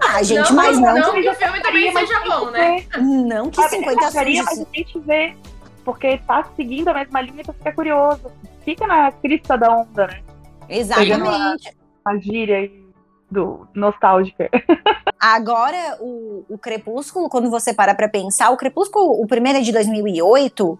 Ah, 0.00 0.22
gente, 0.22 0.48
não, 0.50 0.56
mas 0.56 0.78
não. 0.78 0.94
Não 0.94 1.12
que 1.12 1.28
o 1.28 1.34
filme 1.34 1.60
também 1.60 1.92
seja 1.92 2.20
bom, 2.20 2.50
né? 2.50 2.86
Não 2.96 3.50
que 3.50 3.68
50 3.68 4.00
Tons 4.00 4.12
de 4.12 4.36
Cinza. 4.36 4.50
A 4.50 4.76
gente 4.76 4.98
vê 5.00 5.36
porque 5.88 6.18
tá 6.18 6.46
seguindo 6.54 6.88
a 6.88 6.92
mesma 6.92 7.22
linha, 7.22 7.42
tu 7.42 7.54
fica 7.54 7.72
curioso. 7.72 8.30
Fica 8.62 8.86
na 8.86 9.10
crista 9.10 9.56
da 9.56 9.74
onda, 9.74 10.06
né? 10.06 10.22
Exatamente. 10.68 11.74
A, 12.04 12.10
a 12.10 12.18
gíria 12.18 12.58
aí 12.58 12.84
do 13.30 13.66
nostálgica. 13.72 14.50
Agora, 15.18 15.96
o, 15.98 16.44
o 16.46 16.58
Crepúsculo, 16.58 17.30
quando 17.30 17.48
você 17.48 17.72
para 17.72 17.94
pra 17.94 18.06
pensar, 18.06 18.50
o 18.50 18.56
Crepúsculo, 18.58 19.18
o 19.18 19.26
primeiro 19.26 19.60
é 19.60 19.62
de 19.62 19.72
2008. 19.72 20.78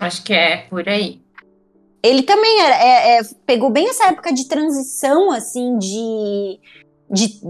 Acho 0.00 0.24
que 0.24 0.34
é 0.34 0.66
por 0.68 0.88
aí. 0.88 1.22
Ele 2.02 2.24
também 2.24 2.62
era, 2.62 2.74
é, 2.82 3.18
é, 3.18 3.20
pegou 3.46 3.70
bem 3.70 3.88
essa 3.88 4.08
época 4.08 4.32
de 4.32 4.48
transição, 4.48 5.30
assim, 5.30 5.78
de 5.78 6.58
de 7.10 7.40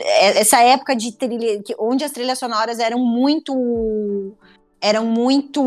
é, 0.00 0.40
essa 0.40 0.60
época 0.62 0.94
de 0.94 1.12
trilha, 1.12 1.62
onde 1.78 2.04
as 2.04 2.10
trilhas 2.12 2.38
sonoras 2.38 2.78
eram 2.78 2.98
muito 2.98 4.36
eram 4.80 5.06
muito 5.06 5.62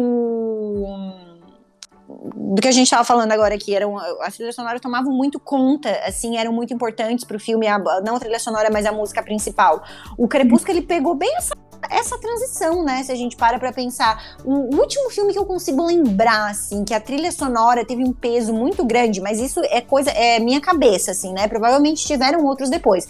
do 2.35 2.61
que 2.61 2.67
a 2.67 2.71
gente 2.71 2.85
estava 2.85 3.03
falando 3.03 3.31
agora 3.31 3.53
aqui, 3.53 3.75
eram 3.75 3.97
as 3.97 4.35
trilhas 4.35 4.55
sonoras 4.55 4.81
tomavam 4.81 5.13
muito 5.13 5.39
conta, 5.39 5.89
assim, 6.05 6.37
eram 6.37 6.51
muito 6.51 6.73
importantes 6.73 7.23
para 7.23 7.37
o 7.37 7.39
filme, 7.39 7.67
a, 7.67 7.77
não 8.01 8.15
a 8.15 8.19
trilha 8.19 8.39
sonora, 8.39 8.69
mas 8.71 8.85
a 8.85 8.91
música 8.91 9.21
principal. 9.21 9.83
O 10.17 10.27
Crepúsculo 10.27 10.77
ele 10.77 10.85
pegou 10.85 11.13
bem 11.13 11.31
essa, 11.37 11.53
essa 11.89 12.17
transição, 12.17 12.83
né? 12.83 13.03
Se 13.03 13.11
a 13.11 13.15
gente 13.15 13.35
para 13.35 13.59
para 13.59 13.71
pensar, 13.71 14.37
o 14.43 14.75
último 14.75 15.09
filme 15.09 15.33
que 15.33 15.39
eu 15.39 15.45
consigo 15.45 15.85
lembrar, 15.85 16.49
assim, 16.49 16.85
que 16.85 16.93
a 16.93 16.99
trilha 16.99 17.31
sonora 17.31 17.85
teve 17.85 18.03
um 18.03 18.13
peso 18.13 18.53
muito 18.53 18.85
grande, 18.85 19.21
mas 19.21 19.39
isso 19.39 19.61
é 19.65 19.81
coisa 19.81 20.11
é 20.11 20.39
minha 20.39 20.61
cabeça, 20.61 21.11
assim, 21.11 21.33
né? 21.33 21.47
Provavelmente 21.47 22.05
tiveram 22.05 22.45
outros 22.45 22.69
depois. 22.69 23.07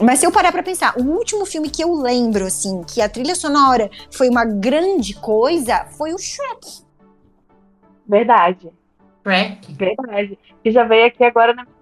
Mas 0.00 0.20
se 0.20 0.26
eu 0.26 0.32
parar 0.32 0.52
pra 0.52 0.62
pensar, 0.62 0.94
o 0.98 1.02
último 1.02 1.46
filme 1.46 1.70
que 1.70 1.82
eu 1.82 1.94
lembro, 1.94 2.46
assim, 2.46 2.82
que 2.82 3.00
a 3.00 3.08
trilha 3.08 3.34
sonora 3.34 3.90
foi 4.10 4.28
uma 4.28 4.44
grande 4.44 5.14
coisa, 5.14 5.86
foi 5.96 6.12
o 6.12 6.18
Shrek. 6.18 6.84
Verdade. 8.06 8.70
Shrek? 9.22 9.72
Verdade. 9.72 10.38
Que 10.62 10.70
já 10.70 10.84
veio 10.84 11.06
aqui 11.06 11.24
agora 11.24 11.54
na 11.54 11.64
minha 11.64 11.76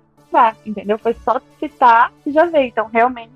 entendeu? 0.66 0.98
Foi 0.98 1.14
só 1.24 1.40
citar 1.60 2.12
que 2.22 2.32
já 2.32 2.44
veio. 2.46 2.68
Então, 2.68 2.88
realmente. 2.92 3.32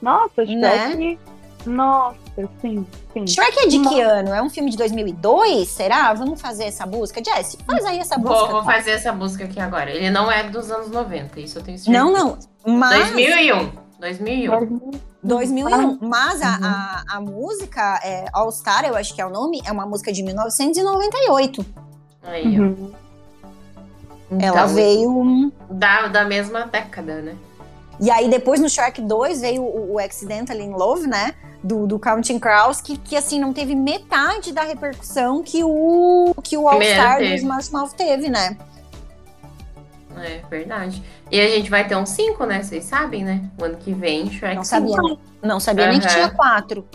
Nossa, 0.00 0.44
Shrek. 0.44 0.96
Né? 0.96 1.18
Nossa, 1.66 2.16
sim, 2.60 2.86
sim. 3.12 3.26
Shrek 3.26 3.58
é 3.58 3.66
de 3.66 3.78
Nossa. 3.78 3.94
que 3.94 4.00
ano? 4.00 4.34
É 4.34 4.42
um 4.42 4.48
filme 4.48 4.70
de 4.70 4.76
2002? 4.76 5.68
Será? 5.68 6.12
Vamos 6.14 6.40
fazer 6.40 6.64
essa 6.64 6.86
busca? 6.86 7.22
Jess, 7.22 7.56
faz 7.66 7.84
aí 7.84 7.98
essa 7.98 8.16
busca. 8.16 8.34
Vou, 8.34 8.48
vou 8.48 8.64
fazer 8.64 8.92
essa 8.92 9.12
busca 9.12 9.44
aqui 9.44 9.60
agora. 9.60 9.90
Ele 9.90 10.10
não 10.10 10.30
é 10.30 10.44
dos 10.44 10.70
anos 10.70 10.90
90, 10.90 11.40
isso 11.40 11.58
eu 11.58 11.62
tenho 11.62 11.78
certeza. 11.78 11.98
Não, 11.98 12.12
não. 12.12 12.38
Mas... 12.66 13.10
2001. 13.10 13.70
2001. 14.00 14.90
2001. 15.22 15.98
Mas 16.00 16.40
a, 16.40 16.46
uhum. 16.46 16.58
a, 16.62 17.04
a, 17.16 17.20
música 17.20 18.00
é, 18.02 18.24
All 18.32 18.50
Star, 18.50 18.84
eu 18.86 18.96
acho 18.96 19.14
que 19.14 19.20
é 19.20 19.26
o 19.26 19.30
nome, 19.30 19.60
é 19.66 19.70
uma 19.70 19.84
música 19.84 20.10
de 20.12 20.22
1998. 20.22 21.66
Aí, 22.22 22.58
uhum. 22.58 22.92
Então, 24.30 24.48
Ela 24.48 24.66
veio. 24.66 25.52
Da, 25.68 26.06
da 26.06 26.24
mesma 26.24 26.64
década, 26.66 27.20
né? 27.20 27.36
E 28.00 28.10
aí, 28.10 28.30
depois 28.30 28.60
no 28.60 28.68
Shark 28.68 29.00
2 29.00 29.42
veio 29.42 29.62
o, 29.62 29.94
o 29.94 29.98
Accidental 29.98 30.56
in 30.56 30.70
Love, 30.70 31.06
né? 31.06 31.34
Do, 31.62 31.86
do 31.86 31.98
Counting 31.98 32.38
Crows, 32.38 32.80
que, 32.80 32.96
que 32.96 33.14
assim, 33.14 33.38
não 33.38 33.52
teve 33.52 33.74
metade 33.74 34.50
da 34.52 34.62
repercussão 34.62 35.42
que 35.42 35.62
o, 35.62 36.34
que 36.42 36.56
o 36.56 36.66
All 36.66 36.80
Star 36.80 37.18
do 37.18 37.24
Smash 37.24 37.68
Mouth 37.68 37.92
teve, 37.92 38.30
né? 38.30 38.56
É 40.16 40.40
verdade. 40.48 41.02
E 41.30 41.38
a 41.38 41.48
gente 41.48 41.70
vai 41.70 41.86
ter 41.86 41.96
um 41.96 42.06
5, 42.06 42.44
né? 42.46 42.62
Vocês 42.62 42.84
sabem, 42.84 43.22
né? 43.22 43.42
O 43.58 43.64
ano 43.64 43.76
que 43.76 43.92
vem, 43.92 44.30
Shrek 44.30 44.56
Não 44.56 44.64
sabia, 44.64 44.96
não 45.42 45.60
sabia 45.60 45.84
uhum. 45.84 45.90
nem 45.92 46.00
que 46.00 46.08
tinha 46.08 46.30
4. 46.30 46.86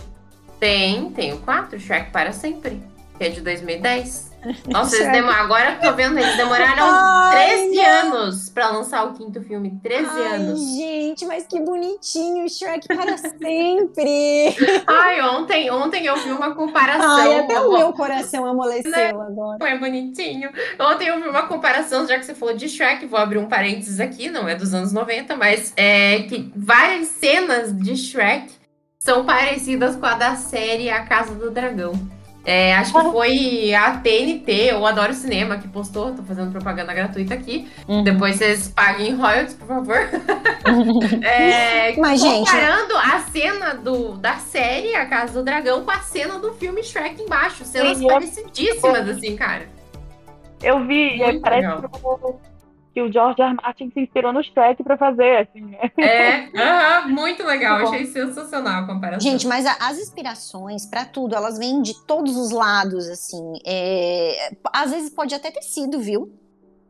Tem, 0.59 1.11
tem 1.11 1.33
o 1.33 1.37
4, 1.37 1.79
Shrek 1.79 2.11
para 2.11 2.31
sempre, 2.31 2.81
que 3.17 3.23
é 3.23 3.29
de 3.29 3.41
2010. 3.41 4.31
Nossa, 4.67 4.95
eles 4.95 5.11
demor... 5.11 5.33
agora 5.33 5.71
eu 5.71 5.79
tô 5.79 5.95
vendo, 5.95 6.17
eles 6.17 6.35
demoraram 6.37 6.83
Ai, 6.83 7.47
13 7.47 7.75
não. 7.75 7.85
anos 7.85 8.49
pra 8.49 8.69
lançar 8.69 9.05
o 9.05 9.13
quinto 9.13 9.41
filme. 9.41 9.79
13 9.81 10.09
Ai, 10.09 10.35
anos. 10.35 10.59
Gente, 10.59 11.25
mas 11.25 11.45
que 11.47 11.59
bonitinho, 11.59 12.47
Shrek 12.49 12.87
para 12.87 13.17
sempre. 13.17 14.55
Ai, 14.87 15.21
ontem, 15.21 15.69
ontem 15.71 16.05
eu 16.05 16.15
vi 16.17 16.31
uma 16.31 16.53
comparação. 16.53 17.17
Ai, 17.17 17.39
até 17.39 17.59
o 17.59 17.71
meu 17.71 17.93
coração 17.93 18.45
amoleceu 18.45 18.91
né? 18.91 19.09
agora. 19.09 19.57
É 19.67 19.77
bonitinho. 19.77 20.49
Ontem 20.79 21.07
eu 21.07 21.21
vi 21.21 21.27
uma 21.27 21.47
comparação, 21.47 22.07
já 22.07 22.17
que 22.17 22.25
você 22.25 22.35
falou 22.35 22.55
de 22.55 22.67
Shrek, 22.69 23.05
vou 23.05 23.19
abrir 23.19 23.37
um 23.37 23.47
parênteses 23.47 23.99
aqui, 23.99 24.29
não 24.29 24.47
é 24.47 24.55
dos 24.55 24.73
anos 24.73 24.91
90, 24.91 25.35
mas 25.35 25.73
é 25.75 26.23
que 26.23 26.51
várias 26.55 27.07
cenas 27.07 27.75
de 27.75 27.95
Shrek 27.95 28.53
são 28.99 29.23
parecidas 29.23 29.95
com 29.95 30.05
a 30.05 30.15
da 30.15 30.35
série 30.35 30.89
A 30.89 31.05
Casa 31.05 31.35
do 31.35 31.51
Dragão. 31.51 31.93
É, 32.45 32.75
acho 32.75 32.93
que 32.93 33.11
foi 33.11 33.73
a 33.73 33.97
TNT 33.97 34.73
ou 34.75 34.85
Adoro 34.85 35.13
Cinema 35.15 35.57
que 35.57 35.67
postou, 35.67 36.13
tô 36.13 36.21
fazendo 36.21 36.51
propaganda 36.51 36.93
gratuita 36.93 37.33
aqui. 37.33 37.67
Uhum. 37.87 38.03
Depois 38.03 38.35
vocês 38.35 38.67
paguem 38.67 39.15
royalties, 39.15 39.55
por 39.55 39.67
favor. 39.67 39.97
é, 41.23 41.95
Mas, 41.97 42.21
comparando 42.21 42.93
gente... 42.93 43.13
a 43.13 43.19
cena 43.31 43.73
do, 43.73 44.17
da 44.17 44.35
série 44.35 44.95
A 44.95 45.07
Casa 45.07 45.33
do 45.33 45.43
Dragão 45.43 45.83
com 45.83 45.89
a 45.89 45.99
cena 46.01 46.37
do 46.37 46.53
filme 46.53 46.83
Shrek 46.83 47.19
embaixo. 47.23 47.65
Cenas 47.65 47.97
Sim, 47.97 48.07
parecidíssimas, 48.07 49.09
assim, 49.09 49.35
cara. 49.35 49.67
Eu 50.61 50.85
vi, 50.85 51.17
Muito 51.17 51.41
parece 51.41 51.67
legal. 51.67 51.81
que 51.81 52.54
que 52.95 53.01
o 53.01 53.11
George 53.11 53.41
R. 53.41 53.53
Martin 53.55 53.91
se 53.93 53.99
inspirou 53.99 54.31
no 54.31 54.41
Shrek 54.41 54.81
para 54.81 54.95
fazer, 54.95 55.39
assim. 55.39 55.65
Né? 55.65 55.91
É, 55.97 56.45
uh 57.03 57.07
-huh, 57.07 57.09
muito 57.09 57.43
legal, 57.43 57.81
muito 57.81 57.93
achei 57.93 58.05
sensacional 58.05 58.83
a 58.83 58.87
comparação. 58.87 59.19
Gente, 59.19 59.45
mas 59.45 59.65
a, 59.65 59.75
as 59.81 59.99
inspirações 59.99 60.85
para 60.85 61.03
tudo, 61.03 61.35
elas 61.35 61.57
vêm 61.57 61.81
de 61.81 61.93
todos 62.05 62.37
os 62.37 62.51
lados, 62.51 63.09
assim. 63.09 63.59
É, 63.65 64.49
às 64.71 64.91
vezes 64.91 65.09
pode 65.09 65.35
até 65.35 65.51
ter 65.51 65.61
sido, 65.61 65.99
viu? 65.99 66.31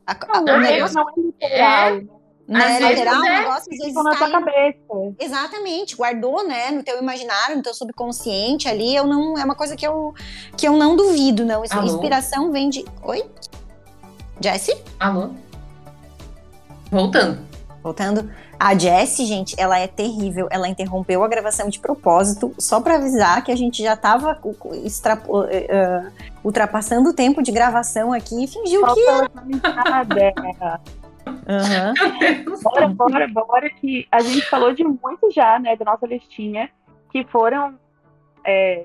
A, 0.06 0.12
a, 0.12 0.40
não, 0.42 0.54
o 0.54 0.60
negócio 0.60 0.94
não 0.94 1.08
é 1.08 1.12
literal. 1.16 1.88
É. 1.88 2.16
Né, 2.48 2.78
lateral, 2.78 3.14
é, 3.14 3.18
o 3.18 3.40
negócio 3.40 3.72
às 3.72 3.78
vezes 3.78 3.94
na 3.94 4.14
tá 4.14 4.30
cabeça. 4.30 5.14
Exatamente, 5.18 5.96
guardou, 5.96 6.46
né, 6.46 6.70
no 6.70 6.84
teu 6.84 6.96
imaginário, 7.02 7.56
no 7.56 7.62
teu 7.64 7.74
subconsciente 7.74 8.68
ali, 8.68 8.94
eu 8.94 9.04
não, 9.04 9.36
é 9.36 9.44
uma 9.44 9.56
coisa 9.56 9.74
que 9.74 9.84
eu, 9.84 10.14
que 10.56 10.68
eu 10.68 10.76
não 10.76 10.94
duvido, 10.94 11.44
não. 11.44 11.64
Essa 11.64 11.84
inspiração 11.84 12.52
vem 12.52 12.70
de... 12.70 12.84
Oi? 13.02 13.24
Jesse? 14.40 14.80
Alô? 15.00 15.30
Voltando. 16.90 17.38
Voltando. 17.82 18.30
A 18.58 18.76
Jessie, 18.76 19.26
gente, 19.26 19.54
ela 19.58 19.78
é 19.78 19.86
terrível. 19.86 20.48
Ela 20.50 20.68
interrompeu 20.68 21.22
a 21.22 21.28
gravação 21.28 21.68
de 21.68 21.78
propósito, 21.78 22.52
só 22.58 22.80
para 22.80 22.96
avisar 22.96 23.44
que 23.44 23.52
a 23.52 23.56
gente 23.56 23.82
já 23.82 23.96
tava 23.96 24.38
uh, 24.42 26.12
ultrapassando 26.42 27.10
o 27.10 27.14
tempo 27.14 27.42
de 27.42 27.52
gravação 27.52 28.12
aqui 28.12 28.44
e 28.44 28.48
fingiu 28.48 28.80
Falta 28.80 29.00
que. 29.00 29.10
Uhum. 31.26 32.60
Bora, 32.62 32.88
bora, 32.88 33.28
bora, 33.28 33.70
que 33.70 34.06
a 34.10 34.20
gente 34.20 34.48
falou 34.48 34.72
de 34.72 34.82
muito 34.82 35.30
já, 35.30 35.58
né, 35.58 35.76
da 35.76 35.84
nossa 35.84 36.06
listinha, 36.06 36.68
que 37.10 37.24
foram 37.24 37.74
é, 38.44 38.84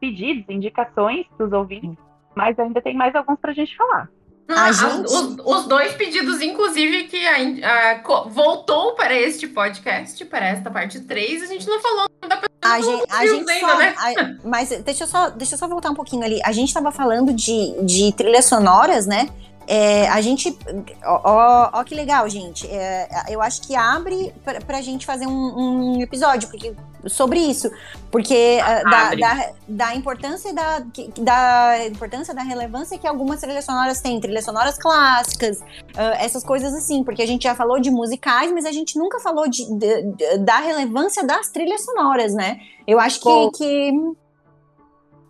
pedidos, 0.00 0.44
indicações 0.48 1.26
dos 1.38 1.52
ouvintes, 1.52 1.98
mas 2.34 2.58
ainda 2.58 2.80
tem 2.80 2.94
mais 2.94 3.14
alguns 3.14 3.38
pra 3.38 3.52
gente 3.52 3.76
falar. 3.76 4.08
Ah, 4.48 4.70
gente... 4.70 5.06
os, 5.06 5.36
os, 5.44 5.64
dois 5.66 5.92
pedidos, 5.94 6.40
inclusive, 6.40 7.04
que 7.04 7.26
a, 7.26 7.98
a, 7.98 8.28
voltou 8.28 8.94
para 8.94 9.14
este 9.14 9.48
podcast, 9.48 10.24
para 10.24 10.46
esta 10.46 10.70
parte 10.70 11.00
3, 11.00 11.42
a 11.42 11.46
gente 11.46 11.66
não 11.66 11.80
falou 11.80 12.06
da 12.28 12.40
a 12.62 12.80
gente, 12.80 13.04
a 13.08 13.26
gente 13.26 13.50
ainda, 13.50 13.60
só, 13.60 13.78
né? 13.78 13.94
A, 13.96 14.48
mas 14.48 14.68
deixa 14.84 15.04
eu, 15.04 15.08
só, 15.08 15.30
deixa 15.30 15.54
eu 15.54 15.58
só 15.58 15.68
voltar 15.68 15.90
um 15.90 15.94
pouquinho 15.94 16.24
ali. 16.24 16.40
A 16.44 16.52
gente 16.52 16.68
estava 16.68 16.90
falando 16.90 17.32
de, 17.32 17.74
de 17.84 18.12
trilhas 18.12 18.44
sonoras, 18.44 19.06
né? 19.06 19.28
É, 19.66 20.08
a 20.08 20.20
gente. 20.20 20.56
Ó, 21.04 21.20
ó, 21.24 21.70
ó, 21.72 21.84
que 21.84 21.94
legal, 21.94 22.28
gente. 22.28 22.66
É, 22.68 23.08
eu 23.28 23.42
acho 23.42 23.62
que 23.62 23.74
abre 23.74 24.32
pra, 24.44 24.60
pra 24.60 24.80
gente 24.80 25.04
fazer 25.04 25.26
um, 25.26 25.32
um 25.32 26.00
episódio 26.00 26.48
porque, 26.48 26.72
sobre 27.06 27.40
isso. 27.40 27.68
Porque 28.10 28.58
da, 28.84 29.14
da, 29.14 29.50
da, 29.66 29.94
importância 29.94 30.54
da, 30.54 30.82
da 31.18 31.86
importância 31.86 32.32
da 32.32 32.42
relevância 32.42 32.96
que 32.96 33.06
algumas 33.06 33.40
trilhas 33.40 33.64
sonoras 33.64 34.00
têm, 34.00 34.20
trilhas 34.20 34.44
sonoras 34.44 34.78
clássicas, 34.78 35.58
uh, 35.58 36.14
essas 36.18 36.44
coisas 36.44 36.72
assim. 36.72 37.02
Porque 37.02 37.22
a 37.22 37.26
gente 37.26 37.42
já 37.42 37.54
falou 37.54 37.80
de 37.80 37.90
musicais, 37.90 38.52
mas 38.52 38.64
a 38.64 38.72
gente 38.72 38.96
nunca 38.96 39.18
falou 39.18 39.48
de, 39.48 39.64
de, 39.78 40.38
da 40.38 40.58
relevância 40.58 41.24
das 41.24 41.48
trilhas 41.50 41.84
sonoras, 41.84 42.32
né? 42.34 42.60
Eu 42.86 43.00
acho 43.00 43.20
que, 43.20 43.50
que 43.56 43.92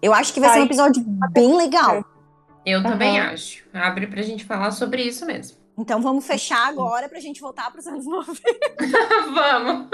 eu 0.03 0.13
acho 0.13 0.33
que 0.35 0.41
vai 0.41 0.53
ser 0.53 0.61
um 0.61 0.65
episódio 0.65 1.03
bem 1.33 1.57
legal. 1.57 2.05
Eu 2.67 2.81
uhum. 2.81 2.85
também 2.85 3.21
acho. 3.21 3.63
Abre 3.73 4.09
pra 4.09 4.21
gente 4.23 4.45
falar 4.45 4.73
sobre 4.73 5.03
isso 5.03 5.25
mesmo. 5.25 5.57
Então 5.79 6.03
vamos 6.03 6.27
fechar 6.27 6.67
agora 6.67 7.09
pra 7.09 7.21
gente 7.21 7.41
voltar 7.41 7.71
para 7.71 7.79
os 7.79 7.87
anos 7.87 8.07
90. 8.07 8.41
vamos. 9.33 9.89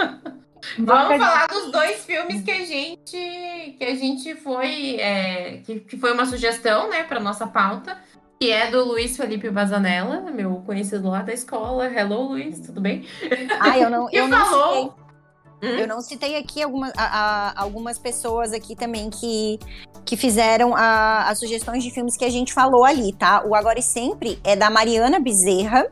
Vamos 0.79 1.19
falar 1.19 1.49
dos 1.49 1.71
dois 1.71 2.07
filmes 2.07 2.43
que 2.43 2.51
a 2.51 2.65
gente 2.65 3.77
que 3.79 3.85
a 3.85 3.95
gente 3.95 4.35
foi 4.37 4.97
é, 4.97 5.61
que, 5.67 5.81
que 5.81 5.97
foi 5.99 6.13
uma 6.13 6.25
sugestão, 6.25 6.89
né, 6.89 7.03
para 7.03 7.19
nossa 7.19 7.47
pauta, 7.49 7.99
que 8.41 8.51
é 8.51 8.71
do 8.71 8.85
Luiz 8.85 9.17
Felipe 9.17 9.51
Bazanella, 9.51 10.21
meu 10.31 10.63
conhecido 10.65 11.11
lá 11.11 11.21
da 11.21 11.33
escola. 11.33 11.93
Hello, 11.93 12.29
Luiz, 12.29 12.61
tudo 12.61 12.81
bem? 12.81 13.05
Ah, 13.61 13.77
eu 13.77 13.91
não, 13.91 14.09
eu 14.15 14.29
não 14.29 14.47
falou 14.47 15.02
Hum? 15.63 15.69
Eu 15.69 15.87
não 15.87 16.01
citei 16.01 16.37
aqui 16.37 16.61
alguma, 16.61 16.93
a, 16.97 17.05
a, 17.05 17.63
algumas 17.63 17.99
pessoas 17.99 18.53
aqui 18.53 18.75
também 18.75 19.09
que, 19.09 19.61
que 20.05 20.17
fizeram 20.17 20.75
a, 20.75 21.29
as 21.29 21.39
sugestões 21.39 21.85
de 21.85 21.91
filmes 21.91 22.17
que 22.17 22.25
a 22.25 22.31
gente 22.31 22.53
falou 22.53 22.85
ali, 22.85 23.13
tá? 23.13 23.45
O 23.47 23.55
Agora 23.55 23.79
e 23.79 23.83
Sempre 23.83 24.41
é 24.43 24.57
da 24.57 24.69
Mariana 24.69 25.21
Bezerra. 25.21 25.87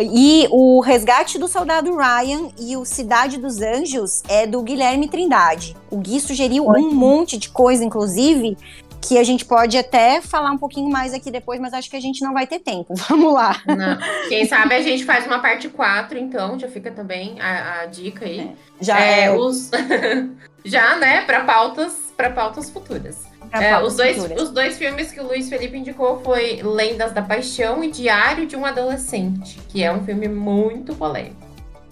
E 0.00 0.48
o 0.50 0.80
Resgate 0.80 1.38
do 1.38 1.46
Soldado 1.46 1.94
Ryan 1.94 2.48
e 2.58 2.76
o 2.76 2.84
Cidade 2.84 3.36
dos 3.36 3.60
Anjos 3.60 4.22
é 4.26 4.46
do 4.46 4.62
Guilherme 4.62 5.06
Trindade. 5.06 5.76
O 5.90 5.98
Gui 5.98 6.18
sugeriu 6.18 6.66
um 6.66 6.94
monte 6.94 7.36
de 7.36 7.50
coisa, 7.50 7.84
inclusive, 7.84 8.56
que 9.02 9.18
a 9.18 9.24
gente 9.24 9.44
pode 9.44 9.76
até 9.76 10.20
falar 10.20 10.52
um 10.52 10.58
pouquinho 10.58 10.88
mais 10.88 11.12
aqui 11.12 11.30
depois, 11.30 11.60
mas 11.60 11.74
acho 11.74 11.90
que 11.90 11.96
a 11.96 12.00
gente 12.00 12.22
não 12.22 12.32
vai 12.32 12.46
ter 12.46 12.60
tempo. 12.60 12.94
Vamos 13.08 13.34
lá. 13.34 13.60
Não. 13.66 13.98
Quem 14.28 14.46
sabe 14.46 14.74
a 14.74 14.80
gente 14.80 15.04
faz 15.04 15.26
uma 15.26 15.40
parte 15.40 15.68
4, 15.68 16.16
então, 16.18 16.58
já 16.58 16.68
fica 16.68 16.90
também 16.90 17.40
a, 17.40 17.80
a 17.80 17.86
dica 17.86 18.24
aí. 18.24 18.40
É. 18.40 18.52
Já 18.80 19.00
é, 19.00 19.24
é 19.24 19.30
os 19.32 19.70
já, 20.64 20.96
né, 20.96 21.22
para 21.22 21.40
pautas, 21.44 22.12
para 22.16 22.30
pautas 22.30 22.70
futuras. 22.70 23.30
É, 23.52 23.76
os, 23.82 23.96
dois, 23.96 24.16
os 24.40 24.50
dois 24.50 24.78
filmes 24.78 25.12
que 25.12 25.20
o 25.20 25.26
Luiz 25.26 25.48
Felipe 25.50 25.76
indicou 25.76 26.22
foi 26.22 26.62
Lendas 26.62 27.12
da 27.12 27.20
Paixão 27.20 27.84
e 27.84 27.90
Diário 27.90 28.46
de 28.46 28.56
um 28.56 28.64
Adolescente, 28.64 29.58
que 29.68 29.82
é 29.82 29.92
um 29.92 30.02
filme 30.04 30.26
muito 30.26 30.94
polêmico. 30.94 31.36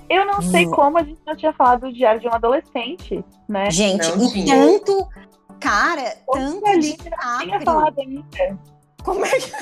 Eu 0.08 0.24
não 0.24 0.40
sei 0.40 0.66
hum. 0.66 0.70
como 0.70 0.98
a 0.98 1.02
gente 1.02 1.20
não 1.26 1.36
tinha 1.36 1.52
falado 1.52 1.82
do 1.82 1.92
Diário 1.92 2.20
de 2.20 2.28
um 2.28 2.32
Adolescente, 2.32 3.22
né? 3.46 3.70
Gente, 3.70 4.08
não 4.16 4.34
e 4.34 4.44
tanto 4.46 5.08
Cara, 5.60 6.16
tanto 6.32 6.66
ali 6.66 6.96
tinha 6.96 7.60
falado 7.60 8.00
ainda. 8.00 8.58
Como 9.02 9.24
é 9.24 9.30
que. 9.30 9.52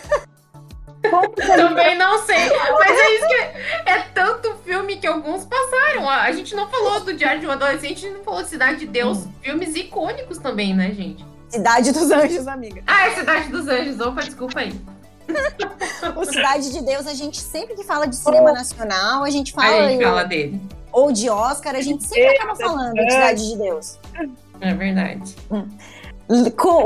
Também 1.47 1.97
não 1.97 2.25
sei. 2.25 2.49
Mas 2.79 2.91
é 2.91 3.15
isso 3.15 3.27
que 3.29 3.35
é, 3.35 3.55
é, 3.87 3.99
tanto 4.15 4.55
filme 4.65 4.97
que 4.97 5.07
alguns 5.07 5.45
passaram. 5.45 6.09
A 6.09 6.31
gente 6.33 6.55
não 6.55 6.69
falou 6.69 7.01
do 7.01 7.15
Diário 7.15 7.41
de 7.41 7.47
um 7.47 7.51
Adolescente, 7.51 8.05
a 8.05 8.09
gente 8.09 8.19
não 8.19 8.25
falou 8.25 8.43
de 8.43 8.49
Cidade 8.49 8.79
de 8.81 8.87
Deus. 8.87 9.19
Hum. 9.19 9.33
Filmes 9.41 9.77
icônicos 9.77 10.39
também, 10.39 10.75
né, 10.75 10.93
gente? 10.93 11.25
Cidade 11.49 11.93
dos 11.93 12.11
Anjos, 12.11 12.47
amiga. 12.47 12.83
Ah, 12.87 13.07
é 13.07 13.15
Cidade 13.15 13.49
dos 13.49 13.69
Anjos. 13.69 14.01
Opa, 14.01 14.23
desculpa 14.23 14.61
aí. 14.61 14.75
o 16.17 16.25
Cidade 16.25 16.73
de 16.73 16.83
Deus, 16.83 17.07
a 17.07 17.15
gente 17.15 17.39
sempre 17.39 17.75
que 17.75 17.85
fala 17.85 18.07
de 18.07 18.17
cinema 18.17 18.53
nacional, 18.53 19.25
a 19.25 19.31
gente 19.31 19.53
fala. 19.53 19.85
A 19.85 19.89
gente 19.89 20.05
fala 20.05 20.25
dele. 20.25 20.61
Ou 20.91 21.13
de 21.13 21.31
Oscar, 21.31 21.75
a 21.75 21.81
gente 21.81 22.03
sempre 22.05 22.37
acaba 22.37 22.57
falando 22.57 22.95
de 22.95 23.11
Cidade 23.11 23.51
de 23.51 23.57
Deus. 23.57 23.99
É 24.61 24.75
verdade. 24.75 25.35
Hum. 25.51 25.69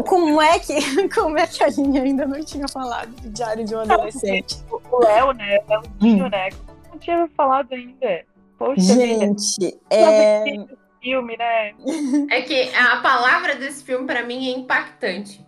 Como, 0.05 0.41
é 0.41 0.59
que, 0.59 1.09
como 1.11 1.37
é 1.37 1.47
que 1.47 1.65
a 1.65 1.69
linha 1.69 2.03
ainda 2.03 2.27
não 2.27 2.43
tinha 2.45 2.69
falado 2.69 3.11
do 3.21 3.31
Diário 3.31 3.65
de 3.65 3.75
um 3.75 3.81
Adolescente? 3.81 4.57
O 4.71 4.99
Léo, 4.99 5.33
né? 5.33 5.59
O 5.59 5.71
Léozinho, 5.71 6.27
hum. 6.27 6.29
né? 6.29 6.49
Não 6.91 6.99
tinha 6.99 7.29
falado 7.37 7.73
ainda. 7.73 8.25
Poxa, 8.57 8.81
Gente, 8.81 9.77
é... 9.91 10.45
filme, 11.03 11.37
né? 11.37 11.75
É 12.31 12.43
que 12.43 12.73
a 12.75 12.99
palavra 12.99 13.57
desse 13.57 13.83
filme, 13.83 14.07
para 14.07 14.25
mim, 14.25 14.49
é 14.49 14.57
impactante. 14.57 15.45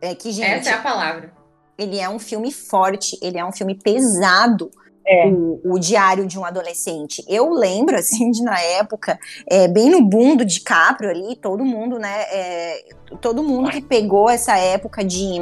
É 0.00 0.14
que, 0.14 0.30
gente. 0.30 0.48
Essa 0.48 0.70
é 0.70 0.74
a 0.74 0.82
palavra. 0.82 1.32
Ele 1.76 1.98
é 1.98 2.08
um 2.08 2.18
filme 2.18 2.52
forte, 2.52 3.18
ele 3.20 3.38
é 3.38 3.44
um 3.44 3.52
filme 3.52 3.74
pesado. 3.74 4.70
É. 5.06 5.26
O, 5.26 5.60
o 5.64 5.78
Diário 5.78 6.26
de 6.26 6.38
um 6.38 6.44
Adolescente. 6.44 7.24
Eu 7.28 7.50
lembro, 7.50 7.96
assim, 7.98 8.30
de 8.30 8.42
na 8.42 8.60
época, 8.60 9.18
é, 9.46 9.66
bem 9.66 9.90
no 9.90 10.00
boom 10.02 10.36
do 10.36 10.44
DiCaprio 10.44 11.10
ali, 11.10 11.36
todo 11.36 11.64
mundo, 11.64 11.98
né? 11.98 12.22
é, 12.30 12.84
todo 13.20 13.42
mundo 13.42 13.70
que 13.70 13.80
pegou 13.80 14.28
essa 14.30 14.56
época 14.56 15.04
de. 15.04 15.38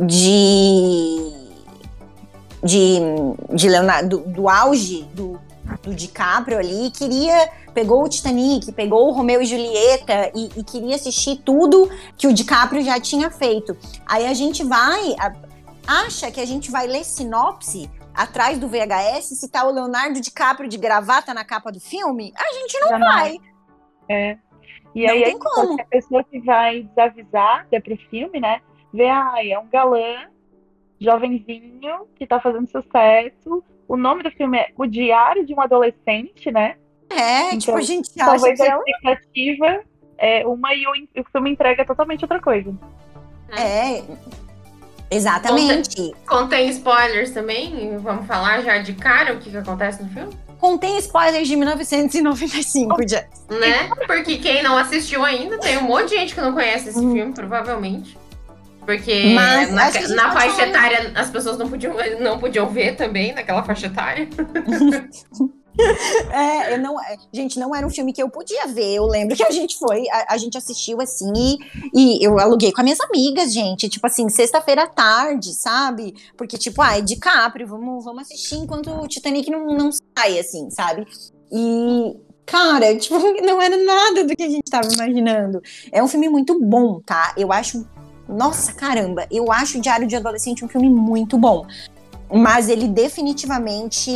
de. 0.00 1.32
de, 2.62 2.98
de 3.54 3.68
Leonardo, 3.68 4.18
do, 4.18 4.28
do 4.30 4.48
auge 4.48 5.04
do, 5.14 5.38
do 5.82 5.94
DiCaprio 5.94 6.58
ali, 6.58 6.90
queria. 6.90 7.48
pegou 7.74 8.04
o 8.04 8.08
Titanic, 8.08 8.70
pegou 8.72 9.08
o 9.08 9.12
Romeu 9.12 9.40
e 9.40 9.46
Julieta 9.46 10.30
e, 10.34 10.50
e 10.56 10.64
queria 10.64 10.94
assistir 10.96 11.40
tudo 11.44 11.88
que 12.16 12.26
o 12.26 12.32
DiCaprio 12.32 12.82
já 12.82 13.00
tinha 13.00 13.30
feito. 13.30 13.76
Aí 14.06 14.26
a 14.26 14.34
gente 14.34 14.62
vai. 14.64 15.14
a- 15.18 15.51
acha 15.86 16.30
que 16.30 16.40
a 16.40 16.44
gente 16.44 16.70
vai 16.70 16.86
ler 16.86 17.04
sinopse 17.04 17.90
atrás 18.14 18.58
do 18.58 18.68
VHS 18.68 19.38
se 19.38 19.50
tá 19.50 19.64
o 19.66 19.70
Leonardo 19.72 20.20
DiCaprio 20.20 20.68
de 20.68 20.76
gravata 20.78 21.32
na 21.32 21.44
capa 21.44 21.70
do 21.72 21.80
filme? 21.80 22.32
A 22.36 22.52
gente 22.54 22.78
não 22.80 22.98
vai. 22.98 23.36
É. 24.08 24.36
E 24.94 25.06
Não 25.06 25.14
aí, 25.14 25.24
tem 25.24 25.38
como. 25.38 25.80
a 25.80 25.84
pessoa 25.86 26.22
que 26.24 26.38
vai 26.40 26.82
desavisar 26.82 27.66
é 27.72 27.80
pro 27.80 27.96
filme, 28.10 28.38
né? 28.40 28.60
Vê, 28.92 29.08
ai, 29.08 29.50
é 29.50 29.58
um 29.58 29.66
galã, 29.68 30.26
jovenzinho, 31.00 32.06
que 32.14 32.26
tá 32.26 32.40
fazendo 32.40 32.70
sucesso. 32.70 33.64
O 33.88 33.96
nome 33.96 34.22
do 34.22 34.30
filme 34.30 34.58
é 34.58 34.68
O 34.76 34.86
Diário 34.86 35.44
de 35.46 35.54
um 35.54 35.60
Adolescente, 35.60 36.50
né? 36.50 36.76
É, 37.10 37.48
Então, 37.48 37.58
tipo, 37.58 37.76
a 37.76 37.82
gente 37.82 38.10
acha 38.20 38.30
Talvez 38.30 38.60
que 38.60 38.66
a 38.66 38.74
é, 38.74 38.78
expectativa 38.78 39.84
é 40.18 40.46
uma 40.46 40.74
e 40.74 40.86
o, 40.86 41.20
o 41.20 41.24
filme 41.30 41.50
entrega 41.50 41.84
totalmente 41.84 42.22
outra 42.24 42.40
coisa. 42.40 42.74
é. 43.50 44.02
Exatamente. 45.12 46.14
Contém 46.26 46.68
spoilers 46.70 47.30
também? 47.30 47.98
Vamos 47.98 48.26
falar 48.26 48.62
já 48.62 48.78
de 48.78 48.94
cara 48.94 49.34
o 49.34 49.38
que, 49.38 49.50
que 49.50 49.56
acontece 49.56 50.02
no 50.02 50.08
filme? 50.08 50.32
Contém 50.58 50.96
spoilers 50.98 51.48
de 51.48 51.56
1995, 51.56 52.96
Jess. 53.08 53.26
Né? 53.50 53.90
Porque 54.06 54.38
quem 54.38 54.62
não 54.62 54.76
assistiu 54.78 55.24
ainda, 55.24 55.58
tem 55.58 55.76
um 55.78 55.82
monte 55.82 56.10
de 56.10 56.16
gente 56.16 56.34
que 56.34 56.40
não 56.40 56.52
conhece 56.52 56.88
esse 56.88 56.98
Hum. 56.98 57.12
filme, 57.12 57.32
provavelmente. 57.32 58.16
Porque 58.86 59.32
Mas 59.34 59.70
na, 59.70 59.90
na 60.16 60.32
faixa 60.32 60.62
etária 60.62 61.12
as 61.14 61.30
pessoas 61.30 61.56
não 61.56 61.68
podiam, 61.68 61.94
não 62.20 62.38
podiam 62.38 62.68
ver 62.68 62.96
também, 62.96 63.32
naquela 63.32 63.62
faixa 63.62 63.86
etária. 63.86 64.28
É, 66.32 66.74
eu 66.74 66.80
não, 66.80 67.00
é, 67.00 67.16
gente, 67.32 67.58
não 67.58 67.74
era 67.74 67.86
um 67.86 67.90
filme 67.90 68.12
que 68.12 68.22
eu 68.22 68.28
podia 68.28 68.66
ver. 68.66 68.94
Eu 68.94 69.06
lembro 69.06 69.36
que 69.36 69.42
a 69.42 69.50
gente 69.50 69.78
foi, 69.78 70.08
a, 70.10 70.34
a 70.34 70.38
gente 70.38 70.56
assistiu 70.56 71.00
assim 71.00 71.32
e, 71.34 71.58
e 71.94 72.24
eu 72.24 72.38
aluguei 72.38 72.72
com 72.72 72.80
as 72.80 72.84
minhas 72.84 73.00
amigas, 73.00 73.52
gente. 73.52 73.88
Tipo 73.88 74.06
assim, 74.06 74.28
sexta-feira 74.28 74.84
à 74.84 74.86
tarde, 74.86 75.52
sabe? 75.52 76.14
Porque, 76.36 76.56
tipo, 76.56 76.80
ah, 76.80 76.98
é 76.98 77.00
DiCaprio, 77.00 77.66
vamos, 77.66 78.04
vamos 78.04 78.22
assistir 78.22 78.56
enquanto 78.56 78.90
o 78.90 79.06
Titanic 79.06 79.50
não, 79.50 79.66
não 79.66 79.90
sai, 79.92 80.38
assim, 80.38 80.70
sabe? 80.70 81.06
E, 81.50 82.16
cara, 82.46 82.96
tipo, 82.98 83.18
não 83.42 83.60
era 83.60 83.76
nada 83.76 84.24
do 84.24 84.34
que 84.34 84.42
a 84.42 84.48
gente 84.48 84.70
tava 84.70 84.88
imaginando. 84.92 85.60
É 85.90 86.02
um 86.02 86.08
filme 86.08 86.28
muito 86.28 86.58
bom, 86.60 87.00
tá? 87.00 87.34
Eu 87.36 87.52
acho. 87.52 87.86
Nossa, 88.28 88.72
caramba, 88.72 89.26
eu 89.30 89.52
acho 89.52 89.76
o 89.76 89.80
Diário 89.80 90.06
de 90.06 90.16
Adolescente 90.16 90.64
um 90.64 90.68
filme 90.68 90.88
muito 90.88 91.36
bom. 91.36 91.66
Mas 92.32 92.70
ele 92.70 92.88
definitivamente 92.88 94.10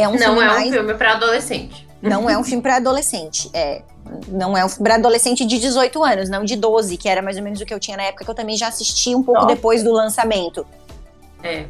é 0.00 0.08
um 0.08 0.12
não 0.12 0.18
filme 0.18 0.40
é 0.40 0.44
um 0.44 0.46
mais 0.46 0.70
filme 0.70 0.94
pra 0.94 1.12
adolescente. 1.12 1.88
não 2.02 2.30
é 2.30 2.38
um 2.38 2.44
filme 2.44 2.62
para 2.62 2.76
adolescente. 2.76 3.50
É, 3.52 3.82
não 4.28 4.56
é 4.56 4.64
um 4.64 4.68
filme 4.68 4.84
para 4.84 4.94
adolescente 4.94 5.44
de 5.44 5.58
18 5.58 6.02
anos, 6.02 6.28
não 6.30 6.44
de 6.44 6.56
12, 6.56 6.96
que 6.96 7.08
era 7.08 7.20
mais 7.20 7.36
ou 7.36 7.42
menos 7.42 7.60
o 7.60 7.66
que 7.66 7.74
eu 7.74 7.80
tinha 7.80 7.96
na 7.96 8.04
época, 8.04 8.24
que 8.24 8.30
eu 8.30 8.34
também 8.34 8.56
já 8.56 8.68
assisti 8.68 9.14
um 9.14 9.22
pouco 9.22 9.42
Nossa. 9.42 9.54
depois 9.54 9.82
do 9.82 9.92
lançamento. 9.92 10.66
É. 11.42 11.66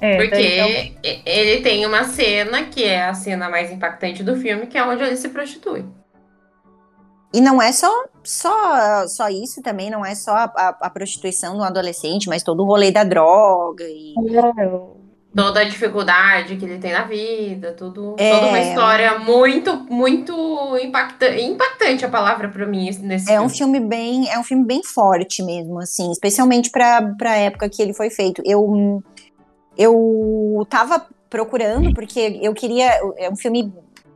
É, 0.00 0.16
Porque 0.16 0.30
daí, 0.30 0.96
então, 1.00 1.22
ele 1.24 1.60
tem 1.62 1.86
uma 1.86 2.02
cena 2.04 2.64
que 2.64 2.82
é 2.82 3.04
a 3.04 3.14
cena 3.14 3.48
mais 3.48 3.70
impactante 3.70 4.24
do 4.24 4.34
filme, 4.36 4.66
que 4.66 4.76
é 4.76 4.84
onde 4.84 5.02
ele 5.04 5.16
se 5.16 5.28
prostitui. 5.28 5.84
E 7.32 7.40
não 7.40 7.62
é 7.62 7.70
só, 7.72 7.88
só, 8.24 9.06
só 9.06 9.28
isso 9.28 9.62
também, 9.62 9.88
não 9.90 10.04
é 10.04 10.14
só 10.16 10.32
a, 10.32 10.44
a- 10.54 10.76
a 10.82 10.90
prostituição 10.90 11.56
do 11.56 11.62
adolescente, 11.62 12.28
mas 12.28 12.42
todo 12.42 12.62
o 12.62 12.66
rolê 12.66 12.90
da 12.90 13.04
droga 13.04 13.84
e 13.84 14.12
é, 14.58 14.78
Toda 15.34 15.60
a 15.60 15.64
dificuldade 15.64 16.56
que 16.56 16.64
ele 16.64 16.78
tem 16.78 16.92
na 16.92 17.04
vida, 17.04 17.72
tudo, 17.72 18.16
É. 18.18 18.34
toda 18.34 18.46
uma 18.48 18.60
história 18.60 19.18
muito, 19.18 19.74
muito 19.90 20.76
impactante. 20.82 21.42
Impactante 21.42 22.04
a 22.04 22.08
palavra 22.08 22.48
pra 22.50 22.66
mim 22.66 22.90
nesse 23.00 23.30
É 23.32 23.40
um 23.40 23.48
filme. 23.48 23.78
filme 23.78 23.88
bem, 23.88 24.28
é 24.30 24.38
um 24.38 24.44
filme 24.44 24.64
bem 24.64 24.82
forte 24.82 25.42
mesmo, 25.42 25.78
assim, 25.80 26.10
especialmente 26.12 26.70
para 26.70 27.00
a 27.24 27.36
época 27.36 27.66
que 27.68 27.80
ele 27.80 27.94
foi 27.94 28.10
feito. 28.10 28.42
Eu 28.44 29.02
eu 29.76 30.66
tava 30.68 31.06
procurando 31.30 31.94
porque 31.94 32.38
eu 32.42 32.52
queria 32.52 32.90
é 33.16 33.30
um 33.30 33.36
filme 33.36 33.72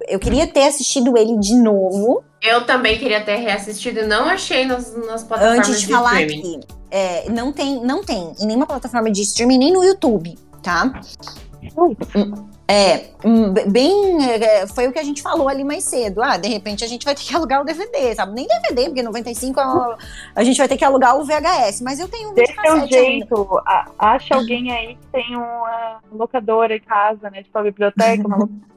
eu 0.06 0.18
queria 0.18 0.46
ter 0.46 0.64
assistido 0.64 1.16
ele 1.16 1.38
de 1.38 1.54
novo 1.54 2.22
Eu 2.42 2.66
também 2.66 2.98
queria 2.98 3.22
ter 3.24 3.36
reassistido 3.36 4.00
e 4.00 4.06
não 4.06 4.26
achei 4.26 4.66
nas, 4.66 4.94
nas 4.94 5.24
plataformas 5.24 5.66
antes 5.68 5.80
de 5.80 5.86
falar 5.86 6.20
streaming. 6.20 6.56
aqui. 6.58 6.66
É, 6.90 7.28
não 7.30 7.50
tem, 7.52 7.80
não 7.82 8.04
tem 8.04 8.32
em 8.40 8.46
nenhuma 8.46 8.66
plataforma 8.66 9.10
de 9.10 9.22
streaming 9.22 9.58
nem 9.58 9.72
no 9.72 9.82
YouTube, 9.82 10.38
tá? 10.66 10.92
É, 12.68 13.10
hum, 13.24 13.54
bem, 13.68 14.18
é, 14.28 14.66
foi 14.66 14.88
o 14.88 14.92
que 14.92 14.98
a 14.98 15.02
gente 15.04 15.22
falou 15.22 15.48
ali 15.48 15.62
mais 15.62 15.84
cedo. 15.84 16.20
Ah, 16.20 16.36
de 16.36 16.48
repente 16.48 16.82
a 16.84 16.88
gente 16.88 17.04
vai 17.04 17.14
ter 17.14 17.22
que 17.22 17.34
alugar 17.34 17.60
o 17.60 17.64
DVD, 17.64 18.12
sabe? 18.14 18.32
Nem 18.34 18.46
DVD, 18.46 18.86
porque 18.86 19.02
95 19.04 19.60
é 19.60 19.64
uma- 19.64 19.98
a 20.34 20.42
gente 20.42 20.56
vai 20.58 20.66
ter 20.66 20.76
que 20.76 20.84
alugar 20.84 21.16
o 21.16 21.24
VHS, 21.24 21.80
mas 21.82 22.00
eu 22.00 22.08
tenho 22.08 22.30
um 22.30 22.34
videocassete 22.34 22.68
ainda. 22.72 22.86
jeito. 22.88 23.60
a- 23.64 23.86
Acha 23.98 24.34
alguém 24.34 24.72
aí 24.72 24.96
que 24.96 25.06
tem 25.12 25.36
uma 25.36 26.00
locadora 26.12 26.74
em 26.74 26.80
casa, 26.80 27.30
né? 27.30 27.42
Tipo 27.44 27.58
a 27.58 27.62
biblioteca, 27.62 28.26
uma 28.26 28.36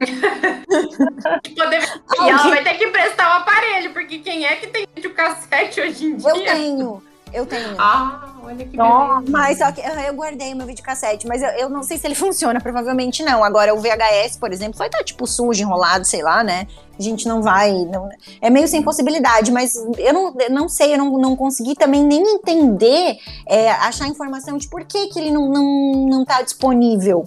Poder... 1.56 1.82
E 2.20 2.28
ela 2.30 2.42
vai 2.48 2.62
ter 2.62 2.74
que 2.74 2.84
emprestar 2.84 3.28
o 3.38 3.42
aparelho, 3.42 3.92
porque 3.92 4.18
quem 4.20 4.44
é 4.46 4.54
que 4.56 4.68
tem 4.68 4.86
videocassete 4.94 5.80
hoje 5.80 6.04
em 6.06 6.16
dia? 6.16 6.28
Eu 6.30 6.44
tenho, 6.44 7.02
eu 7.32 7.46
tenho. 7.46 7.74
Ah, 7.78 8.34
olha 8.42 8.56
que 8.64 8.76
beleza. 8.76 9.22
Mas 9.28 9.58
só 9.58 9.70
que 9.72 9.80
ah, 9.80 10.06
eu 10.06 10.14
guardei 10.14 10.52
o 10.52 10.56
meu 10.56 10.66
videocassete, 10.66 11.26
mas 11.26 11.42
eu, 11.42 11.48
eu 11.50 11.68
não 11.68 11.82
sei 11.82 11.98
se 11.98 12.06
ele 12.06 12.14
funciona, 12.16 12.60
provavelmente 12.60 13.22
não. 13.22 13.42
Agora, 13.44 13.74
o 13.74 13.78
VHS, 13.80 14.36
por 14.38 14.52
exemplo, 14.52 14.78
vai 14.78 14.88
estar 14.88 15.02
tipo 15.04 15.26
sujo, 15.26 15.62
enrolado, 15.62 16.04
sei 16.04 16.22
lá, 16.22 16.42
né? 16.42 16.66
A 16.98 17.02
gente 17.02 17.26
não 17.26 17.40
vai. 17.42 17.72
não- 17.72 18.08
é 18.40 18.50
meio 18.50 18.68
sem 18.68 18.82
possibilidade, 18.82 19.50
mas 19.50 19.74
eu 19.98 20.12
não, 20.12 20.34
eu 20.38 20.50
não 20.50 20.68
sei, 20.68 20.94
eu 20.94 20.98
não, 20.98 21.10
não 21.18 21.36
consegui 21.36 21.74
também 21.74 22.04
nem 22.04 22.22
entender, 22.34 23.16
é, 23.46 23.70
achar 23.70 24.06
informação 24.06 24.56
de 24.58 24.68
por 24.68 24.84
que, 24.84 25.06
que 25.08 25.18
ele 25.18 25.30
não, 25.30 25.48
não, 25.48 26.06
não 26.08 26.24
tá 26.24 26.42
disponível. 26.42 27.24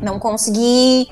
Não 0.00 0.18
consegui. 0.18 1.08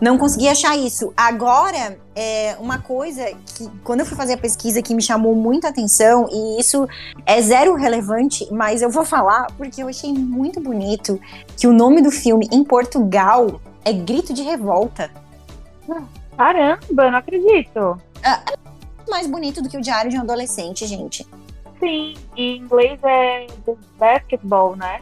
Não 0.00 0.18
consegui 0.18 0.48
achar 0.48 0.76
isso. 0.76 1.12
Agora, 1.16 1.96
é 2.14 2.56
uma 2.58 2.78
coisa 2.78 3.24
que, 3.56 3.68
quando 3.82 4.00
eu 4.00 4.06
fui 4.06 4.16
fazer 4.16 4.34
a 4.34 4.38
pesquisa, 4.38 4.82
que 4.82 4.94
me 4.94 5.02
chamou 5.02 5.34
muita 5.34 5.68
atenção, 5.68 6.26
e 6.30 6.60
isso 6.60 6.86
é 7.24 7.40
zero 7.40 7.74
relevante, 7.74 8.46
mas 8.50 8.82
eu 8.82 8.90
vou 8.90 9.04
falar 9.04 9.46
porque 9.56 9.82
eu 9.82 9.88
achei 9.88 10.12
muito 10.12 10.60
bonito 10.60 11.20
que 11.56 11.66
o 11.66 11.72
nome 11.72 12.02
do 12.02 12.10
filme 12.10 12.48
em 12.52 12.62
Portugal 12.62 13.60
é 13.84 13.92
Grito 13.92 14.32
de 14.32 14.42
Revolta. 14.42 15.10
Caramba, 16.36 17.10
não 17.10 17.18
acredito. 17.18 18.00
Mais 19.08 19.26
bonito 19.26 19.62
do 19.62 19.68
que 19.68 19.76
o 19.76 19.80
Diário 19.80 20.10
de 20.10 20.16
um 20.16 20.20
Adolescente, 20.20 20.86
gente. 20.86 21.26
Sim, 21.80 22.14
em 22.36 22.58
inglês 22.58 23.00
é 23.02 23.46
Basketball, 23.98 24.76
né? 24.76 25.00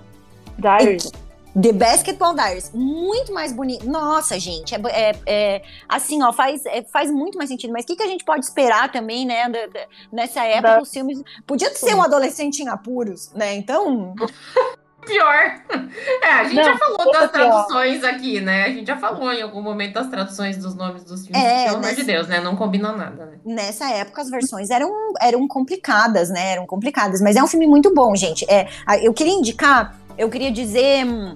Diaries. 0.59 1.13
The 1.61 1.73
Basketball 1.73 2.35
Diaries, 2.35 2.71
muito 2.73 3.33
mais 3.33 3.53
bonito. 3.53 3.85
Nossa, 3.89 4.39
gente, 4.39 4.75
é, 4.75 4.79
é- 4.91 5.17
é- 5.27 5.63
assim, 5.89 6.23
ó, 6.23 6.33
faz, 6.33 6.65
é- 6.67 6.83
faz 6.83 7.11
muito 7.11 7.37
mais 7.37 7.49
sentido. 7.51 7.73
Mas 7.73 7.85
o 7.85 7.87
que, 7.89 7.97
que 7.97 8.03
a 8.03 8.07
gente 8.07 8.25
pode 8.25 8.45
esperar 8.45 8.91
também, 8.93 9.27
né? 9.27 9.49
da- 9.49 9.67
da- 9.67 9.87
nessa 10.13 10.45
época, 10.45 10.75
Da- 10.77 10.83
os 10.83 10.91
filmes. 10.91 11.21
Podia 11.47 11.75
ser 11.75 11.95
um 11.95 12.03
adolescente 12.03 12.61
em 12.61 12.69
apuros, 12.69 13.33
né? 13.35 13.55
Então. 13.55 14.15
Pior. 15.07 15.63
É, 16.23 16.29
a 16.33 16.45
gente 16.45 16.57
Não, 16.57 16.65
já 16.65 16.77
falou 16.79 16.99
das 17.13 17.31
pior. 17.31 17.33
traduções 17.33 18.05
aqui, 18.05 18.41
né? 18.41 18.65
A 18.67 18.69
gente 18.69 18.87
já 18.87 18.97
falou 18.97 19.33
em 19.33 19.41
algum 19.43 19.63
momento 19.63 19.95
das 19.95 20.09
traduções 20.09 20.59
dos 20.59 20.75
nomes 20.75 21.03
dos 21.05 21.27
filmes. 21.27 21.43
É, 21.43 21.65
Pelo 21.65 21.77
amor 21.77 21.87
nessa- 21.87 21.97
de 21.97 22.03
Deus, 22.05 22.29
né? 22.29 22.41
Não 22.41 22.55
combinam 22.55 22.97
nada, 22.97 23.25
né? 23.27 23.39
nessa 23.45 23.91
época 23.91 24.21
as 24.21 24.29
versões 24.31 24.69
eram, 24.71 24.91
eram 25.21 25.49
complicadas, 25.49 26.29
né? 26.29 26.53
Eram 26.53 26.67
complicadas, 26.67 27.21
mas 27.23 27.35
é 27.37 27.43
um 27.43 27.47
filme 27.47 27.67
muito 27.67 27.93
bom, 27.95 28.15
gente. 28.15 28.45
É, 28.49 28.69
eu 29.03 29.13
queria 29.15 29.33
indicar, 29.33 29.99
eu 30.21 30.29
queria 30.29 30.53
dizer, 30.53 31.07
hum, 31.07 31.35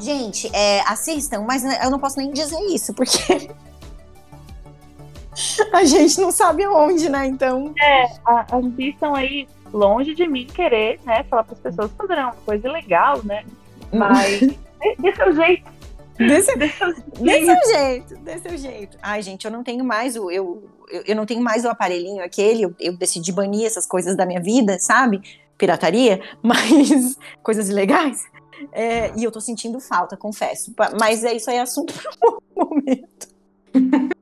gente, 0.00 0.50
é, 0.52 0.80
assistam, 0.80 1.42
mas 1.42 1.64
eu 1.64 1.88
não 1.90 1.98
posso 2.00 2.18
nem 2.18 2.32
dizer 2.32 2.58
isso, 2.72 2.92
porque 2.92 3.48
a 5.72 5.84
gente 5.84 6.20
não 6.20 6.32
sabe 6.32 6.66
onde, 6.66 7.08
né? 7.08 7.24
Então, 7.26 7.72
A- 8.24 8.44
Assistam 8.56 9.16
aí, 9.16 9.46
longe 9.72 10.12
de 10.12 10.26
mim 10.26 10.44
querer, 10.44 10.98
né? 11.04 11.22
Falar 11.30 11.44
para 11.44 11.54
as 11.54 11.60
pessoas 11.60 11.92
fazerem 11.96 12.24
uma 12.24 12.34
coisa 12.44 12.68
legal, 12.68 13.22
né? 13.22 13.44
Mas 13.92 14.40
dê, 14.80 14.96
dê 14.98 15.14
seu 15.14 15.32
jeito. 15.32 15.76
Desse, 16.18 16.56
desse 17.20 17.72
jeito, 17.72 18.16
desse 18.16 18.56
jeito. 18.56 18.98
Ai, 19.02 19.22
gente, 19.22 19.44
eu 19.44 19.50
não 19.52 19.62
tenho 19.62 19.84
mais 19.84 20.16
o. 20.16 20.30
Eu, 20.30 20.68
eu, 20.90 21.02
eu 21.08 21.14
não 21.14 21.26
tenho 21.26 21.42
mais 21.42 21.64
o 21.64 21.68
aparelhinho 21.68 22.24
aquele. 22.24 22.62
Eu, 22.64 22.74
eu, 22.80 22.96
decidi 22.96 23.30
banir 23.30 23.66
essas 23.66 23.86
coisas 23.86 24.16
da 24.16 24.26
minha 24.26 24.40
vida, 24.40 24.78
sabe? 24.80 25.20
Pirataria, 25.58 26.20
mas 26.42 27.18
coisas 27.42 27.68
ilegais. 27.68 28.24
É, 28.72 29.12
e 29.16 29.24
eu 29.24 29.30
tô 29.30 29.40
sentindo 29.40 29.78
falta, 29.80 30.16
confesso. 30.16 30.74
Mas 30.98 31.24
é 31.24 31.34
isso 31.34 31.50
aí, 31.50 31.56
é 31.56 31.60
assunto 31.60 31.92
para 32.18 32.30
um 32.30 32.40
momento. 32.56 33.28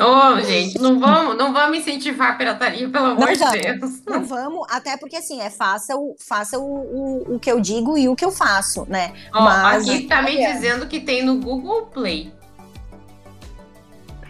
Ô, 0.00 0.04
oh, 0.04 0.40
gente, 0.40 0.78
não 0.78 0.98
vamos, 0.98 1.36
não 1.36 1.52
vamos 1.52 1.78
incentivar 1.78 2.30
a 2.30 2.34
pirataria, 2.36 2.88
pelo 2.88 3.06
amor 3.06 3.32
de 3.32 3.60
Deus. 3.60 4.02
Não 4.06 4.24
vamos, 4.24 4.66
até 4.70 4.96
porque 4.96 5.16
assim, 5.16 5.40
é 5.40 5.50
faça 5.50 5.94
o, 5.94 6.16
faça 6.18 6.58
o, 6.58 6.64
o, 6.64 7.34
o 7.34 7.38
que 7.38 7.50
eu 7.52 7.60
digo 7.60 7.98
e 7.98 8.08
o 8.08 8.16
que 8.16 8.24
eu 8.24 8.32
faço, 8.32 8.86
né? 8.88 9.12
Ó, 9.32 9.42
Mas, 9.42 9.88
aqui 9.88 10.06
tá 10.06 10.22
me 10.22 10.36
é. 10.36 10.52
dizendo 10.52 10.86
que 10.86 11.00
tem 11.00 11.22
no 11.22 11.38
Google 11.38 11.86
Play. 11.86 12.32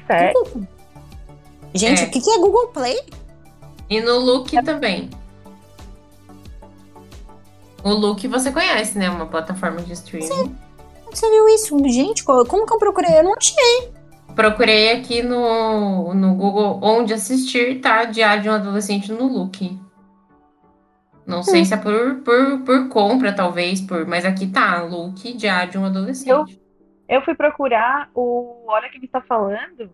Certo. 0.06 0.66
Gente, 1.72 2.02
é. 2.02 2.06
o 2.06 2.10
que, 2.10 2.20
que 2.20 2.30
é 2.30 2.38
Google 2.38 2.68
Play? 2.68 2.98
E 3.88 4.00
no 4.00 4.18
Look 4.18 4.56
é. 4.56 4.62
também. 4.62 5.08
O 7.84 7.90
Look 7.90 8.26
você 8.26 8.50
conhece, 8.50 8.98
né? 8.98 9.08
Uma 9.08 9.26
plataforma 9.26 9.80
de 9.80 9.92
streaming. 9.92 10.26
Sim. 10.26 10.56
Você 11.10 11.30
viu 11.30 11.48
isso? 11.48 11.78
Gente, 11.88 12.24
como 12.24 12.66
que 12.66 12.72
eu 12.72 12.78
procurei? 12.78 13.18
Eu 13.18 13.24
não 13.24 13.34
achei. 13.34 13.92
Procurei 14.34 14.92
aqui 14.92 15.22
no, 15.22 16.14
no 16.14 16.34
Google 16.34 16.78
onde 16.82 17.14
assistir, 17.14 17.80
tá? 17.80 18.04
Diário 18.04 18.42
de 18.42 18.48
um 18.48 18.52
adolescente 18.52 19.10
no 19.12 19.26
Look. 19.26 19.78
Não 21.26 21.42
sei 21.42 21.60
hum. 21.60 21.64
se 21.64 21.74
é 21.74 21.76
por, 21.76 22.22
por, 22.22 22.60
por 22.60 22.88
compra, 22.88 23.34
talvez, 23.34 23.82
por, 23.82 24.06
mas 24.06 24.24
aqui 24.24 24.46
tá, 24.46 24.82
Look, 24.82 25.34
Diário 25.34 25.72
de 25.72 25.78
um 25.78 25.84
adolescente. 25.84 26.30
Eu, 26.30 26.46
eu 27.16 27.22
fui 27.22 27.34
procurar 27.34 28.10
o 28.14 28.64
Olha 28.66 28.88
Quem 28.88 29.04
Está 29.04 29.20
Falando 29.20 29.90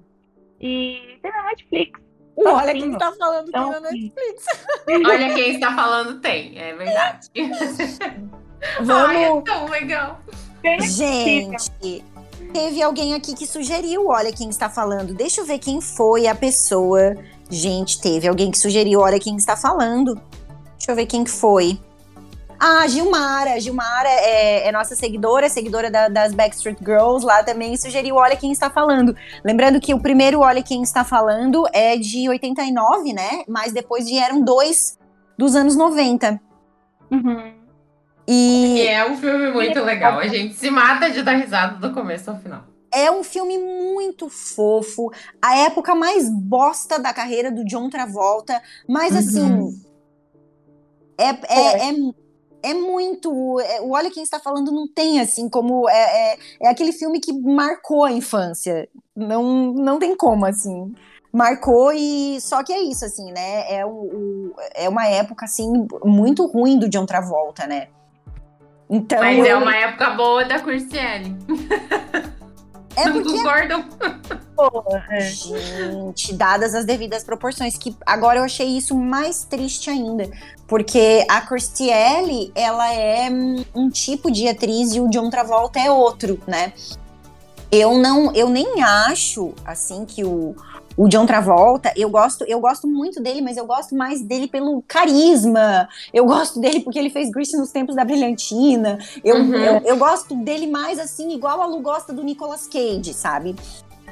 e 0.61 1.19
tem 1.21 1.33
na 1.33 1.43
Netflix. 1.45 2.04
Olha 2.37 2.73
Quem 2.73 2.93
Está 2.93 3.13
Falando 3.13 3.49
então, 3.49 3.73
tem 3.73 3.81
na 3.81 3.91
Netflix. 3.91 4.47
Olha 5.07 5.35
Quem 5.35 5.55
Está 5.55 5.75
Falando 5.75 6.21
tem, 6.21 6.59
é 6.59 6.75
verdade. 6.75 7.31
Vamos... 8.81 9.09
Ai, 9.09 9.25
é 9.25 9.41
tão 9.43 9.69
legal. 9.69 10.21
Gente, 10.81 12.03
teve 12.53 12.83
alguém 12.83 13.15
aqui 13.15 13.35
que 13.35 13.47
sugeriu, 13.47 14.09
olha 14.09 14.33
quem 14.33 14.49
está 14.49 14.71
falando. 14.71 15.13
Deixa 15.13 15.43
eu 15.43 15.45
ver 15.45 15.59
quem 15.59 15.83
foi 15.83 16.27
a 16.27 16.35
pessoa. 16.35 17.15
Gente, 17.51 18.01
teve 18.01 18.27
alguém 18.27 18.51
que 18.51 18.57
sugeriu, 18.57 19.01
olha 19.01 19.21
quem 19.21 19.37
está 19.37 19.55
falando. 19.57 20.15
Deixa 20.79 20.93
eu 20.93 20.97
ver 20.97 21.05
quem 21.05 21.27
foi. 21.27 21.79
Ah, 22.59 22.87
Gilmara. 22.87 23.61
Gilmara 23.61 24.09
é, 24.09 24.69
é 24.69 24.73
nossa 24.73 24.95
seguidora, 24.95 25.49
seguidora 25.49 25.91
da, 25.91 26.09
das 26.09 26.33
Backstreet 26.35 26.79
Girls 26.79 27.25
lá 27.25 27.43
também, 27.43 27.77
sugeriu 27.77 28.17
Olha 28.17 28.37
Quem 28.37 28.53
Está 28.53 28.71
Falando. 28.71 29.15
Lembrando 29.45 29.81
que 29.81 29.95
o 29.95 30.01
primeiro 30.01 30.41
Olha 30.41 30.63
Quem 30.63 30.83
Está 30.83 31.05
Falando 31.05 31.65
é 31.73 31.97
de 31.97 32.29
89, 32.29 33.13
né? 33.13 33.45
Mas 33.49 33.73
depois 33.73 34.07
vieram 34.07 34.43
dois 34.43 34.99
dos 35.37 35.55
anos 35.57 35.77
90. 35.77 36.41
Uhum. 37.11 37.55
E... 38.27 38.77
e 38.79 38.87
é 38.87 39.07
um 39.07 39.17
filme 39.17 39.51
muito 39.51 39.81
legal. 39.81 40.19
A 40.19 40.29
gente 40.29 40.55
se 40.55 40.71
mata 40.71 41.11
de 41.11 41.23
dar 41.23 41.37
risada 41.37 41.77
do 41.77 41.93
começo 41.93 42.31
ao 42.31 42.39
final. 42.39 42.65
É 42.93 43.11
um 43.11 43.25
filme 43.25 43.59
muito 43.59 44.29
fofo. 44.29 45.11
A 45.43 45.59
época 45.59 45.95
mais 45.95 46.31
bosta 46.31 46.99
da 46.99 47.13
carreira 47.13 47.51
do 47.51 47.65
John 47.65 47.91
Travolta. 47.91 48.63
Mas 48.89 49.13
uhum. 49.13 49.19
assim. 49.19 49.85
É, 51.19 51.29
é, 51.29 51.91
é, 51.91 51.93
é 52.71 52.75
muito. 52.75 53.61
É, 53.61 53.81
o 53.81 53.93
Olha 53.93 54.11
Quem 54.11 54.23
Está 54.23 54.41
Falando 54.41 54.73
não 54.73 54.87
tem 54.87 55.21
assim 55.21 55.49
como. 55.49 55.89
É, 55.89 56.33
é, 56.33 56.39
é 56.63 56.69
aquele 56.69 56.93
filme 56.93 57.21
que 57.21 57.33
marcou 57.33 58.05
a 58.05 58.13
infância. 58.13 58.89
Não, 59.15 59.73
não 59.73 59.99
tem 59.99 60.17
como, 60.17 60.45
assim 60.47 60.95
marcou 61.35 61.93
e 61.93 62.41
só 62.41 62.63
que 62.63 62.73
é 62.73 62.81
isso 62.81 63.05
assim, 63.05 63.33
né? 63.33 63.65
É, 63.69 63.85
o, 63.85 63.91
o, 63.91 64.55
é 64.73 64.89
uma 64.89 65.05
época 65.09 65.47
assim 65.47 65.85
muito 66.05 66.47
ruim 66.47 66.79
do 66.79 66.89
John 66.89 67.05
Travolta, 67.05 67.67
né? 67.67 67.89
Então, 68.89 69.19
Mas 69.19 69.39
é 69.39 69.41
eu... 69.41 69.47
é 69.47 69.57
uma 69.57 69.77
época 69.77 70.11
boa 70.11 70.45
da 70.45 70.61
Curciele. 70.61 71.37
É 72.97 73.07
Não 73.07 73.13
porque... 73.15 73.37
concordam? 73.37 73.85
É. 75.11 75.21
Gente, 75.21 76.33
dadas 76.33 76.75
as 76.75 76.85
devidas 76.85 77.25
proporções, 77.25 77.77
que 77.77 77.97
agora 78.07 78.39
eu 78.39 78.45
achei 78.45 78.69
isso 78.69 78.97
mais 78.97 79.45
triste 79.45 79.91
ainda, 79.91 80.31
porque 80.69 81.27
a 81.29 81.41
Christielle, 81.41 82.53
ela 82.55 82.93
é 82.95 83.29
um 83.75 83.91
tipo 83.91 84.31
de 84.31 84.47
atriz 84.47 84.95
e 84.95 85.01
o 85.01 85.09
John 85.11 85.29
Travolta 85.29 85.81
é 85.81 85.91
outro, 85.91 86.41
né? 86.47 86.73
Eu 87.71 87.99
não, 87.99 88.33
eu 88.33 88.49
nem 88.49 88.83
acho 88.83 89.53
assim 89.65 90.05
que 90.05 90.25
o 90.25 90.55
o 90.97 91.09
John 91.09 91.27
Travolta, 91.27 91.93
eu 91.97 92.09
gosto, 92.09 92.45
eu 92.45 92.61
gosto 92.61 92.87
muito 92.87 93.23
dele, 93.23 93.41
mas 93.43 93.57
eu 93.57 93.67
gosto 93.67 93.95
mais 93.95 94.21
dele 94.23 94.47
pelo 94.47 94.83
carisma. 94.83 95.89
Eu 96.13 96.25
gosto 96.25 96.61
dele 96.61 96.81
porque 96.81 96.99
ele 96.99 97.11
fez 97.11 97.31
Grease 97.31 97.57
nos 97.57 97.71
tempos 97.71 97.97
da 97.97 98.05
Brilhantina. 98.05 98.99
Eu, 99.25 99.37
uhum. 99.37 99.55
eu, 99.55 99.83
eu, 99.85 99.97
gosto 99.97 100.35
dele 100.37 100.67
mais 100.67 100.99
assim, 100.99 101.35
igual 101.35 101.61
a 101.61 101.67
Lu 101.67 101.81
gosta 101.81 102.13
do 102.13 102.23
Nicolas 102.23 102.67
Cage, 102.67 103.13
sabe? 103.13 103.57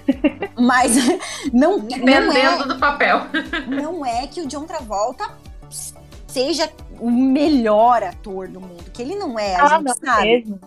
mas 0.59 0.97
não, 1.53 1.79
Dependendo 1.79 2.27
não 2.27 2.37
é, 2.37 2.67
do 2.67 2.79
papel. 2.79 3.21
não 3.69 4.05
é 4.05 4.27
que 4.27 4.41
o 4.41 4.47
John 4.47 4.65
Travolta 4.65 5.31
seja 6.27 6.69
o 6.99 7.11
melhor 7.11 8.03
ator 8.03 8.49
do 8.49 8.61
mundo, 8.61 8.91
que 8.93 9.03
ele 9.03 9.15
não 9.15 9.39
é, 9.39 9.55
a 9.55 9.65
ah, 9.65 9.69
gente 9.69 9.85
não 9.85 9.95
sabe. 9.95 10.27
Mesmo. 10.27 10.61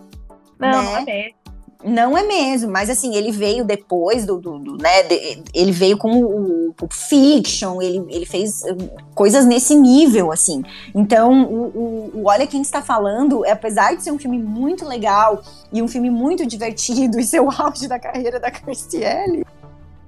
Não, 0.58 0.68
né? 0.68 0.82
não 0.82 0.96
é 0.96 1.04
mesmo. 1.04 1.45
Não 1.84 2.16
é 2.16 2.22
mesmo, 2.22 2.70
mas 2.70 2.88
assim, 2.88 3.14
ele 3.14 3.30
veio 3.30 3.64
depois 3.64 4.24
do, 4.24 4.40
do, 4.40 4.58
do 4.58 4.76
né, 4.76 5.02
de, 5.02 5.42
ele 5.54 5.72
veio 5.72 5.98
com 5.98 6.10
o 6.22 6.72
Pulp 6.74 6.92
Fiction, 6.92 7.80
ele, 7.82 8.04
ele 8.08 8.24
fez 8.26 8.62
hum, 8.62 8.88
coisas 9.14 9.44
nesse 9.44 9.74
nível, 9.74 10.32
assim. 10.32 10.62
Então, 10.94 11.44
o, 11.44 11.64
o, 11.64 12.10
o, 12.14 12.22
Olha 12.26 12.46
Quem 12.46 12.62
Está 12.62 12.80
Falando, 12.80 13.44
apesar 13.46 13.94
de 13.94 14.02
ser 14.02 14.10
um 14.10 14.18
filme 14.18 14.38
muito 14.38 14.86
legal 14.86 15.42
e 15.72 15.82
um 15.82 15.88
filme 15.88 16.10
muito 16.10 16.46
divertido 16.46 17.18
e 17.20 17.24
ser 17.24 17.40
o 17.40 17.50
auge 17.50 17.86
da 17.86 17.98
carreira 17.98 18.40
da 18.40 18.50
Christiane, 18.50 19.44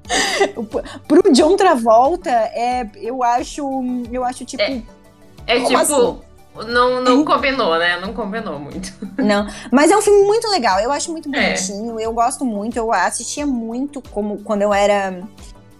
pro 1.06 1.32
John 1.32 1.54
Travolta, 1.56 2.30
é, 2.30 2.88
eu 2.96 3.22
acho, 3.22 3.62
eu 4.10 4.24
acho 4.24 4.44
tipo... 4.44 4.62
É, 4.62 4.82
é 5.46 5.60
tipo... 5.60 5.76
Assim? 5.76 6.27
Não, 6.66 7.00
não 7.02 7.24
combinou, 7.24 7.78
né? 7.78 7.98
Não 8.00 8.12
combinou 8.12 8.58
muito. 8.58 8.92
Não, 9.18 9.46
mas 9.72 9.90
é 9.90 9.96
um 9.96 10.02
filme 10.02 10.24
muito 10.24 10.48
legal. 10.48 10.78
Eu 10.80 10.92
acho 10.92 11.10
muito 11.10 11.28
é. 11.34 11.42
bonitinho. 11.42 11.98
É. 11.98 12.06
Eu 12.06 12.12
gosto 12.12 12.44
muito. 12.44 12.76
Eu 12.76 12.92
assistia 12.92 13.46
muito 13.46 14.00
como 14.10 14.42
quando 14.42 14.62
eu 14.62 14.72
era 14.72 15.22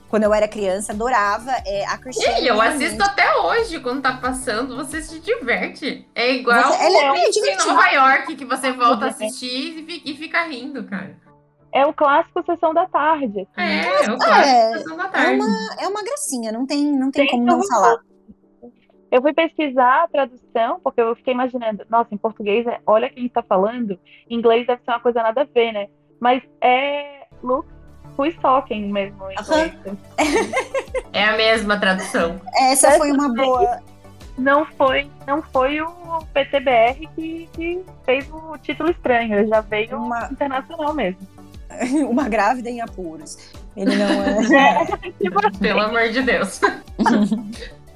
quando 0.08 0.22
eu 0.22 0.32
era 0.32 0.48
criança, 0.48 0.92
adorava 0.92 1.50
é, 1.66 1.84
a 1.86 1.98
Christiane. 1.98 2.40
E 2.40 2.46
eu 2.46 2.60
assisto 2.60 3.02
até 3.02 3.36
hoje, 3.36 3.78
quando 3.80 4.00
tá 4.00 4.14
passando, 4.14 4.74
você 4.74 5.02
se 5.02 5.20
diverte. 5.20 6.08
É 6.14 6.32
igual 6.32 6.72
você, 6.72 6.82
ela 6.82 7.18
é 7.18 7.24
em 7.28 7.56
Nova 7.56 7.88
York, 7.88 8.36
que 8.36 8.44
você 8.44 8.72
volta 8.72 9.06
a 9.06 9.08
assistir 9.08 9.84
e 10.04 10.16
fica 10.16 10.44
rindo, 10.44 10.84
cara. 10.84 11.16
É 11.72 11.84
o 11.84 11.92
clássico 11.92 12.42
Sessão 12.44 12.72
da 12.72 12.86
Tarde. 12.86 13.40
Assim. 13.40 13.68
É, 13.68 14.04
é 14.06 14.12
o 14.12 14.18
clássico 14.18 14.48
é, 14.48 14.78
Sessão 14.78 14.96
da 14.96 15.08
Tarde. 15.08 15.26
É 15.26 15.34
uma, 15.34 15.76
é 15.80 15.88
uma 15.88 16.02
gracinha, 16.02 16.52
não 16.52 16.66
tem, 16.66 16.84
não 16.86 17.10
tem, 17.10 17.26
tem 17.26 17.30
como 17.30 17.44
não 17.44 17.62
falar. 17.66 17.98
Eu 19.10 19.22
fui 19.22 19.32
pesquisar 19.32 20.04
a 20.04 20.08
tradução, 20.08 20.80
porque 20.82 21.00
eu 21.00 21.16
fiquei 21.16 21.32
imaginando, 21.32 21.84
nossa, 21.88 22.14
em 22.14 22.18
português, 22.18 22.66
é, 22.66 22.80
olha 22.86 23.08
quem 23.08 23.26
está 23.26 23.42
falando, 23.42 23.98
em 24.28 24.36
inglês 24.36 24.66
deve 24.66 24.82
ser 24.84 24.90
uma 24.90 25.00
coisa 25.00 25.22
nada 25.22 25.42
a 25.42 25.44
ver, 25.44 25.72
né? 25.72 25.88
Mas 26.20 26.42
é 26.60 27.26
Look 27.42 27.66
Who's 28.18 28.36
Talking 28.42 28.92
mesmo 28.92 29.30
em 29.30 29.34
inglês. 29.34 29.72
é 31.12 31.24
a 31.24 31.36
mesma 31.36 31.78
tradução. 31.78 32.40
Essa 32.54 32.92
foi 32.92 33.12
uma 33.12 33.32
boa. 33.32 33.80
Não 34.36 34.64
foi, 34.64 35.10
não 35.26 35.42
foi 35.42 35.80
o 35.80 36.24
PTBR 36.32 37.08
que, 37.14 37.48
que 37.52 37.84
fez 38.04 38.28
o 38.30 38.56
título 38.58 38.90
estranho, 38.90 39.48
já 39.48 39.60
veio 39.60 39.96
uma... 39.96 40.28
internacional 40.30 40.94
mesmo. 40.94 41.26
uma 42.08 42.28
grávida 42.28 42.68
em 42.70 42.80
apuros. 42.80 43.52
Ele 43.76 43.96
não 43.96 44.06
é. 44.06 44.86
Pelo 45.58 45.80
amor 45.80 46.08
de 46.10 46.22
Deus. 46.22 46.60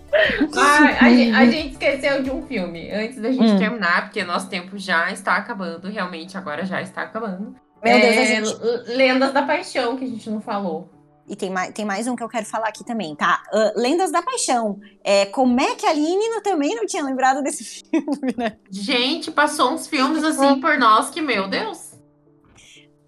A, 0.57 1.07
a, 1.39 1.47
gente 1.47 1.73
esqueceu 1.73 2.23
de 2.23 2.31
um 2.31 2.47
filme 2.47 2.91
antes 2.91 3.21
da 3.21 3.33
gente 3.33 3.53
hum. 3.53 3.59
terminar, 3.59 4.05
porque 4.05 4.23
nosso 4.25 4.49
tempo 4.49 4.77
já 4.77 5.11
está 5.11 5.37
acabando, 5.37 5.89
realmente 5.89 6.37
agora 6.37 6.67
já 6.67 6.83
está 6.83 7.03
acabando. 7.03 7.55
Meu 7.83 8.01
Deus, 8.01 8.17
é, 8.17 8.27
gente... 8.27 8.57
Lendas 8.95 9.33
da 9.33 9.43
Paixão, 9.43 9.97
que 9.97 10.05
a 10.05 10.09
gente 10.09 10.29
não 10.31 10.41
falou. 10.41 10.91
E 11.29 11.37
tem 11.37 11.51
mais, 11.51 11.73
tem 11.73 11.85
mais 11.85 12.07
um 12.07 12.15
que 12.15 12.23
eu 12.23 12.29
quero 12.29 12.45
falar 12.45 12.69
aqui 12.69 12.85
também, 12.85 13.15
tá? 13.15 13.43
Uh, 13.53 13.81
Lendas 13.81 14.13
da 14.13 14.23
Paixão. 14.23 14.79
É, 15.03 15.27
como 15.27 15.61
é 15.61 15.75
que 15.75 15.87
a 15.87 15.91
Aline 15.91 16.43
também 16.43 16.75
não 16.75 16.85
tinha 16.85 17.03
lembrado 17.03 17.43
desse 17.43 17.83
filme, 17.91 18.35
né? 18.37 18.57
Gente, 18.71 19.31
passou 19.31 19.73
uns 19.73 19.87
filmes 19.87 20.23
assim 20.25 20.61
por 20.61 20.77
nós 20.79 21.11
que, 21.11 21.23
meu 21.23 21.49
Deus. 21.49 21.93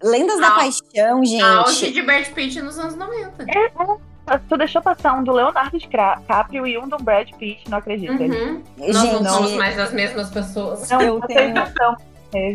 Lendas 0.01 0.37
a, 0.37 0.41
da 0.41 0.51
Paixão, 0.51 1.23
gente. 1.23 1.41
A 1.43 1.63
de 1.63 2.01
Brad 2.01 2.27
Pitt 2.29 2.61
nos 2.61 2.79
anos 2.79 2.95
90. 2.95 3.43
É, 3.43 3.65
é. 3.65 4.14
Tu 4.49 4.57
deixou 4.57 4.81
passar 4.81 5.13
um 5.13 5.23
do 5.23 5.31
Leonardo 5.31 5.77
DiCaprio 5.77 6.65
e 6.65 6.77
um 6.77 6.87
do 6.87 6.97
Brad 6.97 7.29
Pitt, 7.37 7.69
não 7.69 7.77
acredito. 7.77 8.11
Uhum. 8.11 8.63
Nós 8.77 8.97
Gente, 8.97 9.23
não 9.23 9.33
somos 9.33 9.53
mais 9.53 9.77
as 9.77 9.93
mesmas 9.93 10.29
pessoas. 10.29 10.89
Não, 10.89 11.01
eu 11.01 11.21
tenho... 11.21 11.53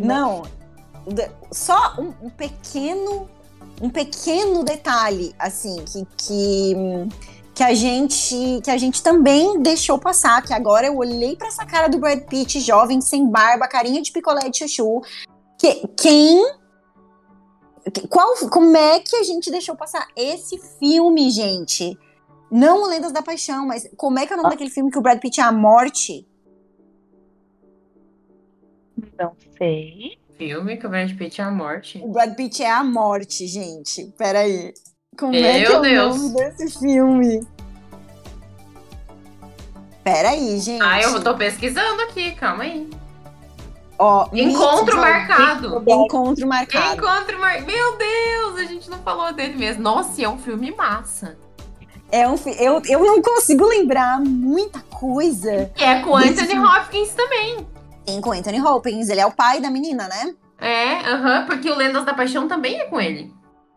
Não, 0.05 0.43
só 1.51 1.95
um, 1.99 2.27
um 2.27 2.31
pequeno 2.31 3.29
um 3.81 3.89
pequeno 3.89 4.63
detalhe, 4.63 5.35
assim, 5.39 5.83
que, 5.87 6.07
que, 6.17 6.75
que, 7.55 7.63
a 7.63 7.73
gente 7.73 8.61
que 8.63 8.71
a 8.71 8.77
gente 8.77 9.03
também 9.03 9.63
deixou 9.63 9.99
passar, 9.99 10.43
que 10.43 10.53
agora 10.53 10.87
eu 10.87 10.99
olhei 10.99 11.35
para 11.35 11.49
essa 11.49 11.65
cara 11.65 11.89
do 11.89 11.99
Brad 11.99 12.21
Pitt, 12.25 12.61
jovem, 12.61 13.01
sem 13.01 13.27
barba, 13.31 13.67
carinha 13.67 14.03
de 14.03 14.13
picolé 14.13 14.51
de 14.51 14.59
chuchu, 14.59 15.01
que, 15.59 15.89
quem 15.97 16.60
qual, 18.09 18.35
como 18.51 18.77
é 18.77 19.01
que 19.01 19.17
a 19.17 19.23
gente 19.23 19.51
deixou 19.51 19.77
passar 19.77 20.07
esse 20.17 20.59
filme, 20.79 21.31
gente? 21.31 21.99
Não 22.51 22.83
o 22.83 22.87
Lendas 22.87 23.13
da 23.13 23.23
Paixão, 23.23 23.67
mas 23.67 23.89
como 23.97 24.19
é 24.19 24.27
que 24.27 24.33
é 24.33 24.35
o 24.35 24.37
nome 24.37 24.49
ah. 24.49 24.51
daquele 24.51 24.71
filme 24.71 24.91
que 24.91 24.99
o 24.99 25.03
Brad 25.03 25.21
Pitt 25.21 25.41
é 25.41 25.45
a 25.45 25.53
morte? 25.53 26.27
Não 29.19 29.33
sei 29.57 30.21
filme 30.41 30.79
que 30.79 30.87
o 30.87 30.89
Brad 30.89 31.15
Pitt 31.15 31.39
é 31.39 31.45
a 31.45 31.51
morte? 31.51 32.01
O 32.03 32.09
Brad 32.09 32.35
Pitt 32.35 32.63
é 32.63 32.71
a 32.71 32.83
morte, 32.83 33.47
gente. 33.47 34.07
Peraí. 34.17 34.73
Como 35.19 35.33
Meu 35.33 35.45
é 35.45 35.63
que 35.63 35.73
é 35.73 35.81
Deus. 35.81 36.17
o 36.17 36.19
nome 36.19 36.35
desse 36.35 36.79
filme? 36.79 37.47
Peraí, 40.03 40.59
gente. 40.59 40.83
Ah, 40.83 41.03
eu 41.03 41.23
tô 41.23 41.37
pesquisando 41.37 42.01
aqui, 42.03 42.35
calma 42.37 42.65
aí. 42.65 42.89
Ó, 44.03 44.27
Encontro 44.33 44.97
marcado. 44.97 45.85
Encontro 45.87 46.49
marcado. 46.49 46.95
Encontro 46.95 47.39
marcado. 47.39 47.67
Meu 47.67 47.99
Deus, 47.99 48.57
a 48.57 48.65
gente 48.65 48.89
não 48.89 48.97
falou 49.01 49.31
dele 49.31 49.59
mesmo. 49.59 49.83
Nossa, 49.83 50.23
é 50.23 50.27
um 50.27 50.39
filme 50.39 50.75
massa. 50.75 51.37
É 52.11 52.27
um 52.27 52.35
eu, 52.59 52.81
eu 52.89 53.05
não 53.05 53.21
consigo 53.21 53.67
lembrar 53.67 54.19
muita 54.19 54.81
coisa. 54.81 55.71
É 55.77 56.01
com 56.01 56.17
Anthony 56.17 56.49
filme. 56.49 56.67
Hopkins 56.67 57.13
também. 57.13 57.69
Sim, 58.09 58.23
com 58.23 58.33
Anthony 58.33 58.59
Hopkins. 58.59 59.11
Ele 59.11 59.21
é 59.21 59.27
o 59.27 59.33
pai 59.33 59.61
da 59.61 59.71
menina, 59.71 60.09
né? 60.09 60.35
É, 60.59 60.95
aham, 61.01 61.41
uh 61.41 61.43
-huh, 61.43 61.47
porque 61.47 61.71
o 61.71 61.77
Lendas 61.77 62.03
da 62.07 62.15
Paixão 62.15 62.49
também 62.49 62.81
é 62.81 62.87
com 62.87 62.99
ele. 62.99 63.31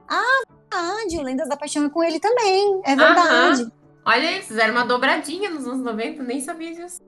Ah, 0.07 0.43
verdade. 0.71 1.17
O 1.17 1.21
Lendas 1.21 1.49
da 1.49 1.57
Paixão 1.57 1.86
é 1.86 1.89
com 1.89 2.01
ele 2.01 2.21
também. 2.21 2.82
É 2.86 2.95
verdade. 2.95 3.63
Uh 3.63 3.65
-huh. 3.65 3.71
Olha 4.05 4.30
aí, 4.30 4.41
fizeram 4.41 4.74
uma 4.74 4.86
dobradinha 4.86 5.49
nos 5.49 5.67
anos 5.67 5.84
90, 5.84 6.24
nem 6.24 6.39
sabia 6.39 6.74
disso. 6.74 7.01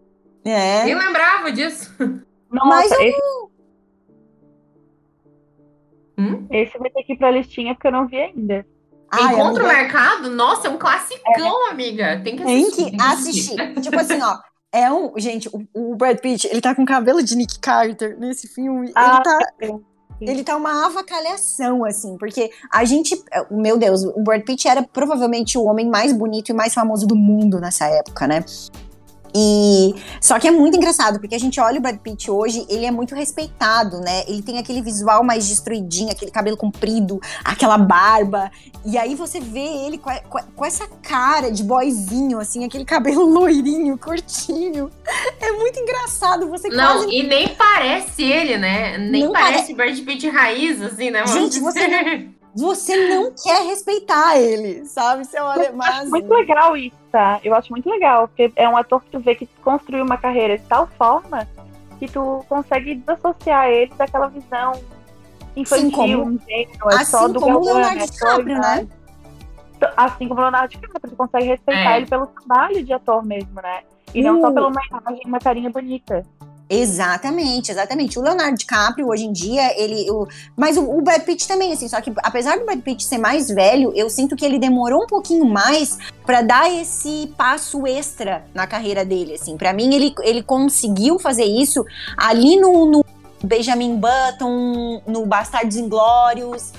É. 0.44 0.84
Nem 0.84 0.96
lembrava 0.96 1.50
disso. 1.50 1.94
Nossa, 2.56 2.68
Mas 2.68 2.92
esse... 2.92 3.46
Hum? 6.18 6.48
esse 6.50 6.78
vai 6.78 6.90
ter 6.90 7.04
que 7.04 7.14
ir 7.14 7.18
pra 7.18 7.30
listinha 7.30 7.74
porque 7.74 7.88
eu 7.88 7.92
não 7.92 8.08
vi 8.08 8.18
ainda. 8.18 8.66
Ah, 9.12 9.34
Encontro 9.34 9.66
Marcado? 9.66 10.30
Nossa, 10.30 10.68
é 10.68 10.72
um 10.72 10.78
classicão, 10.78 11.68
é. 11.68 11.72
amiga. 11.72 12.22
Tem 12.24 12.36
que 12.36 12.44
assistir. 12.44 12.86
Tem 12.86 12.98
que 12.98 13.04
assistir. 13.04 13.82
tipo 13.82 14.00
assim, 14.00 14.22
ó, 14.22 14.38
é 14.72 14.92
um. 14.92 15.14
Gente, 15.18 15.50
o, 15.50 15.66
o, 15.74 15.96
Brad 15.96 16.18
Pitt, 16.20 16.48
ele 16.48 16.62
tá 16.62 16.74
com 16.74 16.86
cabelo 16.86 17.22
de 17.22 17.36
Nick 17.36 17.60
Carter 17.60 18.18
nesse 18.18 18.48
filme. 18.48 18.92
Ah, 18.96 19.16
ele 19.16 19.24
tá. 19.24 19.82
Ele 20.22 20.44
tá 20.46 20.56
uma 20.56 20.86
avacalhação, 20.86 21.84
assim, 21.84 22.18
porque 22.18 22.50
a 22.72 22.86
gente. 22.86 23.22
Meu 23.52 23.78
Deus, 23.78 24.04
o 24.04 24.22
Brad 24.22 24.44
Pitt 24.44 24.68
era 24.68 24.82
provavelmente 24.82 25.58
o 25.58 25.64
homem 25.66 25.90
mais 25.90 26.14
bonito 26.14 26.50
e 26.50 26.54
mais 26.54 26.74
famoso 26.74 27.06
do 27.06 27.16
mundo 27.16 27.60
nessa 27.60 27.88
época, 27.88 28.28
né? 28.28 28.44
E 29.38 29.94
só 30.22 30.40
que 30.40 30.48
é 30.48 30.52
muito 30.52 30.78
engraçado, 30.78 31.20
porque 31.20 31.36
a 31.36 31.40
gente 31.40 31.60
olha 31.60 31.78
o 31.78 31.82
Brad 31.82 31.98
Pitt 31.98 32.32
hoje, 32.32 32.66
ele 32.70 32.86
é 32.86 32.92
muito 32.92 33.14
respeitado, 33.14 34.00
né? 34.00 34.24
Ele 34.30 34.42
tem 34.42 34.58
aquele 34.58 34.82
visual 34.82 35.26
mais 35.26 35.46
destruidinho, 35.46 36.10
aquele 36.10 36.32
cabelo 36.32 36.56
comprido, 36.56 37.20
aquela 37.44 37.78
barba. 37.78 38.50
E 38.86 38.98
aí 38.98 39.14
você 39.14 39.42
vê 39.42 39.60
ele 39.60 39.98
com, 39.98 40.10
a, 40.10 40.20
com 40.20 40.66
essa 40.66 40.88
cara 41.02 41.52
de 41.52 41.64
boyzinho, 41.64 42.40
assim, 42.40 42.64
aquele 42.64 42.86
cabelo 42.86 43.26
loirinho, 43.28 43.98
curtinho. 43.98 44.90
É 45.42 45.52
muito 45.52 45.80
engraçado. 45.82 46.48
Você 46.48 46.70
Não, 46.70 47.00
quase... 47.00 47.14
e 47.14 47.24
nem 47.24 47.50
parece 47.50 48.24
ele, 48.24 48.58
né? 48.58 48.98
Nem 48.98 49.26
Não 49.26 49.34
parece 49.34 49.76
pare... 49.76 49.92
Brad 49.92 50.06
Pitt 50.06 50.30
raiz, 50.30 50.82
assim, 50.82 51.12
né? 51.12 51.28
Gente, 51.28 51.60
você. 51.60 52.30
Você 52.56 53.10
não 53.10 53.32
quer 53.32 53.66
respeitar 53.66 54.40
ele, 54.40 54.86
sabe? 54.86 55.26
Você 55.26 55.40
olha 55.40 55.74
mais. 55.74 56.10
Muito 56.10 56.34
legal 56.34 56.78
isso, 56.78 56.96
tá? 57.12 57.40
Eu 57.44 57.54
acho 57.54 57.70
muito 57.70 57.90
legal, 57.90 58.30
porque 58.30 58.52
é 58.56 58.68
um 58.70 58.78
ator 58.78 59.04
que 59.04 59.12
tu 59.12 59.20
vê 59.20 59.36
que 59.36 59.46
construiu 59.62 60.06
uma 60.06 60.18
carreira 60.18 60.58
de 60.58 60.64
tal 60.64 60.88
forma 60.88 61.46
que 62.00 62.08
tu 62.08 62.46
consegue 62.48 62.96
desassociar 62.96 63.68
ele 63.70 63.94
daquela 63.98 64.28
visão 64.28 64.74
infantil, 65.56 65.90
Sim, 65.90 65.92
como, 65.92 66.32
ingênua, 66.32 66.94
assim 66.94 67.12
só 67.12 67.28
do 67.28 67.40
como 67.40 67.60
o 67.60 67.64
Leonardo 67.66 68.00
né? 68.00 68.06
DiCaprio, 68.06 68.60
né? 68.60 68.88
Assim 69.98 70.28
como 70.28 70.40
o 70.40 70.44
Leonardo 70.44 70.70
DiCaprio, 70.70 71.10
tu 71.10 71.16
consegue 71.16 71.48
respeitar 71.48 71.94
é. 71.94 71.98
ele 71.98 72.06
pelo 72.06 72.28
trabalho 72.28 72.84
de 72.84 72.94
ator 72.94 73.26
mesmo, 73.26 73.62
né? 73.62 73.84
E 74.14 74.22
não 74.24 74.40
só 74.40 74.50
pela 74.50 74.68
uma 74.70 74.82
imagem, 74.86 75.22
uma 75.26 75.40
carinha 75.40 75.70
bonita. 75.70 76.26
Exatamente, 76.70 77.72
exatamente. 77.72 78.18
O 78.18 78.24
Leonardo 78.24 78.58
DiCaprio, 78.58 79.08
hoje 79.08 79.26
em 79.26 79.32
dia, 79.32 79.80
ele. 79.80 80.10
O, 80.10 80.28
mas 80.56 80.78
o, 80.78 80.84
o, 80.84 81.02
Brad 81.02 81.22
Pitt 81.22 81.48
também, 81.48 81.72
assim, 81.72 81.88
só 81.88 82.02
que 82.02 82.12
apesar 82.24 82.58
do 82.58 82.66
Brad 82.66 82.80
Pitt 82.80 83.04
ser 83.04 83.20
mais 83.20 83.50
velho, 83.50 83.92
eu 83.96 84.10
sinto 84.10 84.36
que 84.36 84.44
ele 84.44 84.58
demorou 84.58 85.04
um 85.04 85.08
pouquinho 85.08 85.46
mais 85.46 85.98
para 86.26 86.42
dar 86.42 86.72
esse 86.72 87.32
passo 87.38 87.86
extra 87.86 88.46
na 88.54 88.66
carreira 88.66 89.06
dele, 89.06 89.36
assim. 89.36 89.58
para 89.58 89.74
mim, 89.74 89.94
ele, 89.94 90.16
ele 90.24 90.42
conseguiu 90.42 91.20
fazer 91.20 91.46
isso 91.46 91.86
ali 92.18 92.60
no, 92.60 92.86
no 92.88 93.06
Benjamin 93.44 94.00
Button, 94.00 95.04
no 95.06 95.26
Bastardos 95.26 95.76
Inglórios. 95.76 96.74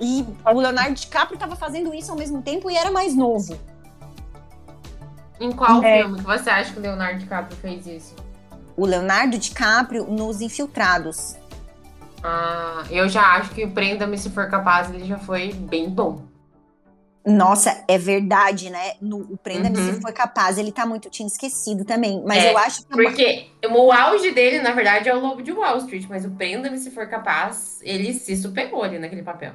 E 0.00 0.24
o 0.46 0.60
Leonardo 0.60 0.94
DiCaprio 0.94 1.38
tava 1.38 1.56
fazendo 1.56 1.92
isso 1.92 2.12
ao 2.12 2.18
mesmo 2.18 2.42
tempo 2.42 2.70
e 2.70 2.76
era 2.76 2.90
mais 2.92 3.14
novo. 3.14 3.58
Em 5.40 5.50
qual 5.50 5.82
é. 5.82 5.98
filme 5.98 6.18
que 6.18 6.24
você 6.24 6.48
acha 6.48 6.72
que 6.72 6.78
o 6.78 6.82
Leonardo 6.82 7.18
DiCaprio 7.18 7.56
fez 7.56 7.86
isso? 7.86 8.21
O 8.76 8.86
Leonardo 8.86 9.38
DiCaprio 9.38 10.04
nos 10.06 10.40
Infiltrados. 10.40 11.36
Ah, 12.22 12.84
eu 12.90 13.08
já 13.08 13.22
acho 13.36 13.50
que 13.50 13.64
o 13.64 13.70
Prenda-me 13.70 14.16
se 14.16 14.30
for 14.30 14.48
capaz, 14.48 14.90
ele 14.94 15.04
já 15.04 15.18
foi 15.18 15.52
bem 15.52 15.90
bom. 15.90 16.22
Nossa, 17.24 17.84
é 17.86 17.96
verdade, 17.96 18.68
né? 18.68 18.94
No, 19.00 19.18
o 19.18 19.36
Prenda-me 19.36 19.78
uhum. 19.78 19.94
se 19.94 20.00
for 20.00 20.12
capaz, 20.12 20.58
ele 20.58 20.72
tá 20.72 20.84
muito, 20.84 21.08
tinha 21.08 21.26
esquecido 21.26 21.84
também. 21.84 22.22
Mas 22.26 22.44
é, 22.44 22.52
eu 22.52 22.58
acho 22.58 22.84
que. 22.84 22.92
É 22.92 22.96
porque 22.96 23.46
o 23.70 23.92
auge 23.92 24.32
dele, 24.32 24.60
na 24.60 24.72
verdade, 24.72 25.08
é 25.08 25.14
o 25.14 25.20
Lobo 25.20 25.42
de 25.42 25.52
Wall 25.52 25.78
Street, 25.78 26.06
mas 26.08 26.24
o 26.24 26.30
Prenda-me 26.30 26.78
se 26.78 26.90
for 26.90 27.08
capaz, 27.08 27.80
ele 27.82 28.12
se 28.12 28.36
superou 28.36 28.82
ali 28.82 28.98
naquele 28.98 29.22
papel. 29.22 29.52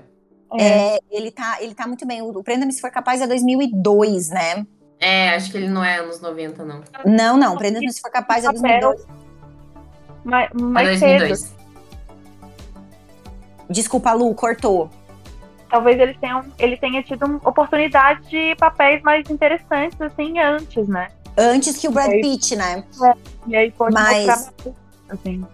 É, 0.54 0.96
é 0.96 1.00
ele, 1.12 1.30
tá, 1.30 1.58
ele 1.62 1.76
tá 1.76 1.86
muito 1.86 2.06
bem. 2.06 2.22
O, 2.22 2.30
o 2.30 2.44
Prenda-me 2.44 2.72
se 2.72 2.80
for 2.80 2.90
capaz 2.90 3.22
é 3.22 3.28
2002, 3.28 4.30
né? 4.30 4.66
É, 5.00 5.30
acho 5.30 5.52
que 5.52 5.58
ele 5.58 5.70
não 5.70 5.84
é 5.84 6.00
anos 6.00 6.20
90, 6.20 6.66
não. 6.66 6.82
Não, 7.06 7.38
não. 7.38 7.58
Prenda-me 7.58 7.92
se 7.92 8.02
for 8.02 8.12
capaz 8.12 8.44
é 8.44 8.52
2002. 8.52 9.06
Mais, 10.24 10.50
mais 10.54 10.88
é 10.88 11.18
2002. 11.18 11.40
cedo. 11.40 11.58
Desculpa, 13.70 14.14
Lu, 14.14 14.34
cortou. 14.34 14.90
Talvez 15.70 16.00
ele 16.00 16.14
tenha, 16.16 16.46
ele 16.58 16.78
tenha 16.78 17.04
tido 17.04 17.42
oportunidade 17.44 18.28
de 18.30 18.56
papéis 18.56 19.02
mais 19.04 19.30
interessantes, 19.30 20.00
assim, 20.00 20.40
antes, 20.40 20.88
né? 20.88 21.10
Antes 21.38 21.78
que 21.78 21.88
o 21.88 21.92
Brad 21.92 22.10
Pitt, 22.10 22.56
né? 22.56 22.84
É, 23.04 23.14
e 23.48 23.56
aí 23.56 23.72
pode 23.72 23.94
Mas... 23.94 24.26
mostrar 24.26 24.74
assim. 25.10 25.46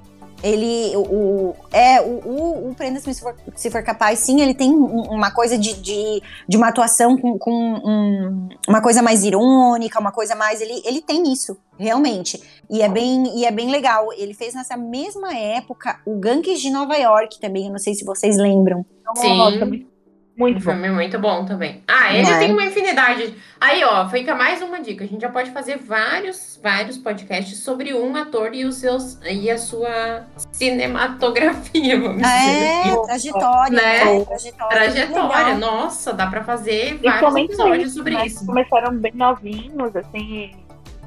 Ele, 0.44 0.96
o, 0.98 1.56
é, 1.72 2.02
o, 2.02 2.06
o, 2.06 2.70
o 2.70 2.76
Prenda-se 2.76 3.14
se 3.14 3.22
for, 3.22 3.34
se 3.56 3.72
for 3.72 3.82
capaz, 3.82 4.20
sim, 4.20 4.42
ele 4.42 4.54
tem 4.54 4.72
uma 4.72 5.32
coisa 5.32 5.58
de, 5.58 5.74
de, 5.74 6.22
de 6.48 6.58
uma 6.58 6.68
atuação 6.68 7.18
com, 7.18 7.38
com 7.38 7.52
um, 7.52 8.50
uma 8.68 8.82
coisa 8.82 9.02
mais 9.02 9.24
irônica, 9.24 10.00
uma 10.00 10.12
coisa 10.12 10.36
mais, 10.36 10.60
ele, 10.60 10.82
ele 10.86 11.02
tem 11.02 11.32
isso, 11.32 11.58
realmente, 11.78 12.44
e 12.70 12.82
é 12.82 12.90
bem, 12.90 13.40
e 13.40 13.46
é 13.46 13.52
bem 13.52 13.72
legal, 13.72 14.12
ele 14.18 14.34
fez 14.34 14.54
nessa 14.54 14.76
mesma 14.76 15.34
época 15.34 16.00
o 16.06 16.18
Gangues 16.20 16.60
de 16.60 16.70
Nova 16.70 16.98
York 16.98 17.40
também, 17.40 17.68
eu 17.68 17.72
não 17.72 17.80
sei 17.80 17.96
se 17.96 18.04
vocês 18.04 18.38
lembram. 18.38 18.86
Sim. 19.16 19.93
Muito 20.36 20.58
um 20.58 20.64
bom. 20.64 20.72
filme 20.72 20.90
muito 20.90 21.20
bom 21.20 21.46
também. 21.46 21.84
Ah, 21.88 22.14
ele 22.14 22.28
é. 22.28 22.40
tem 22.40 22.52
uma 22.52 22.64
infinidade. 22.64 23.36
Aí, 23.62 23.84
ó, 23.84 24.10
fica 24.10 24.34
mais 24.34 24.62
uma 24.62 24.82
dica. 24.82 25.04
A 25.04 25.08
gente 25.08 25.22
já 25.22 25.30
pode 25.30 25.52
fazer 25.52 25.78
vários, 25.78 26.60
vários 26.62 26.98
podcasts 26.98 27.60
sobre 27.60 27.94
um 27.94 28.16
ator 28.16 28.54
e 28.54 28.66
os 28.66 28.78
seus 28.78 29.20
e 29.24 29.50
a 29.52 29.58
sua 29.60 30.24
cinematografia, 30.52 32.00
vamos 32.02 32.24
é, 32.24 32.82
dizer 32.84 32.90
assim. 32.90 33.04
trajetória, 33.06 33.82
né? 33.82 34.06
né? 34.06 34.26
Trajetória. 34.26 34.80
Trajetória. 34.80 35.56
Nossa, 35.56 36.14
dá 36.14 36.26
para 36.26 36.44
fazer 36.44 36.98
vários 36.98 37.36
episódios 37.36 37.88
isso, 37.88 37.98
sobre 37.98 38.14
né? 38.16 38.26
isso. 38.26 38.46
Começaram 38.46 38.98
bem 38.98 39.14
novinhos, 39.14 39.96
assim, 39.96 40.52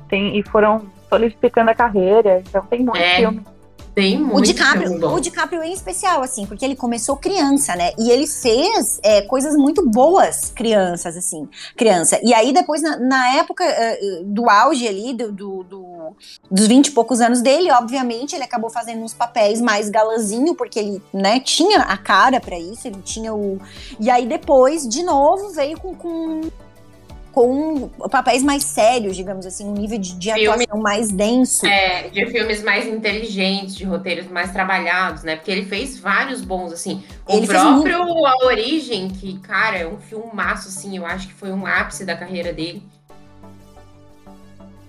tem, 0.08 0.38
e 0.38 0.42
foram 0.44 0.86
solidificando 1.08 1.72
a 1.72 1.74
carreira. 1.74 2.42
Então 2.46 2.64
tem 2.66 2.84
muito 2.84 2.96
é. 2.96 3.16
filme 3.16 3.42
tem 3.96 4.18
muito 4.18 4.36
o 4.36 4.42
DiCaprio, 4.42 5.08
o 5.08 5.18
DiCaprio 5.18 5.62
em 5.62 5.72
especial, 5.72 6.22
assim, 6.22 6.44
porque 6.44 6.62
ele 6.62 6.76
começou 6.76 7.16
criança, 7.16 7.74
né? 7.74 7.92
E 7.98 8.10
ele 8.10 8.26
fez 8.26 9.00
é, 9.02 9.22
coisas 9.22 9.56
muito 9.56 9.88
boas 9.88 10.52
crianças, 10.54 11.16
assim, 11.16 11.48
criança. 11.74 12.20
E 12.22 12.34
aí 12.34 12.52
depois, 12.52 12.82
na, 12.82 12.98
na 12.98 13.36
época 13.36 13.64
uh, 13.64 14.24
do 14.24 14.50
auge 14.50 14.86
ali, 14.86 15.14
do, 15.14 15.32
do, 15.32 15.62
do, 15.64 16.16
dos 16.50 16.66
20 16.66 16.88
e 16.88 16.90
poucos 16.90 17.22
anos 17.22 17.40
dele, 17.40 17.72
obviamente, 17.72 18.34
ele 18.34 18.44
acabou 18.44 18.68
fazendo 18.68 19.02
uns 19.02 19.14
papéis 19.14 19.62
mais 19.62 19.88
galãzinho, 19.88 20.54
porque 20.54 20.78
ele, 20.78 21.02
né, 21.10 21.40
tinha 21.40 21.78
a 21.78 21.96
cara 21.96 22.38
para 22.38 22.58
isso, 22.58 22.86
ele 22.86 23.00
tinha 23.02 23.32
o... 23.32 23.58
E 23.98 24.10
aí 24.10 24.26
depois, 24.26 24.86
de 24.86 25.02
novo, 25.02 25.48
veio 25.54 25.80
com, 25.80 25.94
com 25.94 26.42
com 27.36 27.90
papéis 28.08 28.42
mais 28.42 28.64
sérios, 28.64 29.14
digamos 29.14 29.44
assim, 29.44 29.68
um 29.68 29.74
nível 29.74 29.98
de, 29.98 30.14
de 30.14 30.30
atuação 30.30 30.80
mais 30.80 31.10
denso. 31.10 31.66
É, 31.66 32.08
de 32.08 32.24
filmes 32.30 32.62
mais 32.62 32.86
inteligentes, 32.86 33.74
de 33.74 33.84
roteiros 33.84 34.26
mais 34.28 34.52
trabalhados, 34.52 35.22
né? 35.22 35.36
Porque 35.36 35.50
ele 35.50 35.66
fez 35.66 36.00
vários 36.00 36.40
bons, 36.40 36.72
assim. 36.72 37.04
O 37.28 37.36
ele 37.36 37.46
próprio 37.46 38.24
A 38.24 38.46
Origem, 38.46 39.10
que, 39.10 39.38
cara, 39.40 39.76
é 39.76 39.86
um 39.86 39.98
filmaço, 39.98 40.68
assim, 40.68 40.96
eu 40.96 41.04
acho 41.04 41.28
que 41.28 41.34
foi 41.34 41.52
um 41.52 41.66
ápice 41.66 42.06
da 42.06 42.16
carreira 42.16 42.54
dele. 42.54 42.82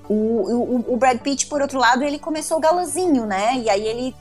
O, 0.08 0.14
o, 0.14 0.94
o 0.94 0.96
Brad 0.96 1.20
Pitt, 1.20 1.48
por 1.48 1.62
outro 1.62 1.78
lado, 1.78 2.02
ele 2.02 2.18
começou 2.18 2.62
galãzinho, 2.62 3.26
né? 3.26 3.58
E 3.58 3.70
aí 3.70 3.86
ele 3.86 4.16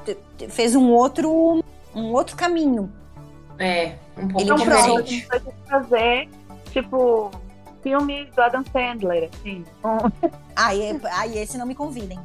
fez 0.48 0.74
um 0.74 0.90
outro, 0.90 1.62
um 1.94 2.12
outro 2.12 2.34
caminho. 2.34 2.92
É, 3.56 3.92
um 4.18 4.26
pouco 4.26 4.40
ele 4.40 4.54
diferente. 4.56 5.28
Fazer, 5.70 6.28
tipo, 6.72 7.30
filmes 7.86 8.28
do 8.34 8.42
Adam 8.42 8.64
Sandler, 8.72 9.30
assim. 9.32 9.64
Aí, 10.56 11.00
aí 11.16 11.38
esse 11.38 11.56
não 11.56 11.64
me 11.64 11.74
convidem. 11.74 12.18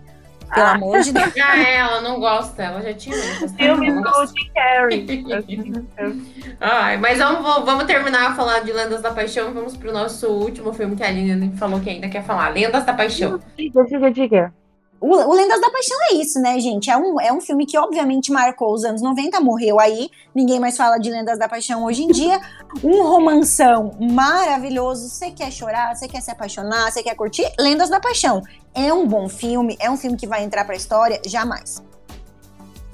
Pelo 0.52 0.66
ah. 0.66 0.72
amor 0.72 1.00
de 1.02 1.14
Deus. 1.14 1.32
Ah, 1.42 1.58
é, 1.58 1.76
ela 1.76 2.02
não 2.02 2.20
gosta, 2.20 2.64
ela 2.64 2.82
já 2.82 2.94
tinha. 2.96 3.16
Filmes 3.56 3.94
do 3.94 4.26
Jim 4.26 4.52
Carrey. 4.56 5.06
Ai, 6.60 6.98
mas 6.98 7.20
vamos, 7.20 7.64
vamos 7.64 7.84
terminar 7.86 8.32
a 8.32 8.36
falar 8.36 8.62
de 8.62 8.74
Lendas 8.74 9.04
da 9.04 9.12
Paixão. 9.12 9.54
Vamos 9.54 9.78
pro 9.78 9.94
nosso 9.94 10.28
último 10.30 10.74
filme 10.74 10.96
que 10.96 11.04
a 11.04 11.08
Aline 11.08 11.56
falou 11.56 11.80
que 11.80 11.92
ainda 11.92 12.10
quer 12.10 12.24
falar. 12.24 12.50
Lendas 12.50 12.84
da 12.84 12.94
Paixão. 12.94 13.40
Diga, 13.56 13.84
diga, 13.86 14.12
diga. 14.12 14.54
O, 15.02 15.08
o, 15.08 15.34
Lendas 15.34 15.60
da 15.60 15.72
Paixão 15.72 15.98
é 16.12 16.14
isso, 16.14 16.40
né, 16.40 16.60
gente? 16.60 16.92
É 16.92 16.96
um, 16.96 17.20
é 17.20 17.34
um 17.34 17.42
filme 17.42 17.66
que, 17.66 17.76
obviamente, 17.76 18.32
marcou 18.32 18.72
os 18.72 18.86
anos 18.86 19.02
90, 19.02 19.42
morreu 19.42 19.80
aí. 19.80 20.12
Ninguém 20.34 20.60
mais 20.60 20.78
fala 20.78 21.00
de 21.00 21.10
Lendas 21.10 21.40
da 21.40 21.50
Paixão 21.50 21.84
hoje 21.84 22.04
em 22.04 22.08
dia. 22.08 22.40
Um 22.84 23.04
romanção 23.04 23.92
maravilhoso. 24.00 25.10
Você 25.10 25.32
quer 25.32 25.52
chorar, 25.52 25.94
você 25.94 26.08
quer 26.08 26.22
se 26.22 26.32
apaixonar, 26.32 26.90
você 26.90 27.04
quer 27.04 27.16
curtir? 27.16 27.52
Lendas 27.60 27.90
da 27.90 28.00
Paixão. 28.00 28.42
É 28.74 28.94
um 28.94 29.06
bom 29.06 29.28
filme, 29.28 29.76
é 29.80 29.92
um 29.92 29.98
filme 29.98 30.16
que 30.16 30.26
vai 30.26 30.44
entrar 30.44 30.64
pra 30.64 30.76
história? 30.76 31.20
Jamais. 31.26 31.84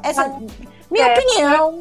Essa 0.01 0.25
é 0.25 0.31
minha 0.89 1.07
é, 1.07 1.19
opinião. 1.19 1.79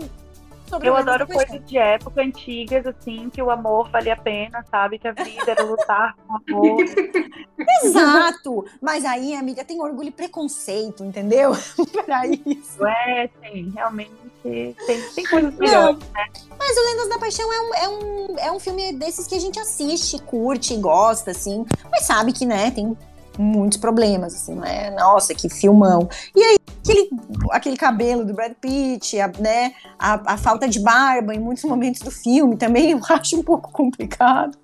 Sobre 0.68 0.88
eu 0.88 0.96
adoro 0.96 1.26
coisas 1.26 1.64
de 1.64 1.78
época 1.78 2.20
antigas, 2.22 2.86
assim, 2.86 3.30
que 3.30 3.40
o 3.40 3.50
amor 3.50 3.88
valia 3.90 4.14
a 4.14 4.16
pena, 4.16 4.64
sabe? 4.70 4.98
Que 4.98 5.08
a 5.08 5.12
vida 5.12 5.50
era 5.50 5.62
lutar 5.62 6.14
com 6.16 6.54
amor. 6.54 6.84
Exato! 7.84 8.64
Mas 8.80 9.04
aí, 9.04 9.34
amiga, 9.34 9.64
tem 9.64 9.80
orgulho 9.80 10.08
e 10.08 10.12
preconceito, 10.12 11.04
entendeu? 11.04 11.52
Para 12.04 12.26
isso. 12.26 12.84
É, 12.84 13.30
sim, 13.42 13.72
realmente 13.74 14.26
tem, 14.42 14.74
tem 15.14 15.24
coisas 15.26 15.54
melhores, 15.56 15.98
né? 16.12 16.26
Mas 16.58 16.76
o 16.76 16.90
Lendas 16.90 17.08
da 17.08 17.18
Paixão 17.18 17.52
é 17.52 17.60
um, 17.60 17.74
é, 17.74 17.88
um, 17.88 18.38
é 18.38 18.52
um 18.52 18.60
filme 18.60 18.92
desses 18.92 19.26
que 19.26 19.34
a 19.34 19.40
gente 19.40 19.58
assiste, 19.58 20.18
curte, 20.20 20.76
gosta, 20.76 21.32
assim. 21.32 21.64
Mas 21.90 22.04
sabe 22.04 22.32
que, 22.32 22.46
né, 22.46 22.70
tem 22.70 22.96
muitos 23.38 23.78
problemas, 23.78 24.34
assim, 24.34 24.54
não 24.54 24.64
é? 24.64 24.90
Nossa, 24.90 25.34
que 25.34 25.48
filmão. 25.48 26.08
E 26.34 26.42
aí, 26.42 26.56
aquele, 26.82 27.10
aquele 27.50 27.76
cabelo 27.76 28.24
do 28.24 28.32
Brad 28.32 28.52
Pitt, 28.60 29.20
a, 29.20 29.28
né, 29.38 29.74
a, 29.98 30.34
a, 30.34 30.36
falta 30.36 30.68
de 30.68 30.80
barba 30.80 31.34
em 31.34 31.38
muitos 31.38 31.64
momentos 31.68 32.00
do 32.00 32.10
filme 32.10 32.56
também 32.56 32.92
eu 32.92 33.00
acho 33.10 33.38
um 33.38 33.42
pouco 33.42 33.70
complicado. 33.70 34.56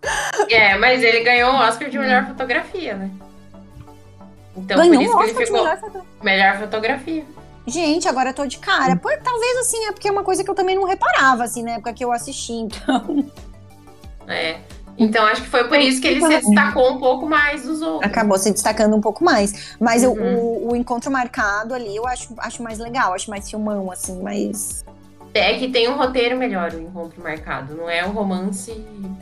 É, 0.50 0.76
mas 0.78 1.02
ele 1.02 1.20
ganhou 1.20 1.52
o 1.52 1.56
Oscar 1.56 1.88
de 1.88 1.98
melhor 1.98 2.26
fotografia, 2.26 2.94
né? 2.94 3.10
Então, 4.56 4.76
ganhou 4.76 5.12
por 5.12 5.24
isso 5.24 5.34
que 5.34 5.42
ele 5.42 5.46
ficou 5.46 5.64
melhor, 5.64 5.78
foto... 5.78 6.06
melhor 6.22 6.58
fotografia. 6.58 7.24
Gente, 7.66 8.08
agora 8.08 8.30
eu 8.30 8.34
tô 8.34 8.46
de 8.46 8.58
cara. 8.58 8.96
Por, 8.96 9.16
talvez 9.18 9.58
assim, 9.58 9.86
é 9.86 9.92
porque 9.92 10.08
é 10.08 10.12
uma 10.12 10.24
coisa 10.24 10.42
que 10.42 10.50
eu 10.50 10.54
também 10.54 10.74
não 10.74 10.84
reparava, 10.84 11.44
assim, 11.44 11.62
na 11.62 11.72
época 11.72 11.92
que 11.92 12.04
eu 12.04 12.12
assisti, 12.12 12.52
então. 12.52 13.24
É. 14.26 14.58
Então 14.96 15.24
acho 15.24 15.42
que 15.42 15.48
foi 15.48 15.66
por 15.68 15.78
isso 15.78 16.00
que 16.00 16.08
ele 16.08 16.20
se 16.20 16.28
destacou 16.28 16.92
um 16.92 16.98
pouco 16.98 17.26
mais 17.26 17.64
dos 17.64 17.80
outros. 17.80 18.10
Acabou 18.10 18.38
se 18.38 18.52
destacando 18.52 18.94
um 18.94 19.00
pouco 19.00 19.24
mais. 19.24 19.76
Mas 19.80 20.04
uhum. 20.04 20.12
o, 20.12 20.72
o, 20.72 20.76
encontro 20.76 21.10
marcado 21.10 21.74
ali 21.74 21.96
eu 21.96 22.06
acho, 22.06 22.34
acho 22.38 22.62
mais 22.62 22.78
legal, 22.78 23.14
acho 23.14 23.30
mais 23.30 23.48
filmão, 23.48 23.90
assim, 23.90 24.22
mais. 24.22 24.84
É 25.34 25.58
que 25.58 25.68
tem 25.68 25.88
um 25.88 25.96
roteiro 25.96 26.36
melhor 26.36 26.74
o 26.74 26.78
encontro 26.78 27.22
marcado, 27.22 27.74
não 27.74 27.88
é 27.88 28.04
um 28.04 28.10
romance 28.10 28.70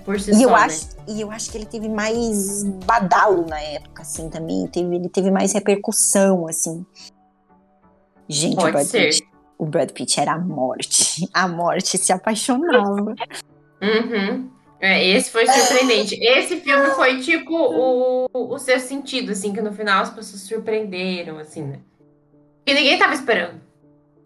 por 0.05 0.19
si 0.19 0.33
e 0.33 0.35
só. 0.35 0.41
Eu 0.41 0.51
né? 0.51 0.57
acho, 0.57 0.89
e 1.07 1.21
eu 1.21 1.31
acho 1.31 1.51
que 1.53 1.59
ele 1.59 1.67
teve 1.67 1.89
mais 1.89 2.65
badalo 2.85 3.47
na 3.47 3.61
época, 3.61 4.03
assim, 4.03 4.29
também. 4.29 4.67
Teve, 4.67 4.97
ele 4.97 5.09
teve 5.09 5.31
mais 5.31 5.53
repercussão, 5.53 6.49
assim. 6.49 6.85
Gente, 8.29 8.57
Pode 8.57 8.71
o 8.71 8.73
Brad 8.73 8.87
ser. 8.87 9.09
Pitt. 9.09 9.31
O 9.57 9.67
Brad 9.67 9.91
Pitt 9.91 10.19
era 10.19 10.33
a 10.33 10.39
morte. 10.39 11.29
A 11.35 11.47
morte 11.47 11.97
se 11.97 12.13
apaixonava. 12.13 13.15
uhum. 13.81 14.51
É, 14.81 15.07
esse 15.07 15.31
foi 15.31 15.47
surpreendente. 15.47 16.19
Esse 16.21 16.57
filme 16.57 16.91
foi 16.91 17.21
tipo 17.21 17.55
o, 17.55 18.27
o 18.33 18.59
seu 18.59 18.81
sentido, 18.81 19.33
assim, 19.33 19.53
que 19.53 19.61
no 19.61 19.73
final 19.73 20.03
as 20.03 20.11
pessoas 20.11 20.41
surpreenderam, 20.43 21.39
assim, 21.39 21.63
né? 21.63 21.79
E 22.67 22.73
ninguém 22.73 22.99
tava 22.99 23.13
esperando. 23.13 23.61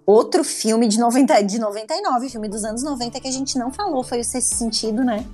Outro 0.06 0.44
filme 0.44 0.86
de, 0.86 0.98
90, 0.98 1.42
de 1.42 1.58
99, 1.58 2.28
filme 2.28 2.48
dos 2.48 2.64
anos 2.64 2.84
90 2.84 3.18
que 3.20 3.26
a 3.26 3.32
gente 3.32 3.58
não 3.58 3.72
falou, 3.72 4.04
foi 4.04 4.20
o 4.20 4.24
Sexto 4.24 4.54
Sentido, 4.54 5.02
né? 5.02 5.24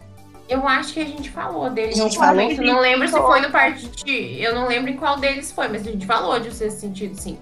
Eu 0.49 0.67
acho 0.67 0.95
que 0.95 1.01
a 1.01 1.05
gente 1.05 1.31
falou 1.31 1.69
dele. 1.71 1.91
A 1.91 1.97
gente 1.97 2.19
falou? 2.19 2.43
Eu 2.43 2.63
não 2.65 2.81
lembro 2.81 3.07
se 3.07 3.17
foi 3.17 3.41
no 3.41 3.51
parte 3.51 3.87
de... 3.89 4.43
Eu 4.43 4.55
não 4.55 4.67
lembro 4.67 4.91
em 4.91 4.97
qual 4.97 5.17
deles 5.17 5.53
foi, 5.53 5.69
mas 5.69 5.87
a 5.87 5.91
gente 5.91 6.07
falou 6.07 6.41
de 6.41 6.49
o 6.49 6.53
Sexto 6.53 6.81
Sentido, 6.81 7.15
sim. 7.15 7.39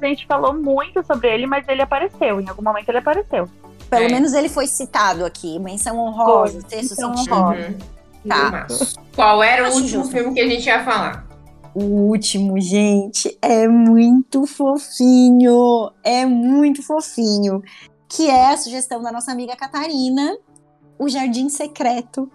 A 0.00 0.06
gente 0.06 0.26
falou 0.26 0.54
muito 0.54 1.04
sobre 1.04 1.32
ele, 1.32 1.46
mas 1.46 1.66
ele 1.68 1.82
apareceu. 1.82 2.40
Em 2.40 2.48
algum 2.48 2.62
momento 2.62 2.88
ele 2.88 2.98
apareceu. 2.98 3.48
Pelo 3.88 4.04
é. 4.04 4.08
menos 4.08 4.32
ele 4.32 4.48
foi 4.48 4.66
citado 4.66 5.24
aqui. 5.24 5.58
Menção 5.58 5.98
honrosa, 5.98 6.62
texto 6.62 6.94
sentido. 6.94 7.34
Uhum. 7.34 7.78
Tá. 8.28 8.66
Qual 9.14 9.42
era 9.42 9.64
o 9.64 9.74
último 9.74 10.02
justo. 10.02 10.12
filme 10.12 10.34
que 10.34 10.40
a 10.40 10.48
gente 10.48 10.66
ia 10.66 10.84
falar? 10.84 11.26
O 11.74 11.84
último, 12.08 12.60
gente, 12.60 13.36
é 13.40 13.68
muito 13.68 14.46
fofinho. 14.46 15.92
É 16.02 16.24
muito 16.26 16.82
fofinho. 16.82 17.62
Que 18.08 18.30
é 18.30 18.52
a 18.52 18.56
sugestão 18.56 19.02
da 19.02 19.12
nossa 19.12 19.30
amiga 19.30 19.54
Catarina, 19.56 20.36
O 20.98 21.08
Jardim 21.08 21.48
Secreto. 21.48 22.30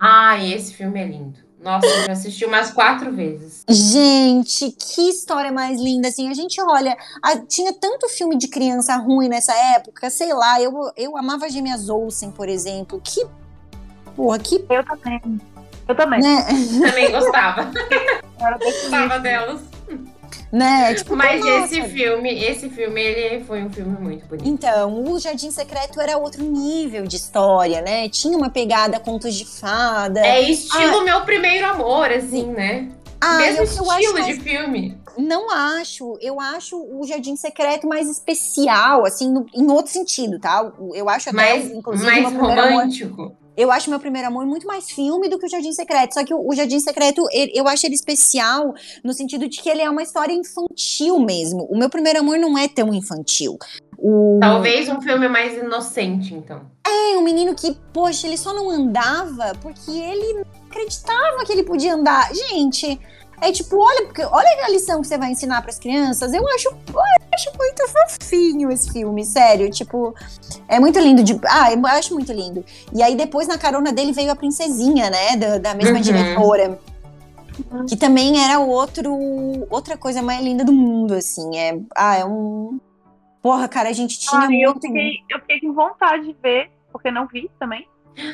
Ah, 0.00 0.42
esse 0.42 0.74
filme 0.74 1.00
é 1.00 1.06
lindo. 1.06 1.38
Nossa, 1.64 1.86
eu 1.86 2.04
já 2.04 2.12
assisti 2.12 2.44
umas 2.44 2.70
quatro 2.70 3.10
vezes. 3.10 3.64
Gente, 3.68 4.70
que 4.70 5.08
história 5.08 5.50
mais 5.50 5.80
linda, 5.80 6.08
assim, 6.08 6.28
a 6.28 6.34
gente 6.34 6.60
olha, 6.60 6.94
a, 7.22 7.38
tinha 7.38 7.72
tanto 7.72 8.06
filme 8.10 8.36
de 8.36 8.48
criança 8.48 8.94
ruim 8.96 9.28
nessa 9.28 9.54
época, 9.54 10.10
sei 10.10 10.34
lá, 10.34 10.60
eu, 10.60 10.72
eu 10.94 11.16
amava 11.16 11.48
Gêmeas 11.48 11.88
Olsen, 11.88 12.30
por 12.30 12.50
exemplo, 12.50 13.00
que, 13.02 13.26
porra, 14.14 14.38
que... 14.38 14.62
Eu 14.68 14.84
também, 14.84 15.40
eu 15.88 15.94
também. 15.94 16.20
Né? 16.20 16.46
Também 16.86 17.10
gostava. 17.10 17.72
gostava 18.62 19.18
delas. 19.18 19.62
Né? 20.54 20.94
Tipo, 20.94 21.16
Mas 21.16 21.40
nossa. 21.40 21.64
esse 21.64 21.88
filme, 21.88 22.32
esse 22.32 22.70
filme, 22.70 23.00
ele 23.02 23.42
foi 23.42 23.64
um 23.64 23.68
filme 23.68 23.98
muito 24.00 24.24
bonito. 24.26 24.48
Então, 24.48 25.02
o 25.10 25.18
Jardim 25.18 25.50
Secreto 25.50 26.00
era 26.00 26.16
outro 26.16 26.44
nível 26.44 27.08
de 27.08 27.16
história, 27.16 27.82
né? 27.82 28.08
Tinha 28.08 28.38
uma 28.38 28.48
pegada 28.48 29.00
contos 29.00 29.34
de 29.34 29.44
fada. 29.44 30.24
É 30.24 30.40
estilo 30.42 31.00
ah, 31.00 31.02
Meu 31.02 31.20
Primeiro 31.22 31.66
Amor, 31.66 32.08
assim, 32.08 32.46
né? 32.46 32.88
Ah, 33.20 33.38
Mesmo 33.38 33.62
eu, 33.62 33.64
estilo 33.64 34.00
eu 34.00 34.12
de 34.12 34.20
mais... 34.20 34.38
filme. 34.44 34.98
Não 35.18 35.50
acho. 35.50 36.16
Eu 36.20 36.40
acho 36.40 36.76
o 36.76 37.04
Jardim 37.04 37.34
Secreto 37.34 37.88
mais 37.88 38.08
especial, 38.08 39.04
assim, 39.04 39.28
no, 39.28 39.46
em 39.52 39.68
outro 39.68 39.92
sentido, 39.92 40.38
tá? 40.38 40.72
Eu 40.94 41.08
acho 41.08 41.30
até, 41.30 41.36
mais, 41.36 41.68
inclusive, 41.68 42.06
mais 42.08 42.32
romântico. 42.32 43.22
Amor, 43.22 43.36
eu 43.56 43.70
acho 43.70 43.90
meu 43.90 44.00
primeiro 44.00 44.28
amor 44.28 44.46
muito 44.46 44.66
mais 44.66 44.90
filme 44.90 45.28
do 45.28 45.38
que 45.38 45.46
o 45.46 45.48
Jardim 45.48 45.72
Secreto. 45.72 46.14
Só 46.14 46.24
que 46.24 46.34
o, 46.34 46.54
Jardim 46.54 46.80
Secreto, 46.80 47.26
eu 47.32 47.68
acho 47.68 47.86
ele 47.86 47.94
especial 47.94 48.74
no 49.02 49.12
sentido 49.12 49.48
de 49.48 49.60
que 49.60 49.68
ele 49.68 49.82
é 49.82 49.88
uma 49.88 50.02
história 50.02 50.32
infantil 50.32 51.18
mesmo. 51.20 51.64
O 51.70 51.76
meu 51.76 51.88
primeiro 51.88 52.20
amor 52.20 52.38
não 52.38 52.58
é 52.58 52.68
tão 52.68 52.92
infantil. 52.92 53.56
O... 53.96 54.38
Talvez 54.40 54.88
um 54.88 55.00
filme 55.00 55.28
mais 55.28 55.56
inocente, 55.56 56.34
então. 56.34 56.62
É, 56.86 57.16
um 57.16 57.22
menino 57.22 57.54
que, 57.54 57.76
poxa, 57.92 58.26
ele 58.26 58.36
só 58.36 58.52
não 58.52 58.68
andava 58.68 59.52
porque 59.62 59.90
ele 59.90 60.34
não 60.34 60.44
acreditava 60.68 61.44
que 61.44 61.52
ele 61.52 61.62
podia 61.62 61.94
andar. 61.94 62.28
Gente, 62.34 63.00
é 63.40 63.52
tipo, 63.52 63.76
olha, 63.76 64.06
porque, 64.06 64.22
olha 64.24 64.64
a 64.64 64.70
lição 64.70 65.00
que 65.00 65.06
você 65.06 65.18
vai 65.18 65.30
ensinar 65.30 65.60
para 65.60 65.70
as 65.70 65.78
crianças. 65.78 66.32
Eu 66.32 66.46
acho, 66.48 66.68
eu 66.68 67.00
acho 67.34 67.50
muito 67.56 67.88
fofinho 67.88 68.70
esse 68.70 68.92
filme, 68.92 69.24
sério. 69.24 69.70
Tipo, 69.70 70.14
é 70.68 70.78
muito 70.80 70.98
lindo 70.98 71.22
de. 71.22 71.38
Ah, 71.46 71.72
eu 71.72 71.86
acho 71.86 72.14
muito 72.14 72.32
lindo. 72.32 72.64
E 72.92 73.02
aí 73.02 73.14
depois 73.14 73.48
na 73.48 73.58
carona 73.58 73.92
dele 73.92 74.12
veio 74.12 74.30
a 74.30 74.36
princesinha, 74.36 75.10
né, 75.10 75.36
da, 75.36 75.58
da 75.58 75.74
mesma 75.74 75.96
uhum. 75.96 76.02
diretora. 76.02 76.78
Que 77.88 77.96
também 77.96 78.42
era 78.42 78.58
outro, 78.58 79.14
outra 79.70 79.96
coisa 79.96 80.20
mais 80.20 80.42
linda 80.42 80.64
do 80.64 80.72
mundo, 80.72 81.14
assim. 81.14 81.56
É, 81.56 81.78
ah, 81.94 82.16
é 82.16 82.24
um. 82.24 82.80
Porra, 83.40 83.68
cara, 83.68 83.90
a 83.90 83.92
gente 83.92 84.18
tinha 84.18 84.40
ah, 84.40 84.46
muito. 84.46 84.64
Eu 84.64 84.74
fiquei, 84.74 85.12
eu 85.30 85.40
fiquei 85.40 85.60
com 85.60 85.72
vontade 85.72 86.26
de 86.26 86.36
ver, 86.42 86.70
porque 86.90 87.10
não 87.10 87.26
vi 87.26 87.48
também. 87.58 87.86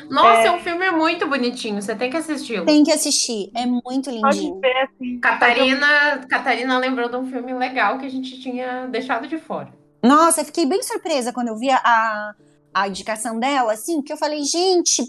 Nossa, 0.09 0.41
é... 0.41 0.47
é 0.47 0.51
um 0.51 0.59
filme 0.59 0.89
muito 0.91 1.27
bonitinho. 1.27 1.81
Você 1.81 1.95
tem 1.95 2.09
que 2.09 2.17
assistir. 2.17 2.63
Tem 2.65 2.83
que 2.83 2.91
assistir. 2.91 3.51
É 3.55 3.65
muito 3.65 4.09
lindinho. 4.09 4.55
Pode 4.55 4.61
ver, 4.61 4.77
assim. 4.83 5.19
Catarina, 5.19 6.25
Catarina 6.29 6.77
lembrou 6.77 7.09
de 7.09 7.15
um 7.15 7.25
filme 7.25 7.53
legal 7.53 7.97
que 7.97 8.05
a 8.05 8.09
gente 8.09 8.39
tinha 8.41 8.87
deixado 8.87 9.27
de 9.27 9.37
fora. 9.37 9.73
Nossa, 10.03 10.41
eu 10.41 10.45
fiquei 10.45 10.65
bem 10.65 10.81
surpresa 10.81 11.31
quando 11.31 11.49
eu 11.49 11.57
vi 11.57 11.69
a, 11.69 12.33
a 12.73 12.87
indicação 12.87 13.39
dela, 13.39 13.73
assim, 13.73 14.01
que 14.01 14.11
eu 14.11 14.17
falei, 14.17 14.43
gente, 14.43 15.03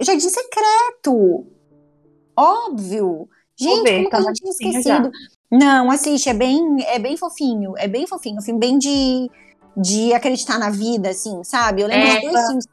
Jardim 0.00 0.28
Secreto. 0.28 1.46
Óbvio! 2.36 3.28
Gente, 3.58 3.82
ver, 3.82 4.08
como 4.08 4.26
gente 4.26 4.40
tinha 4.40 4.50
esquecido? 4.50 5.10
Já. 5.12 5.12
Não, 5.50 5.90
assiste, 5.90 6.28
é 6.28 6.34
bem, 6.34 6.60
é 6.86 6.98
bem 6.98 7.16
fofinho, 7.16 7.74
é 7.76 7.88
bem 7.88 8.06
fofinho, 8.06 8.38
um 8.38 8.42
filme 8.42 8.60
bem 8.60 8.78
de, 8.78 9.28
de 9.76 10.12
acreditar 10.12 10.58
na 10.58 10.70
vida, 10.70 11.08
assim, 11.08 11.42
sabe? 11.42 11.82
Eu 11.82 11.88
lembro 11.88 12.06
é, 12.06 12.20
dos 12.20 12.30
dois 12.30 12.46
filmes. 12.46 12.68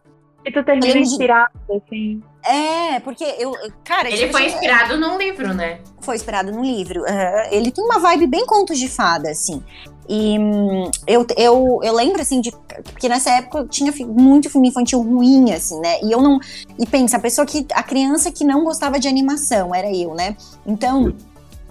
E 0.45 0.51
tu 0.51 0.63
termina 0.63 0.99
inspirado, 0.99 1.51
de... 1.67 1.77
assim. 1.77 2.23
É, 2.45 2.99
porque 2.99 3.23
eu. 3.39 3.51
Cara, 3.83 4.07
ele 4.07 4.17
tipo, 4.17 4.31
foi 4.33 4.45
assim, 4.45 4.53
inspirado 4.53 4.93
é... 4.93 4.97
num 4.97 5.17
livro, 5.17 5.53
né? 5.55 5.79
Foi 6.01 6.15
inspirado 6.15 6.51
num 6.51 6.63
livro. 6.63 7.01
Uh, 7.01 7.47
ele 7.49 7.71
tem 7.71 7.83
uma 7.83 7.97
vibe 7.97 8.27
bem 8.27 8.45
contos 8.45 8.77
de 8.77 8.87
fada, 8.87 9.31
assim. 9.31 9.63
E 10.07 10.37
hum, 10.37 10.91
eu, 11.07 11.25
eu, 11.35 11.79
eu 11.81 11.93
lembro, 11.93 12.21
assim, 12.21 12.39
de. 12.41 12.51
Porque 12.83 13.09
nessa 13.09 13.31
época 13.31 13.57
eu 13.57 13.67
tinha 13.67 13.91
muito 14.07 14.51
filme 14.51 14.67
infantil 14.67 15.01
ruim, 15.01 15.51
assim, 15.51 15.79
né? 15.79 15.99
E 16.03 16.11
eu 16.11 16.21
não. 16.21 16.39
E 16.77 16.85
pensa, 16.85 17.17
a 17.17 17.19
pessoa 17.19 17.47
que. 17.47 17.65
A 17.73 17.81
criança 17.81 18.31
que 18.31 18.45
não 18.45 18.63
gostava 18.63 18.99
de 18.99 19.07
animação 19.07 19.73
era 19.73 19.91
eu, 19.91 20.13
né? 20.13 20.37
Então. 20.65 21.11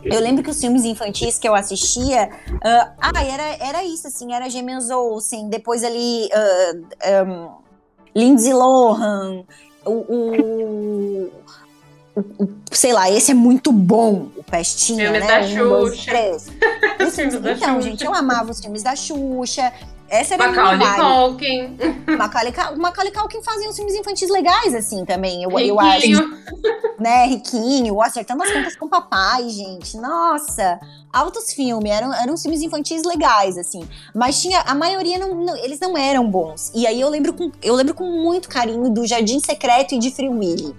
Eu 0.02 0.20
lembro 0.20 0.44
que 0.44 0.50
os 0.50 0.60
filmes 0.60 0.84
infantis 0.84 1.38
que 1.38 1.48
eu 1.48 1.54
assistia, 1.54 2.28
uh, 2.50 2.92
ah, 3.00 3.24
era, 3.24 3.56
era 3.58 3.84
isso, 3.84 4.06
assim, 4.06 4.34
era 4.34 4.50
Gêmeos 4.50 4.90
Olsen, 4.90 5.48
depois 5.48 5.82
ali 5.82 6.28
uh, 6.28 7.26
um, 7.26 7.63
Lindsay 8.14 8.52
Lohan, 8.52 9.44
o, 9.84 9.90
o, 9.90 11.30
o, 12.16 12.48
sei 12.70 12.92
lá, 12.92 13.10
esse 13.10 13.32
é 13.32 13.34
muito 13.34 13.72
bom, 13.72 14.28
o 14.36 14.44
Pestinha, 14.44 15.10
filme 15.10 15.20
né? 15.20 15.26
Da 15.26 15.40
um, 15.40 15.48
Xuxa. 15.48 15.64
Dois, 15.64 16.04
três. 16.04 16.46
Esse, 17.00 17.22
então, 17.22 17.76
Xuxa. 17.76 17.82
gente, 17.82 18.04
eu 18.04 18.14
amava 18.14 18.50
os 18.52 18.60
filmes 18.60 18.82
da 18.82 18.94
Xuxa. 18.94 19.72
Essa 20.08 20.34
era 20.34 20.48
Macaulay 20.48 20.86
a 20.86 20.94
Culkin. 20.94 21.78
Macaulay, 22.16 22.52
Macaulay 22.76 23.12
Culkin 23.12 23.42
fazia 23.42 23.68
uns 23.68 23.76
filmes 23.76 23.94
infantis 23.94 24.30
legais, 24.30 24.74
assim, 24.74 25.04
também, 25.04 25.42
eu, 25.42 25.50
eu 25.58 25.80
acho. 25.80 26.44
Né, 26.98 27.26
Riquinho, 27.26 28.00
Acertando 28.00 28.42
as 28.42 28.52
Contas 28.52 28.76
com 28.76 28.86
o 28.86 28.88
Papai, 28.88 29.48
gente. 29.48 29.96
Nossa, 29.96 30.78
altos 31.12 31.52
filmes, 31.52 31.90
eram, 31.90 32.14
eram 32.14 32.36
filmes 32.36 32.62
infantis 32.62 33.02
legais, 33.04 33.56
assim. 33.58 33.88
Mas 34.14 34.40
tinha, 34.40 34.60
a 34.60 34.74
maioria, 34.74 35.18
não, 35.18 35.34
não, 35.34 35.56
eles 35.56 35.80
não 35.80 35.96
eram 35.96 36.28
bons. 36.30 36.70
E 36.74 36.86
aí 36.86 37.00
eu 37.00 37.08
lembro, 37.08 37.32
com, 37.32 37.50
eu 37.62 37.74
lembro 37.74 37.94
com 37.94 38.04
muito 38.04 38.48
carinho 38.48 38.90
do 38.90 39.06
Jardim 39.06 39.40
Secreto 39.40 39.94
e 39.94 39.98
de 39.98 40.10
Free 40.10 40.28
Willy. 40.28 40.74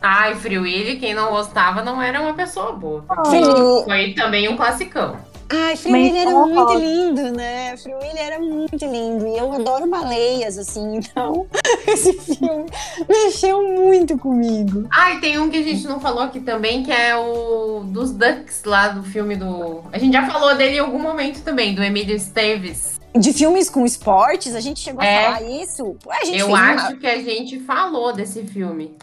Ai, 0.00 0.34
Free 0.34 0.58
Willy, 0.58 0.98
quem 0.98 1.14
não 1.14 1.30
gostava 1.30 1.82
não 1.82 2.00
era 2.02 2.20
uma 2.20 2.34
pessoa 2.34 2.72
boa. 2.72 3.04
Oh. 3.08 3.84
Foi 3.84 4.12
também 4.12 4.48
um 4.48 4.56
classicão. 4.56 5.16
Ai, 5.56 5.76
Free 5.76 5.92
Willy 5.92 6.18
era 6.18 6.30
muito 6.30 6.74
lindo, 6.74 7.32
né? 7.32 7.76
Free 7.76 7.94
Willy 7.94 8.18
era 8.18 8.38
muito 8.40 8.84
lindo. 8.84 9.26
E 9.26 9.38
eu 9.38 9.52
adoro 9.52 9.88
baleias, 9.88 10.58
assim, 10.58 10.96
então 10.96 11.46
esse 11.86 12.12
filme 12.12 12.66
mexeu 13.08 13.62
muito 13.62 14.18
comigo. 14.18 14.88
Ai, 14.90 15.20
tem 15.20 15.38
um 15.38 15.48
que 15.48 15.58
a 15.58 15.62
gente 15.62 15.86
não 15.86 16.00
falou 16.00 16.22
aqui 16.22 16.40
também, 16.40 16.82
que 16.82 16.90
é 16.90 17.16
o 17.16 17.84
dos 17.84 18.10
Ducks 18.10 18.64
lá 18.64 18.88
do 18.88 19.04
filme 19.04 19.36
do. 19.36 19.84
A 19.92 19.98
gente 19.98 20.12
já 20.12 20.28
falou 20.28 20.56
dele 20.56 20.76
em 20.76 20.80
algum 20.80 20.98
momento 20.98 21.42
também, 21.42 21.74
do 21.74 21.82
Emílio 21.82 22.16
Esteves. 22.16 23.00
De 23.16 23.32
filmes 23.32 23.70
com 23.70 23.86
esportes, 23.86 24.56
a 24.56 24.60
gente 24.60 24.80
chegou 24.80 25.02
é. 25.02 25.26
a 25.26 25.34
falar 25.34 25.42
isso? 25.42 25.96
A 26.10 26.24
gente 26.24 26.38
eu 26.40 26.54
acho 26.54 26.88
uma... 26.88 26.96
que 26.96 27.06
a 27.06 27.22
gente 27.22 27.60
falou 27.60 28.12
desse 28.12 28.42
filme. 28.44 28.96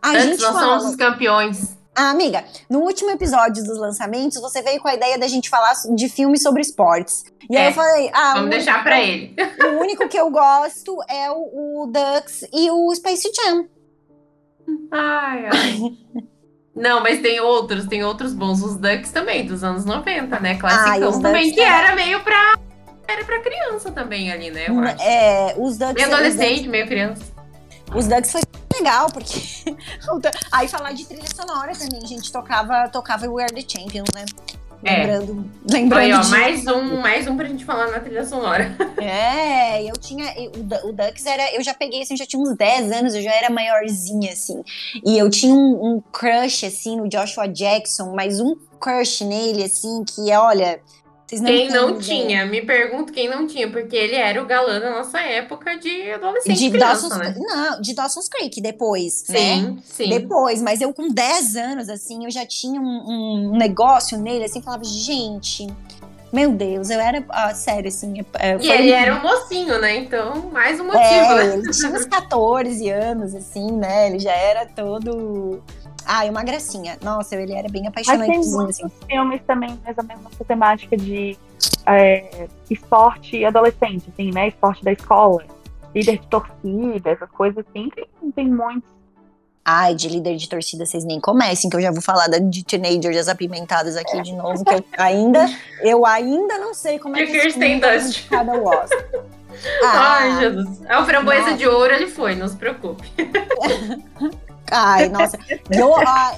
A 0.00 0.10
Antes 0.10 0.22
gente 0.24 0.42
nós 0.42 0.52
fala... 0.52 0.78
somos 0.78 0.84
os 0.92 0.96
campeões. 0.96 1.73
Ah, 1.96 2.10
amiga, 2.10 2.44
no 2.68 2.80
último 2.80 3.10
episódio 3.10 3.62
dos 3.62 3.78
lançamentos, 3.78 4.40
você 4.40 4.60
veio 4.62 4.80
com 4.80 4.88
a 4.88 4.94
ideia 4.94 5.16
da 5.16 5.28
gente 5.28 5.48
falar 5.48 5.72
de 5.94 6.08
filmes 6.08 6.42
sobre 6.42 6.60
esportes. 6.60 7.24
E 7.48 7.56
é, 7.56 7.60
aí 7.60 7.66
eu 7.68 7.72
falei, 7.72 8.10
ah. 8.12 8.34
Vamos 8.34 8.50
deixar 8.50 8.82
pra 8.82 9.00
ele. 9.00 9.36
O 9.62 9.80
único 9.80 10.08
que 10.08 10.18
eu 10.18 10.28
gosto 10.30 10.96
é 11.08 11.30
o, 11.30 11.82
o 11.82 11.86
Ducks 11.86 12.44
e 12.52 12.70
o 12.70 12.92
Space 12.96 13.30
Jam. 13.34 13.66
Ai, 14.90 15.46
ai. 15.46 16.24
Não, 16.74 17.00
mas 17.00 17.20
tem 17.20 17.38
outros, 17.38 17.86
tem 17.86 18.02
outros 18.02 18.32
bons. 18.32 18.60
Os 18.60 18.76
Ducks 18.76 19.12
também, 19.12 19.46
dos 19.46 19.62
anos 19.62 19.84
90, 19.84 20.40
né? 20.40 20.56
Classicão 20.56 21.20
também, 21.20 21.52
que 21.52 21.60
era 21.60 21.94
meio 21.94 22.20
pra. 22.24 22.58
Era 23.06 23.24
pra 23.24 23.38
criança 23.40 23.92
também 23.92 24.32
ali, 24.32 24.50
né? 24.50 24.66
É, 25.00 25.54
os 25.56 25.78
Ducks. 25.78 25.94
Meio 25.94 26.12
adolescente, 26.12 26.54
Ducks, 26.54 26.70
meio 26.70 26.86
criança. 26.86 27.22
Os 27.94 28.08
Ducks 28.08 28.32
foi 28.32 28.40
legal, 28.78 29.10
porque. 29.10 29.40
Aí 30.52 30.68
falar 30.68 30.92
de 30.92 31.04
trilha 31.04 31.28
sonora 31.34 31.72
também, 31.72 32.00
a 32.02 32.06
gente 32.06 32.30
tocava, 32.30 32.88
tocava 32.88 33.26
We 33.28 33.42
Are 33.42 33.52
the 33.52 33.64
Champions, 33.66 34.08
né? 34.14 34.24
É. 34.84 35.06
Lembrando, 35.06 35.50
lembrando 35.70 36.00
Aí, 36.00 36.12
ó, 36.12 36.20
de... 36.20 36.28
mais 36.28 36.66
um, 36.66 37.00
mais 37.00 37.26
um 37.26 37.36
pra 37.36 37.48
gente 37.48 37.64
falar 37.64 37.90
na 37.90 38.00
trilha 38.00 38.24
sonora. 38.24 38.76
É, 39.04 39.82
eu 39.82 39.94
tinha. 39.98 40.24
O, 40.56 40.88
o 40.88 40.92
Dux 40.92 41.26
era. 41.26 41.54
Eu 41.54 41.62
já 41.62 41.74
peguei 41.74 42.02
assim, 42.02 42.16
já 42.16 42.24
tinha 42.24 42.40
uns 42.40 42.56
10 42.56 42.90
anos, 42.90 43.14
eu 43.14 43.22
já 43.22 43.32
era 43.32 43.50
maiorzinha, 43.50 44.32
assim. 44.32 44.62
E 45.04 45.18
eu 45.18 45.28
tinha 45.28 45.54
um, 45.54 45.96
um 45.96 46.02
crush, 46.12 46.64
assim, 46.64 46.96
no 46.96 47.08
Joshua 47.08 47.46
Jackson, 47.46 48.14
mas 48.14 48.40
um 48.40 48.56
crush 48.80 49.22
nele, 49.24 49.64
assim, 49.64 50.04
que 50.04 50.30
é, 50.30 50.80
olha. 51.40 51.52
Não 51.52 51.58
quem 51.58 51.70
não 51.70 51.98
tinha? 51.98 52.46
Me 52.46 52.62
pergunto 52.62 53.12
quem 53.12 53.28
não 53.28 53.46
tinha, 53.46 53.70
porque 53.70 53.96
ele 53.96 54.14
era 54.14 54.42
o 54.42 54.46
galã 54.46 54.80
da 54.80 54.90
nossa 54.90 55.20
época 55.20 55.76
de 55.78 56.10
adolescente. 56.10 56.58
De 56.58 56.70
criança, 56.70 57.08
Dawson's, 57.08 57.16
né? 57.18 57.34
Não, 57.38 57.80
de 57.80 57.94
Dawson's 57.94 58.28
Creek 58.28 58.60
depois, 58.60 59.24
sim, 59.26 59.32
né? 59.32 59.76
Sim, 59.84 60.08
Depois, 60.08 60.62
mas 60.62 60.80
eu 60.80 60.92
com 60.92 61.08
10 61.08 61.56
anos, 61.56 61.88
assim, 61.88 62.24
eu 62.24 62.30
já 62.30 62.44
tinha 62.46 62.80
um, 62.80 63.50
um 63.52 63.56
negócio 63.56 64.18
nele, 64.18 64.44
assim, 64.44 64.62
falava, 64.62 64.84
gente, 64.84 65.66
meu 66.34 66.50
Deus, 66.50 66.90
eu 66.90 66.98
era, 67.00 67.24
ah, 67.28 67.54
sério, 67.54 67.86
assim. 67.86 68.12
É, 68.40 68.56
e 68.60 68.68
ele 68.68 68.90
era 68.90 69.14
um 69.14 69.22
mocinho, 69.22 69.80
né? 69.80 69.96
Então, 69.98 70.50
mais 70.52 70.80
um 70.80 70.84
motivo, 70.84 71.04
é, 71.04 71.44
né? 71.44 71.54
Ele 71.54 71.70
tinha 71.70 71.92
uns 71.92 72.04
14 72.04 72.90
anos, 72.90 73.34
assim, 73.36 73.70
né? 73.70 74.08
Ele 74.08 74.18
já 74.18 74.32
era 74.32 74.66
todo 74.66 75.62
ah, 76.06 76.24
uma 76.24 76.42
gracinha. 76.42 76.98
Nossa, 77.02 77.36
ele 77.36 77.52
era 77.52 77.68
bem 77.68 77.86
apaixonante. 77.86 78.28
Mas 78.28 78.46
tem 78.46 78.54
muitos 78.54 78.80
assim. 78.80 78.92
filmes 79.08 79.40
também 79.46 79.78
mais 79.84 79.96
ou 79.98 80.04
menos 80.04 80.26
essa 80.32 80.44
temática 80.44 80.96
de 80.96 81.36
é, 81.86 82.48
esporte 82.70 83.44
adolescente, 83.44 84.04
assim, 84.12 84.30
né? 84.30 84.48
Esporte 84.48 84.84
da 84.84 84.92
escola. 84.92 85.44
Líder 85.94 86.18
de 86.18 86.26
torcida, 86.26 87.10
essas 87.10 87.30
coisas 87.30 87.64
assim, 87.66 87.88
tem, 87.90 88.30
tem 88.32 88.48
muitos. 88.48 88.94
Ai, 89.64 89.94
de 89.94 90.08
líder 90.08 90.36
de 90.36 90.46
torcida, 90.46 90.84
vocês 90.84 91.04
nem 91.04 91.18
comecem, 91.18 91.70
que 91.70 91.76
eu 91.76 91.80
já 91.80 91.90
vou 91.90 92.02
falar 92.02 92.28
de 92.28 92.64
teenagers 92.64 93.28
apimentadas 93.28 93.96
aqui 93.96 94.20
de 94.20 94.34
novo, 94.34 94.62
que 94.62 94.74
eu 94.74 94.84
ainda, 94.98 95.46
eu 95.80 96.04
ainda 96.04 96.58
não 96.58 96.74
sei 96.74 96.98
como 96.98 97.16
é 97.16 97.24
que 97.24 97.32
Dust. 97.32 98.28
cada 98.28 98.52
Oscar. 98.52 99.04
Ah, 99.84 100.18
Ai, 100.18 100.40
Jesus. 100.40 100.82
É 100.84 100.98
o 100.98 101.06
framboesa 101.06 101.54
de 101.54 101.66
ouro, 101.66 101.94
ele 101.94 102.08
foi, 102.08 102.34
não 102.34 102.48
se 102.48 102.56
preocupe. 102.56 103.08
Ai, 104.70 105.08
nossa. 105.08 105.38
Eu, 105.70 105.94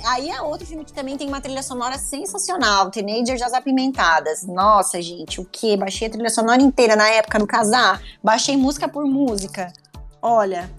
aí 0.07 0.31
é 0.31 0.41
outro 0.43 0.67
filme 0.67 0.85
que 0.85 0.93
também 0.93 1.17
tem 1.17 1.29
uma 1.29 1.41
trilha 1.41 1.63
sonora 1.63 1.99
sensacional. 1.99 2.91
Teenagers 2.91 3.41
das 3.41 3.53
Apimentadas. 3.53 4.47
Nossa, 4.47 5.01
gente, 5.01 5.41
o 5.41 5.45
que? 5.45 5.77
Baixei 5.77 6.09
a 6.09 6.11
trilha 6.11 6.31
sonora 6.31 6.61
inteira 6.61 6.97
na 6.97 7.09
época 7.09 7.39
do 7.39 7.47
casar. 7.47 8.01
Baixei 8.23 8.57
música 8.57 8.89
por 8.89 9.05
música. 9.07 9.73
Olha, 10.21 10.71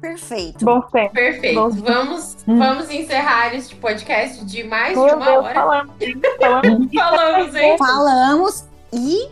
perfeito. 0.00 0.64
Bom 0.64 0.80
tempo. 0.82 1.12
Perfeito. 1.12 1.60
Bom 1.60 1.70
vamos, 1.70 2.36
hum. 2.46 2.58
vamos 2.58 2.90
encerrar 2.90 3.54
este 3.54 3.74
podcast 3.76 4.44
de 4.44 4.64
mais 4.64 4.96
Meu 4.96 5.08
de 5.08 5.14
uma 5.14 5.24
Deus, 5.24 5.44
hora. 5.44 5.54
Falamos, 5.54 5.92
falamos, 6.38 6.88
falamos, 6.94 7.54
hein? 7.54 7.78
Falamos 7.78 8.64
e 8.92 9.28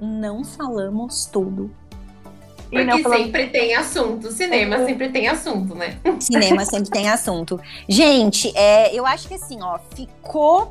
não 0.00 0.44
falamos 0.44 1.26
tudo. 1.26 1.70
Porque 2.70 3.02
sempre 3.02 3.48
tem 3.48 3.74
assunto. 3.74 4.30
Cinema 4.30 4.76
é. 4.76 4.86
sempre 4.86 5.08
tem 5.08 5.28
assunto, 5.28 5.74
né? 5.74 5.98
Cinema 6.20 6.64
sempre 6.64 6.90
tem 6.90 7.08
assunto. 7.08 7.60
Gente, 7.88 8.52
é, 8.56 8.94
eu 8.94 9.04
acho 9.04 9.26
que 9.26 9.34
assim, 9.34 9.60
ó, 9.60 9.78
ficou 9.94 10.70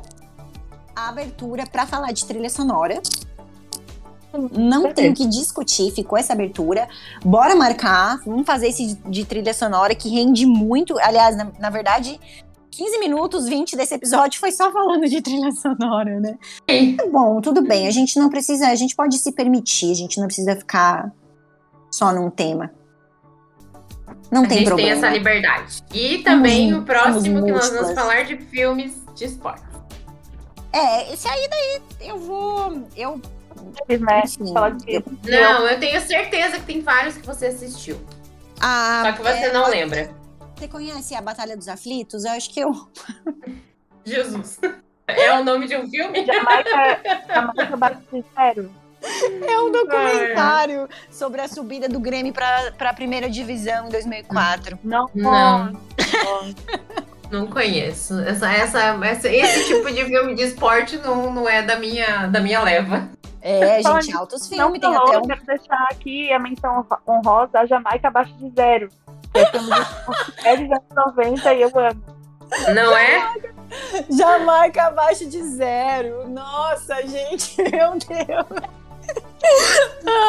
a 0.96 1.08
abertura 1.10 1.66
para 1.66 1.86
falar 1.86 2.12
de 2.12 2.24
trilha 2.24 2.48
sonora. 2.48 3.00
Não 4.52 4.92
tem 4.92 5.10
o 5.10 5.14
que 5.14 5.26
discutir, 5.26 5.90
ficou 5.90 6.16
essa 6.16 6.32
abertura. 6.32 6.88
Bora 7.24 7.54
marcar, 7.54 8.20
vamos 8.24 8.46
fazer 8.46 8.68
esse 8.68 8.96
de 9.06 9.24
trilha 9.24 9.52
sonora 9.52 9.94
que 9.94 10.08
rende 10.08 10.46
muito. 10.46 10.98
Aliás, 11.00 11.36
na, 11.36 11.50
na 11.58 11.68
verdade, 11.68 12.18
15 12.70 12.98
minutos, 12.98 13.46
20 13.48 13.76
desse 13.76 13.94
episódio 13.94 14.38
foi 14.38 14.52
só 14.52 14.70
falando 14.72 15.06
de 15.08 15.20
trilha 15.20 15.50
sonora, 15.52 16.20
né? 16.20 16.38
Sim. 16.68 16.96
Bom, 17.10 17.40
tudo 17.40 17.60
bem. 17.60 17.88
A 17.88 17.90
gente 17.90 18.18
não 18.18 18.30
precisa, 18.30 18.68
a 18.68 18.74
gente 18.74 18.94
pode 18.94 19.18
se 19.18 19.32
permitir, 19.32 19.90
a 19.90 19.94
gente 19.94 20.18
não 20.18 20.26
precisa 20.26 20.54
ficar 20.54 21.12
só 21.90 22.12
num 22.12 22.30
tema. 22.30 22.70
Não 24.30 24.44
a 24.44 24.46
tem 24.48 24.58
gente 24.58 24.68
problema. 24.68 24.90
tem 24.90 24.98
essa 24.98 25.16
liberdade. 25.16 25.82
E 25.92 26.18
também 26.18 26.72
o 26.74 26.84
próximo 26.84 27.44
que 27.44 27.50
nós 27.52 27.70
vamos 27.70 27.92
falar 27.92 28.24
de 28.24 28.36
filmes 28.36 29.04
de 29.14 29.24
esporte. 29.24 29.62
É, 30.72 31.12
esse 31.12 31.28
aí 31.28 31.48
daí 31.48 32.08
eu 32.08 32.18
vou. 32.18 32.88
Eu. 32.96 33.20
Eu, 33.88 34.00
não, 35.24 35.68
eu 35.68 35.80
tenho 35.80 36.00
certeza 36.00 36.58
que 36.58 36.64
tem 36.64 36.80
vários 36.80 37.16
que 37.16 37.26
você 37.26 37.46
assistiu. 37.46 38.00
Ah, 38.60 39.02
Só 39.04 39.12
que 39.12 39.22
você 39.22 39.46
é, 39.46 39.52
não 39.52 39.68
lembra. 39.68 40.10
Você 40.56 40.68
conhece 40.68 41.14
a 41.14 41.20
Batalha 41.20 41.56
dos 41.56 41.68
Aflitos? 41.68 42.24
Eu 42.24 42.32
acho 42.32 42.50
que 42.50 42.60
eu. 42.60 42.72
Jesus. 44.04 44.60
É 45.06 45.32
o 45.32 45.44
nome 45.44 45.66
de 45.66 45.76
um 45.76 45.88
filme? 45.90 46.24
Jamaica, 46.24 47.00
Jamaica 47.26 47.76
Batistério. 47.76 48.70
É 49.02 49.60
um 49.60 49.72
documentário 49.72 50.88
sobre 51.10 51.40
a 51.40 51.48
subida 51.48 51.88
do 51.88 51.98
Grêmio 51.98 52.32
para 52.32 52.72
a 52.78 52.94
primeira 52.94 53.28
divisão 53.28 53.86
em 53.86 53.90
2004. 53.90 54.78
Não, 54.84 55.08
não. 55.14 55.72
Não 57.30 57.46
conheço. 57.46 58.18
Essa, 58.20 58.52
essa, 58.52 59.06
essa, 59.06 59.28
esse 59.28 59.66
tipo 59.66 59.90
de 59.92 60.04
filme 60.04 60.34
de 60.34 60.42
esporte 60.42 60.96
não, 60.98 61.32
não 61.32 61.48
é 61.48 61.62
da 61.62 61.76
minha, 61.76 62.26
da 62.26 62.40
minha 62.40 62.60
leva. 62.60 63.08
É, 63.40 63.82
gente, 63.82 64.14
altos 64.14 64.48
filmes. 64.48 64.80
Tem 64.80 64.94
até 64.94 65.18
um... 65.18 65.22
quero 65.22 65.46
deixar 65.46 65.88
aqui 65.90 66.32
a 66.32 66.38
menção 66.38 66.84
honrosa 67.08 67.60
a 67.60 67.66
Jamaica 67.66 68.08
abaixo 68.08 68.34
de 68.34 68.50
zero. 68.50 68.88
É 69.32 69.46
filme 69.46 70.68
de 70.68 70.74
anos 70.74 71.16
90 71.16 71.54
e 71.54 71.62
eu 71.62 71.70
amo. 71.78 72.04
Não 72.74 72.96
é? 72.96 73.32
Jamaica 74.10 74.88
abaixo 74.88 75.26
de 75.26 75.40
zero. 75.42 76.28
Nossa, 76.28 77.06
gente, 77.06 77.56
meu 77.70 77.92
Deus. 77.92 78.79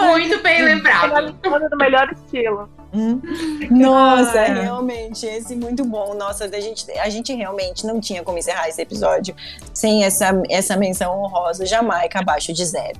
Muito 0.07 0.41
bem 0.41 0.63
lembrado. 0.63 1.35
No 1.43 1.77
melhor 1.77 2.11
estilo. 2.11 2.69
Hum? 2.93 3.21
Nossa, 3.71 4.43
realmente, 4.43 5.25
esse 5.25 5.55
muito 5.55 5.83
bom. 5.85 6.13
Nossa, 6.13 6.45
a 6.45 6.59
gente, 6.59 6.89
a 6.99 7.09
gente 7.09 7.33
realmente 7.33 7.85
não 7.85 7.99
tinha 7.99 8.23
como 8.23 8.37
encerrar 8.37 8.67
esse 8.67 8.81
episódio 8.81 9.35
sem 9.73 10.03
essa, 10.03 10.31
essa 10.49 10.75
menção 10.75 11.17
honrosa, 11.17 11.65
Jamaica 11.65 12.19
abaixo 12.19 12.53
de 12.53 12.65
zero. 12.65 12.99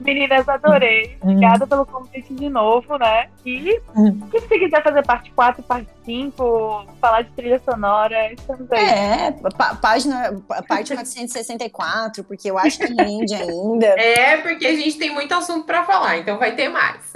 Meninas, 0.00 0.48
adorei. 0.48 1.16
Uhum. 1.22 1.30
Obrigada 1.30 1.66
pelo 1.66 1.86
convite 1.86 2.34
de 2.34 2.48
novo, 2.48 2.98
né? 2.98 3.28
E 3.46 3.80
uhum. 3.94 4.28
se 4.32 4.58
quiser 4.58 4.82
fazer 4.82 5.04
parte 5.04 5.30
4, 5.32 5.62
parte 5.62 5.88
5, 6.04 6.86
falar 7.00 7.22
de 7.22 7.30
trilha 7.30 7.60
sonora, 7.64 8.32
estamos 8.32 8.70
aí. 8.72 8.84
É, 8.84 9.34
página, 9.80 10.42
parte 10.68 10.94
464, 10.94 12.24
porque 12.24 12.50
eu 12.50 12.58
acho 12.58 12.78
que 12.78 12.92
rende 12.92 13.34
ainda. 13.34 13.94
É, 14.04 14.36
porque 14.38 14.66
a 14.66 14.74
gente 14.74 14.98
tem 14.98 15.12
muito 15.12 15.32
assunto 15.32 15.64
para 15.64 15.84
falar, 15.84 16.18
então 16.18 16.38
vai 16.38 16.54
ter 16.54 16.68
mais. 16.68 17.00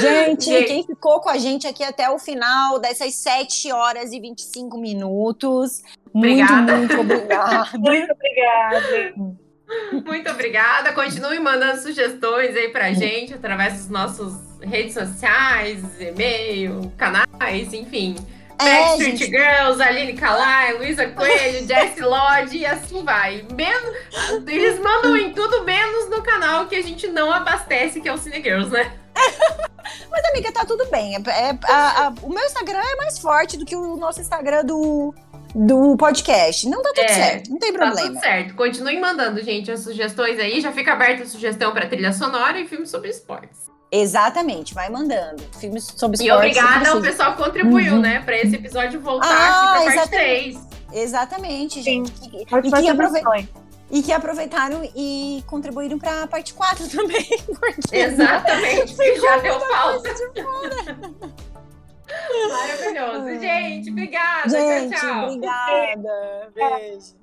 gente, 0.00 0.44
gente, 0.44 0.64
quem 0.64 0.84
ficou 0.84 1.20
com 1.20 1.28
a 1.28 1.36
gente 1.36 1.66
aqui 1.66 1.82
até 1.84 2.08
o 2.10 2.18
final 2.18 2.78
dessas 2.78 3.14
7 3.14 3.72
horas 3.72 4.12
e 4.12 4.20
25 4.20 4.78
minutos, 4.78 5.82
obrigada. 6.12 6.76
muito, 6.76 6.96
muito 6.96 7.00
obrigada. 7.00 7.78
muito 7.78 8.12
obrigada. 8.12 9.14
Muito 10.04 10.30
obrigada. 10.30 10.92
Continue 10.92 11.38
mandando 11.38 11.80
sugestões 11.80 12.56
aí 12.56 12.68
pra 12.68 12.92
gente 12.92 13.34
através 13.34 13.74
dos 13.74 13.88
nossos 13.88 14.34
redes 14.62 14.94
sociais, 14.94 15.80
e-mail, 15.98 16.92
canais, 16.96 17.72
enfim. 17.72 18.16
É, 18.58 18.82
Backstreet 18.82 19.16
gente... 19.16 19.30
Girls, 19.30 19.82
Aline 19.82 20.12
Kalai, 20.12 20.74
Luísa 20.74 21.08
Coelho, 21.08 21.64
Jessie 21.66 22.02
Lodge 22.02 22.58
e 22.58 22.66
assim 22.66 23.02
vai. 23.02 23.44
Menos, 23.54 23.96
eles 24.46 24.78
mandam 24.80 25.16
em 25.16 25.32
tudo 25.32 25.64
menos 25.64 26.10
no 26.10 26.22
canal 26.22 26.66
que 26.66 26.76
a 26.76 26.82
gente 26.82 27.06
não 27.06 27.32
abastece, 27.32 28.00
que 28.00 28.08
é 28.08 28.12
o 28.12 28.18
Cine 28.18 28.42
Girls, 28.42 28.70
né? 28.70 28.92
Mas, 30.10 30.24
amiga, 30.26 30.52
tá 30.52 30.64
tudo 30.64 30.84
bem. 30.86 31.16
É, 31.16 31.18
é 31.18 31.58
a, 31.64 32.06
a, 32.06 32.14
o 32.22 32.28
meu 32.28 32.44
Instagram 32.44 32.78
é 32.78 32.96
mais 32.96 33.18
forte 33.18 33.56
do 33.56 33.64
que 33.64 33.74
o 33.74 33.96
nosso 33.96 34.20
Instagram 34.20 34.64
do, 34.64 35.14
do 35.54 35.96
podcast. 35.96 36.68
Não 36.68 36.82
tá 36.82 36.90
tudo 36.94 37.04
é, 37.04 37.14
certo, 37.14 37.50
não 37.50 37.58
tem 37.58 37.72
problema. 37.72 38.00
Tá 38.00 38.06
tudo 38.06 38.20
certo. 38.20 38.54
Continuem 38.54 39.00
mandando, 39.00 39.42
gente, 39.42 39.70
as 39.70 39.80
sugestões 39.80 40.38
aí. 40.38 40.60
Já 40.60 40.72
fica 40.72 40.92
aberta 40.92 41.22
a 41.22 41.26
sugestão 41.26 41.72
para 41.72 41.86
trilha 41.86 42.12
sonora 42.12 42.60
e 42.60 42.66
filmes 42.66 42.90
sobre 42.90 43.10
esportes. 43.10 43.70
Exatamente, 43.92 44.72
vai 44.72 44.88
mandando. 44.88 45.42
Filmes 45.58 45.84
sobre 45.96 46.16
esportes. 46.16 46.20
E 46.20 46.30
obrigada 46.30 46.90
ao 46.90 47.00
pessoal 47.00 47.32
que 47.34 47.42
contribuiu, 47.42 47.94
uhum. 47.94 48.00
né, 48.00 48.20
para 48.20 48.36
esse 48.36 48.54
episódio 48.54 49.00
voltar 49.00 49.26
ah, 49.28 49.74
aqui 49.74 49.84
pra 49.84 49.94
parte 49.94 50.10
3. 50.10 50.58
Exatamente, 50.92 51.82
gente. 51.82 52.12
Sim, 52.16 52.30
e, 52.32 52.42
e, 52.42 52.46
que 52.46 53.48
e 53.90 54.02
que 54.02 54.12
aproveitaram 54.12 54.88
e 54.94 55.42
contribuíram 55.46 55.98
para 55.98 56.22
a 56.22 56.26
parte 56.26 56.54
4 56.54 56.88
também. 56.90 57.26
Exatamente, 57.90 58.94
porque 58.94 59.20
já 59.20 59.38
deu 59.38 59.58
falta. 59.60 60.10
Maravilhoso. 62.48 63.40
Gente, 63.40 63.90
obrigada. 63.90 64.48
Gente, 64.48 64.94
tchau, 64.96 65.00
tchau. 65.00 65.24
Obrigada. 65.26 66.52
Beijo. 66.54 67.19